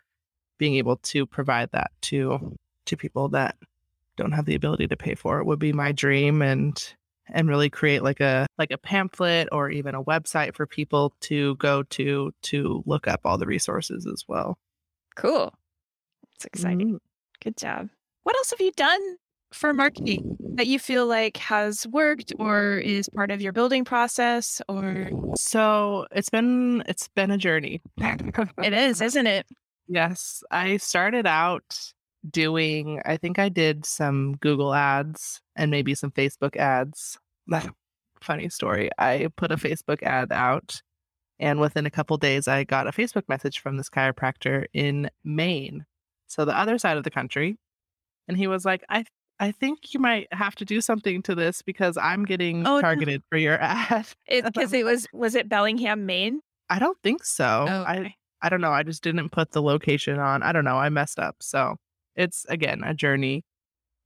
being 0.57 0.75
able 0.75 0.97
to 0.97 1.25
provide 1.25 1.69
that 1.71 1.91
to 2.01 2.55
to 2.85 2.95
people 2.95 3.29
that 3.29 3.55
don't 4.17 4.31
have 4.33 4.45
the 4.45 4.55
ability 4.55 4.87
to 4.87 4.97
pay 4.97 5.15
for 5.15 5.39
it 5.39 5.45
would 5.45 5.59
be 5.59 5.73
my 5.73 5.91
dream 5.91 6.41
and 6.41 6.93
and 7.33 7.47
really 7.47 7.69
create 7.69 8.03
like 8.03 8.19
a 8.19 8.45
like 8.57 8.71
a 8.71 8.77
pamphlet 8.77 9.47
or 9.51 9.69
even 9.69 9.95
a 9.95 10.03
website 10.03 10.53
for 10.55 10.65
people 10.65 11.13
to 11.21 11.55
go 11.55 11.83
to 11.83 12.31
to 12.41 12.83
look 12.85 13.07
up 13.07 13.21
all 13.25 13.37
the 13.37 13.45
resources 13.45 14.05
as 14.05 14.23
well 14.27 14.57
Cool. 15.15 15.53
It's 16.35 16.45
exciting. 16.45 16.93
Mhm. 16.93 16.99
Good 17.43 17.57
job. 17.57 17.89
What 18.23 18.35
else 18.37 18.51
have 18.51 18.61
you 18.61 18.71
done 18.71 19.01
for 19.53 19.73
marketing 19.73 20.37
that 20.55 20.67
you 20.67 20.79
feel 20.79 21.05
like 21.05 21.35
has 21.37 21.85
worked 21.87 22.31
or 22.39 22.77
is 22.77 23.09
part 23.09 23.29
of 23.31 23.41
your 23.41 23.51
building 23.51 23.83
process 23.83 24.61
or 24.69 25.09
So 25.37 26.07
it's 26.11 26.29
been 26.29 26.83
it's 26.87 27.09
been 27.09 27.29
a 27.31 27.37
journey. 27.37 27.81
it 27.97 28.73
is, 28.73 29.01
isn't 29.01 29.27
it? 29.27 29.45
Yes. 29.87 30.41
I 30.49 30.77
started 30.77 31.27
out 31.27 31.91
doing 32.29 33.01
I 33.05 33.17
think 33.17 33.39
I 33.39 33.49
did 33.49 33.85
some 33.85 34.35
Google 34.37 34.73
ads 34.73 35.41
and 35.55 35.71
maybe 35.71 35.95
some 35.95 36.11
Facebook 36.11 36.55
ads. 36.55 37.17
Funny 38.21 38.49
story. 38.49 38.89
I 38.99 39.29
put 39.35 39.51
a 39.51 39.55
Facebook 39.57 40.03
ad 40.03 40.31
out 40.31 40.81
and 41.39 41.59
within 41.59 41.85
a 41.87 41.89
couple 41.91 42.15
days 42.17 42.47
I 42.47 42.63
got 42.63 42.87
a 42.87 42.91
Facebook 42.91 43.23
message 43.27 43.59
from 43.59 43.77
this 43.77 43.89
chiropractor 43.89 44.65
in 44.73 45.09
Maine. 45.23 45.85
So 46.27 46.45
the 46.45 46.55
other 46.57 46.77
side 46.77 46.97
of 46.97 47.03
the 47.03 47.09
country. 47.09 47.57
And 48.27 48.37
he 48.37 48.47
was 48.47 48.63
like, 48.65 48.83
I 48.89 49.05
I 49.39 49.51
think 49.51 49.91
you 49.95 49.99
might 49.99 50.27
have 50.31 50.53
to 50.57 50.65
do 50.65 50.81
something 50.81 51.23
to 51.23 51.33
this 51.33 51.63
because 51.63 51.97
I'm 51.97 52.25
getting 52.25 52.59
Oh, 52.67 52.75
no. 52.75 52.81
targeted 52.81 53.23
for 53.29 53.37
your 53.39 53.57
ad. 53.61 54.05
Because 54.29 54.71
it 54.71 54.85
was 54.85 55.07
was 55.13 55.33
it 55.33 55.49
Bellingham, 55.49 56.05
Maine? 56.05 56.41
I 56.69 56.77
don't 56.77 56.97
think 57.01 57.23
so. 57.25 57.65
Oh, 57.67 57.83
I. 57.87 58.13
I 58.43 58.49
don't 58.49 58.61
know. 58.61 58.71
I 58.71 58.81
just 58.81 59.03
didn't 59.03 59.29
put 59.29 59.51
the 59.51 59.61
location 59.61 60.17
on. 60.17 60.41
I 60.41 60.51
don't 60.51 60.63
know. 60.65 60.77
I 60.77 60.89
messed 60.89 61.19
up. 61.19 61.35
So 61.41 61.75
it's 62.15 62.45
again 62.49 62.83
a 62.83 62.93
journey. 62.93 63.43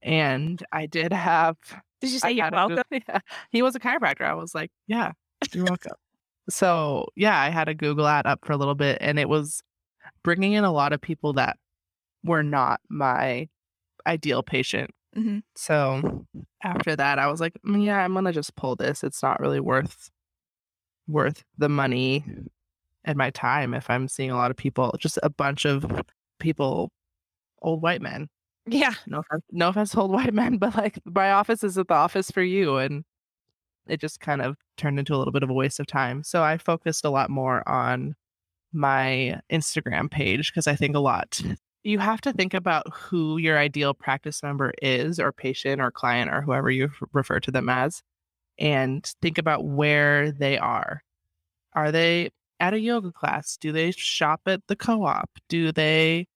And 0.02 0.62
I 0.72 0.86
did 0.86 1.12
have 1.12 1.56
Did 2.00 2.10
you 2.12 2.16
I 2.18 2.20
say 2.20 2.32
you're 2.32 2.50
welcome? 2.50 2.82
Yeah. 2.90 3.20
He 3.52 3.62
was 3.62 3.74
a 3.76 3.80
chiropractor. 3.80 4.22
I 4.26 4.34
was 4.34 4.54
like, 4.54 4.70
yeah, 4.86 5.12
you're 5.52 5.64
welcome. 5.66 5.92
so 6.50 7.06
yeah, 7.16 7.40
I 7.40 7.50
had 7.50 7.68
a 7.68 7.74
Google 7.74 8.06
ad 8.06 8.26
up 8.26 8.40
for 8.44 8.52
a 8.52 8.56
little 8.56 8.74
bit 8.76 8.98
and 9.00 9.18
it 9.18 9.28
was 9.28 9.62
bringing 10.24 10.54
in 10.54 10.64
a 10.64 10.72
lot 10.72 10.92
of 10.92 11.00
people 11.00 11.34
that 11.34 11.56
were 12.24 12.42
not 12.42 12.80
my 12.90 13.48
ideal 14.06 14.42
patient. 14.42 14.90
Mhm. 15.16 15.42
So 15.56 16.26
after 16.64 16.96
that, 16.96 17.18
I 17.18 17.28
was 17.28 17.40
like, 17.40 17.54
"Mm, 17.66 17.84
yeah, 17.84 17.98
I'm 18.04 18.14
gonna 18.14 18.32
just 18.32 18.56
pull 18.56 18.76
this. 18.76 19.04
It's 19.04 19.22
not 19.22 19.40
really 19.40 19.60
worth 19.60 20.10
worth 21.08 21.44
the 21.58 21.68
money 21.68 22.24
and 23.04 23.16
my 23.18 23.30
time 23.30 23.74
if 23.74 23.90
I'm 23.90 24.08
seeing 24.08 24.30
a 24.30 24.36
lot 24.36 24.50
of 24.50 24.56
people, 24.56 24.94
just 24.98 25.18
a 25.22 25.30
bunch 25.30 25.64
of 25.66 25.86
people, 26.40 26.90
old 27.62 27.82
white 27.82 28.02
men. 28.02 28.28
Yeah. 28.66 28.94
No 29.06 29.20
offense, 29.20 29.44
no 29.52 29.68
offense 29.68 29.90
to 29.92 30.00
old 30.00 30.10
white 30.10 30.34
men, 30.34 30.56
but 30.58 30.76
like 30.76 30.98
my 31.04 31.32
office 31.32 31.62
is 31.62 31.78
at 31.78 31.88
the 31.88 31.94
office 31.94 32.30
for 32.30 32.42
you, 32.42 32.76
and 32.76 33.04
it 33.86 34.00
just 34.00 34.20
kind 34.20 34.42
of 34.42 34.56
turned 34.76 34.98
into 34.98 35.14
a 35.14 35.18
little 35.18 35.32
bit 35.32 35.42
of 35.42 35.50
a 35.50 35.54
waste 35.54 35.80
of 35.80 35.86
time. 35.86 36.24
So 36.24 36.42
I 36.42 36.58
focused 36.58 37.04
a 37.04 37.10
lot 37.10 37.30
more 37.30 37.66
on 37.68 38.14
my 38.72 39.40
Instagram 39.50 40.10
page 40.10 40.52
because 40.52 40.66
I 40.66 40.74
think 40.74 40.96
a 40.96 41.00
lot 41.00 41.40
you 41.86 42.00
have 42.00 42.20
to 42.20 42.32
think 42.32 42.52
about 42.52 42.84
who 42.92 43.36
your 43.36 43.56
ideal 43.56 43.94
practice 43.94 44.42
member 44.42 44.72
is 44.82 45.20
or 45.20 45.30
patient 45.30 45.80
or 45.80 45.92
client 45.92 46.28
or 46.32 46.42
whoever 46.42 46.68
you 46.68 46.90
refer 47.12 47.38
to 47.38 47.52
them 47.52 47.68
as 47.68 48.02
and 48.58 49.04
think 49.22 49.38
about 49.38 49.64
where 49.64 50.32
they 50.32 50.58
are. 50.58 51.04
Are 51.74 51.92
they 51.92 52.30
at 52.58 52.74
a 52.74 52.80
yoga 52.80 53.12
class? 53.12 53.56
Do 53.56 53.70
they 53.70 53.92
shop 53.92 54.40
at 54.46 54.66
the 54.66 54.74
co-op? 54.74 55.30
Do 55.48 55.70
they 55.70 56.26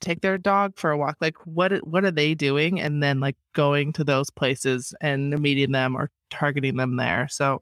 take 0.00 0.20
their 0.20 0.38
dog 0.38 0.76
for 0.76 0.90
a 0.90 0.98
walk? 0.98 1.16
Like 1.20 1.36
what 1.46 1.72
what 1.86 2.04
are 2.04 2.10
they 2.10 2.34
doing 2.34 2.80
and 2.80 3.02
then 3.02 3.20
like 3.20 3.36
going 3.54 3.92
to 3.94 4.04
those 4.04 4.30
places 4.30 4.94
and 5.00 5.38
meeting 5.40 5.72
them 5.72 5.96
or 5.96 6.10
targeting 6.30 6.76
them 6.76 6.96
there. 6.96 7.28
So 7.28 7.60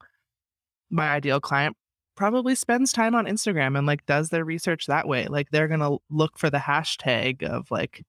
my 0.90 1.10
ideal 1.10 1.40
client 1.40 1.76
probably 2.14 2.54
spends 2.54 2.92
time 2.92 3.14
on 3.14 3.26
Instagram 3.26 3.76
and 3.76 3.86
like 3.86 4.06
does 4.06 4.28
their 4.28 4.44
research 4.44 4.86
that 4.86 5.08
way. 5.08 5.26
Like 5.26 5.50
they're 5.50 5.68
going 5.68 5.80
to 5.80 5.98
look 6.10 6.38
for 6.38 6.50
the 6.50 6.58
hashtag 6.58 7.42
of 7.42 7.70
like 7.70 8.04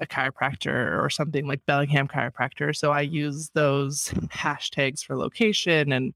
a 0.00 0.06
chiropractor 0.06 1.02
or 1.02 1.10
something 1.10 1.46
like 1.46 1.66
Bellingham 1.66 2.08
chiropractor. 2.08 2.74
So 2.74 2.92
I 2.92 3.02
use 3.02 3.50
those 3.54 4.08
hashtags 4.28 5.04
for 5.04 5.16
location 5.16 5.92
and 5.92 6.14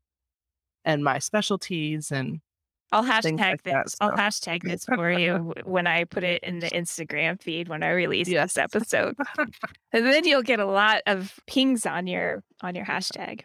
and 0.84 1.04
my 1.04 1.18
specialties 1.18 2.10
and 2.10 2.40
I'll 2.92 3.02
hashtag 3.04 3.38
like 3.38 3.62
that, 3.62 3.84
this. 3.86 3.96
I'll 4.00 4.12
hashtag 4.12 4.62
this 4.62 4.84
for 4.84 5.10
you 5.10 5.54
when 5.64 5.86
I 5.86 6.04
put 6.04 6.22
it 6.24 6.42
in 6.44 6.58
the 6.60 6.68
Instagram 6.70 7.40
feed 7.42 7.68
when 7.68 7.82
I 7.82 7.90
release 7.90 8.28
Yes. 8.28 8.54
this 8.54 8.62
episode. 8.62 9.16
And 9.94 10.06
then 10.06 10.24
you'll 10.24 10.42
get 10.42 10.60
a 10.60 10.64
lot 10.66 11.02
of 11.06 11.38
pings 11.46 11.84
on 11.84 12.06
your 12.06 12.42
on 12.62 12.74
your 12.74 12.84
hashtag. 12.86 13.42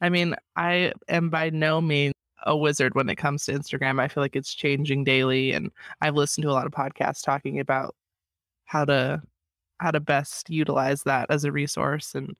I 0.00 0.08
mean, 0.08 0.34
I 0.56 0.92
am 1.08 1.28
by 1.30 1.50
no 1.50 1.80
means 1.80 2.14
a 2.44 2.56
wizard 2.56 2.94
when 2.96 3.08
it 3.08 3.14
comes 3.16 3.44
to 3.44 3.52
Instagram. 3.52 4.00
I 4.00 4.08
feel 4.08 4.22
like 4.24 4.34
it's 4.34 4.52
changing 4.52 5.04
daily 5.04 5.52
and 5.52 5.70
I've 6.00 6.16
listened 6.16 6.42
to 6.42 6.50
a 6.50 6.52
lot 6.52 6.66
of 6.66 6.72
podcasts 6.72 7.22
talking 7.22 7.60
about 7.60 7.94
how 8.64 8.84
to 8.86 9.22
how 9.78 9.90
to 9.92 10.00
best 10.00 10.50
utilize 10.50 11.02
that 11.04 11.26
as 11.30 11.44
a 11.44 11.52
resource 11.52 12.14
and 12.14 12.36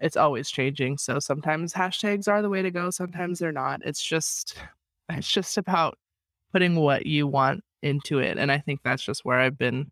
it's 0.00 0.16
always 0.16 0.50
changing. 0.50 0.98
So 0.98 1.18
sometimes 1.20 1.72
hashtags 1.72 2.28
are 2.28 2.42
the 2.42 2.50
way 2.50 2.60
to 2.62 2.70
go, 2.70 2.90
sometimes 2.90 3.38
they're 3.38 3.52
not. 3.52 3.80
It's 3.84 4.02
just 4.02 4.56
it's 5.10 5.30
just 5.30 5.58
about 5.58 5.98
putting 6.52 6.76
what 6.76 7.06
you 7.06 7.26
want 7.26 7.62
into 7.82 8.18
it 8.18 8.38
and 8.38 8.50
I 8.50 8.58
think 8.58 8.80
that's 8.82 9.02
just 9.02 9.24
where 9.24 9.38
I've 9.38 9.58
been 9.58 9.90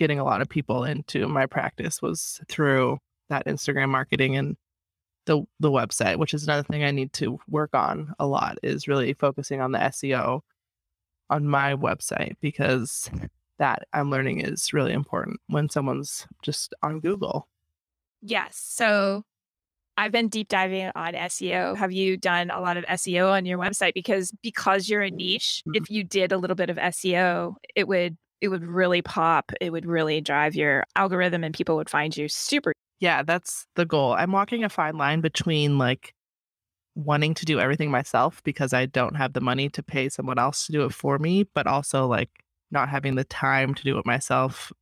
getting 0.00 0.18
a 0.18 0.24
lot 0.24 0.40
of 0.40 0.48
people 0.48 0.84
into 0.84 1.28
my 1.28 1.46
practice 1.46 2.00
was 2.00 2.40
through 2.48 2.98
that 3.28 3.46
Instagram 3.46 3.90
marketing 3.90 4.36
and 4.36 4.56
the 5.26 5.42
the 5.60 5.70
website, 5.70 6.16
which 6.16 6.34
is 6.34 6.44
another 6.44 6.62
thing 6.62 6.82
I 6.82 6.90
need 6.90 7.12
to 7.14 7.38
work 7.48 7.74
on 7.74 8.14
a 8.18 8.26
lot, 8.26 8.58
is 8.62 8.88
really 8.88 9.12
focusing 9.12 9.60
on 9.60 9.72
the 9.72 9.78
SEO 9.78 10.40
on 11.28 11.46
my 11.46 11.74
website 11.74 12.34
because 12.40 13.10
that 13.58 13.86
I'm 13.92 14.10
learning 14.10 14.40
is 14.40 14.72
really 14.72 14.92
important 14.92 15.38
when 15.48 15.68
someone's 15.68 16.26
just 16.42 16.74
on 16.82 17.00
Google. 17.00 17.46
Yes. 18.22 18.56
So 18.56 19.24
I've 20.00 20.12
been 20.12 20.28
deep 20.28 20.48
diving 20.48 20.90
on 20.94 21.12
SEO. 21.12 21.76
Have 21.76 21.92
you 21.92 22.16
done 22.16 22.48
a 22.50 22.58
lot 22.58 22.78
of 22.78 22.84
SEO 22.86 23.30
on 23.32 23.44
your 23.44 23.58
website? 23.58 23.92
Because 23.92 24.32
because 24.42 24.88
you're 24.88 25.02
a 25.02 25.10
niche, 25.10 25.62
Mhm. 25.68 25.76
if 25.76 25.90
you 25.90 26.04
did 26.04 26.32
a 26.32 26.38
little 26.38 26.54
bit 26.56 26.70
of 26.70 26.78
SEO, 26.78 27.56
it 27.74 27.86
would 27.86 28.16
it 28.40 28.48
would 28.48 28.64
really 28.64 29.02
pop. 29.02 29.52
It 29.60 29.70
would 29.70 29.84
really 29.84 30.22
drive 30.22 30.54
your 30.54 30.84
algorithm 30.96 31.44
and 31.44 31.54
people 31.54 31.76
would 31.76 31.90
find 31.90 32.16
you 32.16 32.26
super 32.28 32.72
Yeah, 32.98 33.22
that's 33.22 33.66
the 33.76 33.84
goal. 33.84 34.14
I'm 34.14 34.32
walking 34.32 34.64
a 34.64 34.70
fine 34.70 34.96
line 34.96 35.20
between 35.20 35.76
like 35.76 36.14
wanting 36.94 37.34
to 37.34 37.44
do 37.44 37.60
everything 37.60 37.90
myself 37.90 38.42
because 38.42 38.72
I 38.72 38.86
don't 38.86 39.16
have 39.16 39.34
the 39.34 39.40
money 39.42 39.68
to 39.70 39.82
pay 39.82 40.08
someone 40.08 40.38
else 40.38 40.64
to 40.66 40.72
do 40.72 40.84
it 40.86 40.94
for 40.94 41.18
me, 41.18 41.44
but 41.54 41.66
also 41.66 42.06
like 42.06 42.30
not 42.70 42.88
having 42.88 43.16
the 43.16 43.24
time 43.24 43.74
to 43.74 43.82
do 43.84 43.98
it 43.98 44.06
myself. 44.06 44.72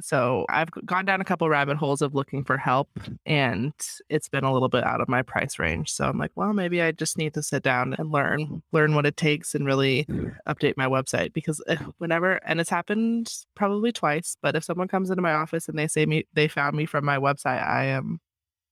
So 0.00 0.46
I've 0.48 0.70
gone 0.70 1.04
down 1.04 1.20
a 1.20 1.24
couple 1.24 1.48
rabbit 1.48 1.76
holes 1.76 2.02
of 2.02 2.14
looking 2.14 2.44
for 2.44 2.56
help 2.56 2.88
and 3.24 3.72
it's 4.08 4.28
been 4.28 4.44
a 4.44 4.52
little 4.52 4.68
bit 4.68 4.84
out 4.84 5.00
of 5.00 5.08
my 5.08 5.22
price 5.22 5.58
range. 5.58 5.90
So 5.90 6.04
I'm 6.04 6.18
like, 6.18 6.32
well, 6.34 6.52
maybe 6.52 6.82
I 6.82 6.92
just 6.92 7.18
need 7.18 7.34
to 7.34 7.42
sit 7.42 7.62
down 7.62 7.94
and 7.98 8.10
learn, 8.10 8.62
learn 8.72 8.94
what 8.94 9.06
it 9.06 9.16
takes 9.16 9.54
and 9.54 9.66
really 9.66 10.06
update 10.48 10.76
my 10.76 10.86
website. 10.86 11.32
Because 11.32 11.62
eh, 11.68 11.76
whenever 11.98 12.34
and 12.44 12.60
it's 12.60 12.70
happened 12.70 13.32
probably 13.54 13.92
twice, 13.92 14.36
but 14.42 14.56
if 14.56 14.64
someone 14.64 14.88
comes 14.88 15.10
into 15.10 15.22
my 15.22 15.32
office 15.32 15.68
and 15.68 15.78
they 15.78 15.88
say 15.88 16.06
me 16.06 16.26
they 16.32 16.48
found 16.48 16.76
me 16.76 16.86
from 16.86 17.04
my 17.04 17.18
website, 17.18 17.64
I 17.64 17.84
am 17.86 18.20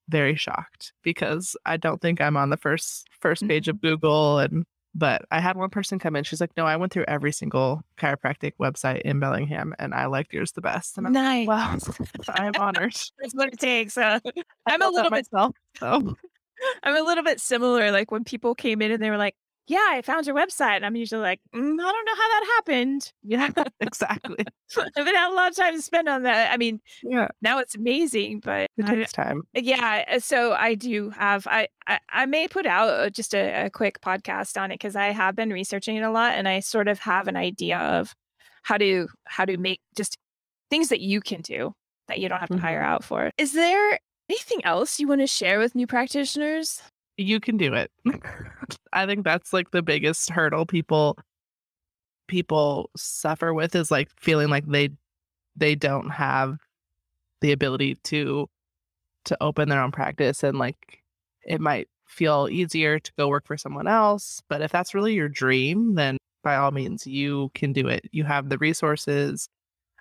very 0.08 0.36
shocked 0.36 0.92
because 1.02 1.56
I 1.64 1.76
don't 1.76 2.00
think 2.00 2.20
I'm 2.20 2.36
on 2.36 2.50
the 2.50 2.56
first 2.56 3.06
first 3.20 3.46
page 3.46 3.68
of 3.68 3.80
Google 3.80 4.38
and 4.38 4.64
but 4.94 5.22
I 5.30 5.40
had 5.40 5.56
one 5.56 5.70
person 5.70 5.98
come 5.98 6.16
in. 6.16 6.24
She's 6.24 6.40
like, 6.40 6.56
"No, 6.56 6.66
I 6.66 6.76
went 6.76 6.92
through 6.92 7.04
every 7.08 7.32
single 7.32 7.82
chiropractic 7.98 8.52
website 8.60 9.02
in 9.02 9.20
Bellingham, 9.20 9.74
and 9.78 9.94
I 9.94 10.06
liked 10.06 10.32
yours 10.32 10.52
the 10.52 10.60
best." 10.60 10.98
And 10.98 11.06
I'm 11.06 11.12
nice. 11.12 11.46
wow, 11.46 11.76
I'm 12.28 12.52
honored. 12.58 12.94
That's 13.18 13.34
what 13.34 13.52
it 13.52 13.58
takes. 13.58 13.96
Uh, 13.96 14.20
I'm 14.66 14.82
a 14.82 14.88
little 14.88 15.10
bit 15.10 15.26
myself. 15.32 15.56
So 15.78 16.16
I'm 16.82 16.96
a 16.96 17.02
little 17.02 17.24
bit 17.24 17.40
similar. 17.40 17.90
Like 17.90 18.10
when 18.10 18.24
people 18.24 18.54
came 18.54 18.82
in 18.82 18.90
and 18.90 19.02
they 19.02 19.10
were 19.10 19.16
like, 19.16 19.34
"Yeah, 19.68 19.86
I 19.90 20.02
found 20.02 20.26
your 20.26 20.34
website," 20.36 20.76
and 20.76 20.86
I'm 20.86 20.96
usually 20.96 21.20
like, 21.22 21.40
mm, 21.54 21.58
"I 21.58 21.92
don't 21.92 22.04
know 22.06 22.14
how 22.14 22.28
that 22.28 22.52
happened." 22.56 23.12
yeah, 23.22 23.48
exactly. 23.80 24.44
I've 24.78 24.94
been 25.04 25.14
had 25.14 25.30
a 25.30 25.34
lot 25.34 25.50
of 25.50 25.56
time 25.56 25.74
to 25.74 25.82
spend 25.82 26.08
on 26.08 26.22
that. 26.24 26.52
I 26.52 26.56
mean, 26.56 26.80
Yeah, 27.02 27.28
now 27.42 27.58
it's 27.58 27.74
amazing, 27.74 28.40
but 28.40 28.68
it 28.76 28.84
I- 28.88 28.94
takes 28.94 29.12
time. 29.12 29.42
yeah. 29.54 30.04
uh, 30.10 30.18
So 30.20 30.52
I 30.52 30.74
do 30.74 31.10
have. 31.10 31.46
I 31.46 31.68
I, 31.86 31.98
I 32.10 32.26
may 32.26 32.48
put 32.48 32.66
out 32.66 32.88
uh, 32.88 33.10
just 33.10 33.34
a, 33.34 33.66
a 33.66 33.70
quick 33.70 34.00
podcast 34.00 34.60
on 34.60 34.70
it 34.70 34.74
because 34.74 34.96
I 34.96 35.06
have 35.12 35.36
been 35.36 35.50
researching 35.52 35.96
it 35.96 36.02
a 36.02 36.10
lot, 36.10 36.34
and 36.34 36.48
I 36.48 36.60
sort 36.60 36.88
of 36.88 36.98
have 37.00 37.28
an 37.28 37.36
idea 37.36 37.78
of 37.78 38.12
how 38.62 38.76
to 38.78 39.08
how 39.26 39.44
to 39.44 39.56
make 39.56 39.80
just 39.96 40.16
things 40.70 40.88
that 40.88 41.00
you 41.00 41.20
can 41.20 41.40
do 41.40 41.72
that 42.08 42.18
you 42.18 42.28
don't 42.28 42.40
have 42.40 42.48
to 42.48 42.54
Mhm. 42.56 42.60
hire 42.60 42.82
out 42.82 43.04
for. 43.04 43.30
Is 43.38 43.52
there 43.52 43.98
anything 44.28 44.64
else 44.64 44.98
you 44.98 45.06
want 45.08 45.20
to 45.20 45.26
share 45.26 45.58
with 45.58 45.74
new 45.74 45.86
practitioners? 45.86 46.82
You 47.22 47.40
can 47.40 47.56
do 47.56 47.74
it. 47.74 47.90
I 48.92 49.06
think 49.06 49.24
that's 49.24 49.52
like 49.52 49.70
the 49.70 49.82
biggest 49.82 50.30
hurdle 50.30 50.66
people 50.66 51.18
people 52.28 52.90
suffer 52.96 53.52
with 53.52 53.74
is 53.74 53.90
like 53.90 54.08
feeling 54.18 54.48
like 54.48 54.66
they 54.66 54.90
they 55.56 55.74
don't 55.74 56.10
have 56.10 56.58
the 57.40 57.52
ability 57.52 57.96
to 58.04 58.48
to 59.24 59.36
open 59.42 59.68
their 59.68 59.82
own 59.82 59.92
practice 59.92 60.42
and 60.42 60.58
like 60.58 61.02
it 61.44 61.60
might 61.60 61.88
feel 62.12 62.48
easier 62.50 62.98
to 62.98 63.12
go 63.18 63.28
work 63.28 63.46
for 63.46 63.56
someone 63.56 63.86
else, 63.86 64.42
but 64.48 64.62
if 64.62 64.70
that's 64.70 64.94
really 64.94 65.14
your 65.14 65.28
dream, 65.28 65.94
then 65.94 66.18
by 66.42 66.56
all 66.56 66.70
means 66.70 67.06
you 67.06 67.50
can 67.54 67.72
do 67.72 67.88
it. 67.88 68.04
You 68.12 68.24
have 68.24 68.48
the 68.48 68.58
resources. 68.58 69.48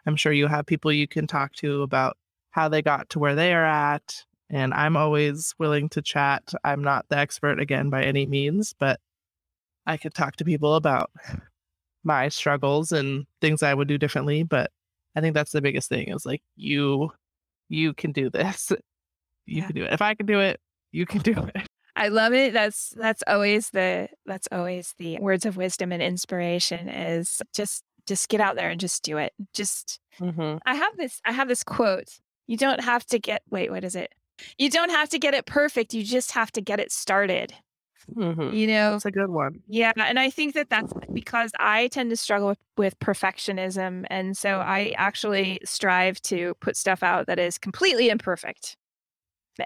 I'm 0.06 0.16
sure 0.16 0.34
you 0.34 0.48
have 0.48 0.66
people 0.66 0.92
you 0.92 1.08
can 1.08 1.28
talk 1.28 1.54
to 1.54 1.82
about 1.84 2.18
how 2.52 2.68
they 2.68 2.82
got 2.82 3.10
to 3.10 3.20
where 3.20 3.36
they 3.36 3.54
are 3.54 3.66
at. 3.66 4.26
And 4.54 4.74
I'm 4.74 4.98
always 4.98 5.56
willing 5.58 5.88
to 5.90 6.02
chat. 6.02 6.54
I'm 6.64 6.84
not 6.84 7.06
the 7.10 7.18
expert 7.18 7.60
again 7.60 7.90
by 7.90 8.04
any 8.04 8.26
means, 8.26 8.76
but 8.78 9.00
I 9.88 9.98
could 9.98 10.14
talk 10.14 10.36
to 10.36 10.46
people 10.46 10.76
about 10.76 11.10
my 12.04 12.30
struggles 12.30 12.92
and 12.92 13.26
things 13.40 13.64
I 13.64 13.74
would 13.74 13.88
do 13.88 13.98
differently. 13.98 14.44
But 14.44 14.70
I 15.16 15.22
think 15.22 15.34
that's 15.34 15.52
the 15.54 15.62
biggest 15.62 15.88
thing 15.90 16.10
is 16.10 16.26
like 16.26 16.42
you 16.56 17.12
you 17.70 17.94
can 17.94 18.12
do 18.12 18.30
this. 18.30 18.72
You 19.48 19.62
Yeah. 19.62 19.66
can 19.68 19.76
do 19.76 19.84
it. 19.86 19.92
If 19.94 20.02
I 20.04 20.14
can 20.14 20.28
do 20.28 20.40
it, 20.40 20.60
you 20.92 21.06
can 21.08 21.22
do 21.24 21.32
it. 21.56 21.68
I 21.96 22.10
love 22.10 22.32
it. 22.32 22.54
That's 22.54 22.90
that's 22.96 23.24
always 23.26 23.72
the 23.72 24.08
that's 24.26 24.48
always 24.52 24.94
the 25.00 25.18
words 25.20 25.46
of 25.48 25.58
wisdom 25.58 25.92
and 25.92 26.02
inspiration 26.02 26.88
is 26.88 27.42
just 27.54 27.84
just 28.06 28.30
get 28.30 28.40
out 28.40 28.56
there 28.56 28.70
and 28.70 28.80
just 28.80 29.02
do 29.04 29.18
it. 29.18 29.34
Just 29.54 30.00
Mm-hmm. 30.20 30.58
I 30.66 30.76
have 30.76 30.96
this 30.98 31.20
I 31.26 31.32
have 31.32 31.48
this 31.48 31.64
quote. 31.64 32.20
You 32.48 32.56
don't 32.58 32.82
have 32.84 33.06
to 33.08 33.18
get 33.20 33.42
wait, 33.50 33.72
what 33.72 33.84
is 33.84 33.96
it? 33.96 34.14
You 34.58 34.70
don't 34.70 34.92
have 34.92 35.10
to 35.10 35.20
get 35.20 35.34
it 35.34 35.46
perfect. 35.46 35.94
You 35.94 36.04
just 36.04 36.32
have 36.32 36.52
to 36.54 36.62
get 36.62 36.80
it 36.80 36.92
started. 36.92 37.54
Mm-hmm. 38.16 38.54
You 38.56 38.68
know, 38.68 38.96
it's 38.96 39.06
a 39.06 39.12
good 39.12 39.30
one. 39.30 39.62
Yeah, 39.68 39.92
and 39.96 40.20
I 40.20 40.30
think 40.30 40.54
that 40.56 40.70
that's 40.70 40.92
because 41.14 41.52
I 41.60 41.88
tend 41.88 42.10
to 42.10 42.18
struggle 42.18 42.50
with, 42.50 42.60
with 42.78 43.00
perfectionism, 43.00 44.06
and 44.10 44.36
so 44.36 44.60
I 44.60 44.94
actually 44.98 45.60
strive 45.64 46.22
to 46.24 46.56
put 46.62 46.76
stuff 46.76 47.04
out 47.04 47.28
that 47.28 47.40
is 47.40 47.58
completely 47.58 48.10
imperfect, 48.10 48.76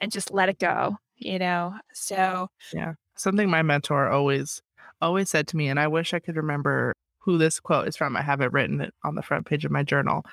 and 0.02 0.12
just 0.12 0.32
let 0.32 0.50
it 0.50 0.60
go. 0.60 0.98
You 1.16 1.40
know, 1.40 1.76
so 1.94 2.50
yeah. 2.74 2.94
Something 3.18 3.50
my 3.50 3.62
mentor 3.62 4.10
always 4.10 4.62
always 5.02 5.30
said 5.30 5.48
to 5.48 5.58
me, 5.58 5.70
and 5.70 5.80
I 5.80 5.88
wish 5.88 6.14
I 6.14 6.20
could 6.20 6.36
remember 6.36 6.94
who 7.20 7.38
this 7.38 7.60
quote 7.60 7.88
is 7.88 7.98
from. 7.98 8.16
I 8.16 8.22
have 8.22 8.42
it 8.42 8.52
written 8.52 8.92
on 9.04 9.16
the 9.16 9.24
front 9.24 9.46
page 9.46 9.66
of 9.66 9.72
my 9.72 9.84
journal. 9.84 10.26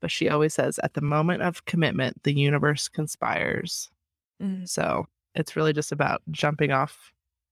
But 0.00 0.10
she 0.10 0.28
always 0.28 0.54
says, 0.54 0.78
at 0.82 0.94
the 0.94 1.00
moment 1.00 1.42
of 1.42 1.64
commitment, 1.64 2.22
the 2.24 2.32
universe 2.34 2.88
conspires. 2.88 3.90
mm, 4.42 4.68
So 4.68 5.06
it's 5.34 5.56
really 5.56 5.72
just 5.72 5.92
about 5.92 6.22
jumping 6.30 6.70
off 6.72 7.10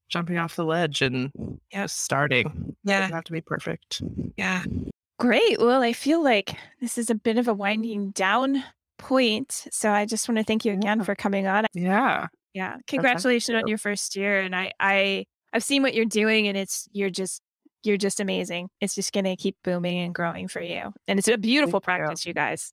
jumping 0.08 0.36
off 0.36 0.56
the 0.56 0.64
ledge 0.64 1.00
and 1.00 1.32
just 1.72 2.00
starting. 2.02 2.76
yeah, 2.84 3.00
Doesn't 3.00 3.14
have 3.14 3.24
to 3.24 3.32
be 3.32 3.40
perfect. 3.40 4.02
yeah, 4.36 4.62
great. 5.18 5.58
Well, 5.58 5.82
I 5.82 5.94
feel 5.94 6.22
like 6.22 6.54
this 6.82 6.98
is 6.98 7.08
a 7.08 7.14
bit 7.14 7.38
of 7.38 7.48
a 7.48 7.54
winding 7.54 8.10
down 8.10 8.62
point, 8.98 9.66
so 9.70 9.90
I 9.90 10.04
just 10.04 10.28
want 10.28 10.36
to 10.36 10.44
thank 10.44 10.66
you 10.66 10.72
again 10.74 10.98
Yeah. 10.98 11.04
for 11.04 11.14
coming 11.14 11.46
on. 11.46 11.64
Yeah. 11.72 12.26
Yeah, 12.52 12.76
congratulations 12.86 13.56
on 13.56 13.66
your 13.68 13.78
first 13.78 14.14
year, 14.14 14.40
and 14.40 14.54
I 14.54 14.72
I 14.78 15.24
I've 15.54 15.64
seen 15.64 15.80
what 15.82 15.94
you're 15.94 16.04
doing, 16.04 16.46
and 16.48 16.58
it's 16.58 16.86
you're 16.92 17.08
just 17.08 17.40
you're 17.84 17.96
just 17.96 18.20
amazing. 18.20 18.68
It's 18.80 18.94
just 18.94 19.12
gonna 19.12 19.36
keep 19.36 19.56
booming 19.64 19.98
and 19.98 20.14
growing 20.14 20.48
for 20.48 20.60
you, 20.60 20.92
and 21.08 21.18
it's 21.18 21.28
a 21.28 21.38
beautiful 21.38 21.80
Thank 21.80 21.98
you. 21.98 22.04
practice, 22.04 22.26
you 22.26 22.34
guys. 22.34 22.72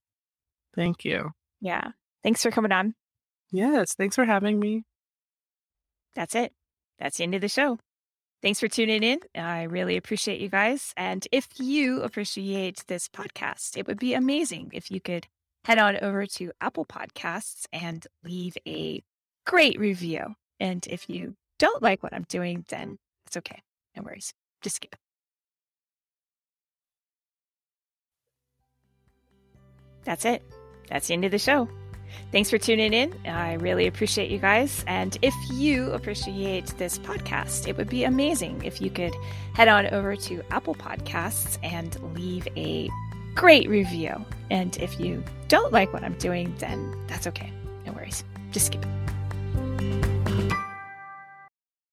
Thank 0.76 1.06
you. 1.06 1.32
Yeah, 1.62 1.92
thanks 2.24 2.44
for 2.44 2.52
coming 2.52 2.72
on. 2.72 2.96
Yes. 3.52 3.96
Thanks 3.96 4.16
for 4.16 4.26
having 4.26 4.60
me. 4.60 4.84
That's 6.16 6.36
it. 6.36 6.54
That's 7.00 7.18
the 7.18 7.24
end 7.24 7.36
of 7.36 7.42
the 7.42 7.50
show. 7.50 7.80
Thanks 8.42 8.60
for 8.60 8.68
tuning 8.68 9.04
in. 9.04 9.20
I 9.36 9.64
really 9.64 9.98
appreciate 9.98 10.40
you 10.40 10.50
guys. 10.50 10.94
And 10.96 11.28
if 11.32 11.48
you 11.58 12.02
appreciate 12.02 12.84
this 12.88 13.10
podcast, 13.10 13.76
it 13.78 13.88
would 13.88 14.00
be 14.00 14.14
amazing 14.14 14.70
if 14.74 14.90
you 14.92 15.02
could 15.02 15.28
head 15.66 15.78
on 15.78 15.98
over 16.02 16.26
to 16.26 16.52
Apple 16.62 16.86
Podcasts 16.86 17.66
and 17.74 18.06
leave 18.24 18.56
a 18.68 19.04
great 19.46 19.78
review. 19.80 20.36
And 20.60 20.86
if 20.88 21.10
you 21.10 21.36
don't 21.58 21.82
like 21.84 22.02
what 22.02 22.14
I'm 22.14 22.26
doing, 22.30 22.66
then 22.70 22.98
it's 23.26 23.36
okay. 23.38 23.62
No 23.96 24.04
worries. 24.04 24.34
Just 24.62 24.78
skip. 24.78 24.96
That's 30.04 30.26
it. 30.26 30.44
That's 30.90 31.08
the 31.08 31.14
end 31.14 31.26
of 31.26 31.32
the 31.32 31.40
show. 31.40 31.70
Thanks 32.32 32.50
for 32.50 32.58
tuning 32.58 32.94
in. 32.94 33.14
I 33.28 33.54
really 33.54 33.88
appreciate 33.88 34.32
you 34.32 34.40
guys. 34.40 34.84
And 34.88 35.18
if 35.22 35.34
you 35.52 35.92
appreciate 35.92 36.68
this 36.78 36.98
podcast, 37.00 37.68
it 37.68 37.78
would 37.78 37.90
be 37.90 38.04
amazing 38.04 38.64
if 38.64 38.82
you 38.82 38.90
could 38.90 39.16
head 39.54 39.68
on 39.68 39.88
over 39.88 40.16
to 40.16 40.42
Apple 40.52 40.76
Podcasts 40.76 41.58
and 41.64 42.00
leave 42.16 42.48
a 42.58 42.90
great 43.36 43.70
review. 43.70 44.26
And 44.50 44.76
if 44.78 45.00
you 45.00 45.24
don't 45.48 45.72
like 45.72 45.94
what 45.94 46.04
I'm 46.04 46.18
doing, 46.18 46.56
then 46.58 46.96
that's 47.08 47.28
okay. 47.28 47.52
No 47.86 47.94
worries. 47.94 48.24
Just 48.52 48.68
skip 48.68 48.84
it. 48.84 49.99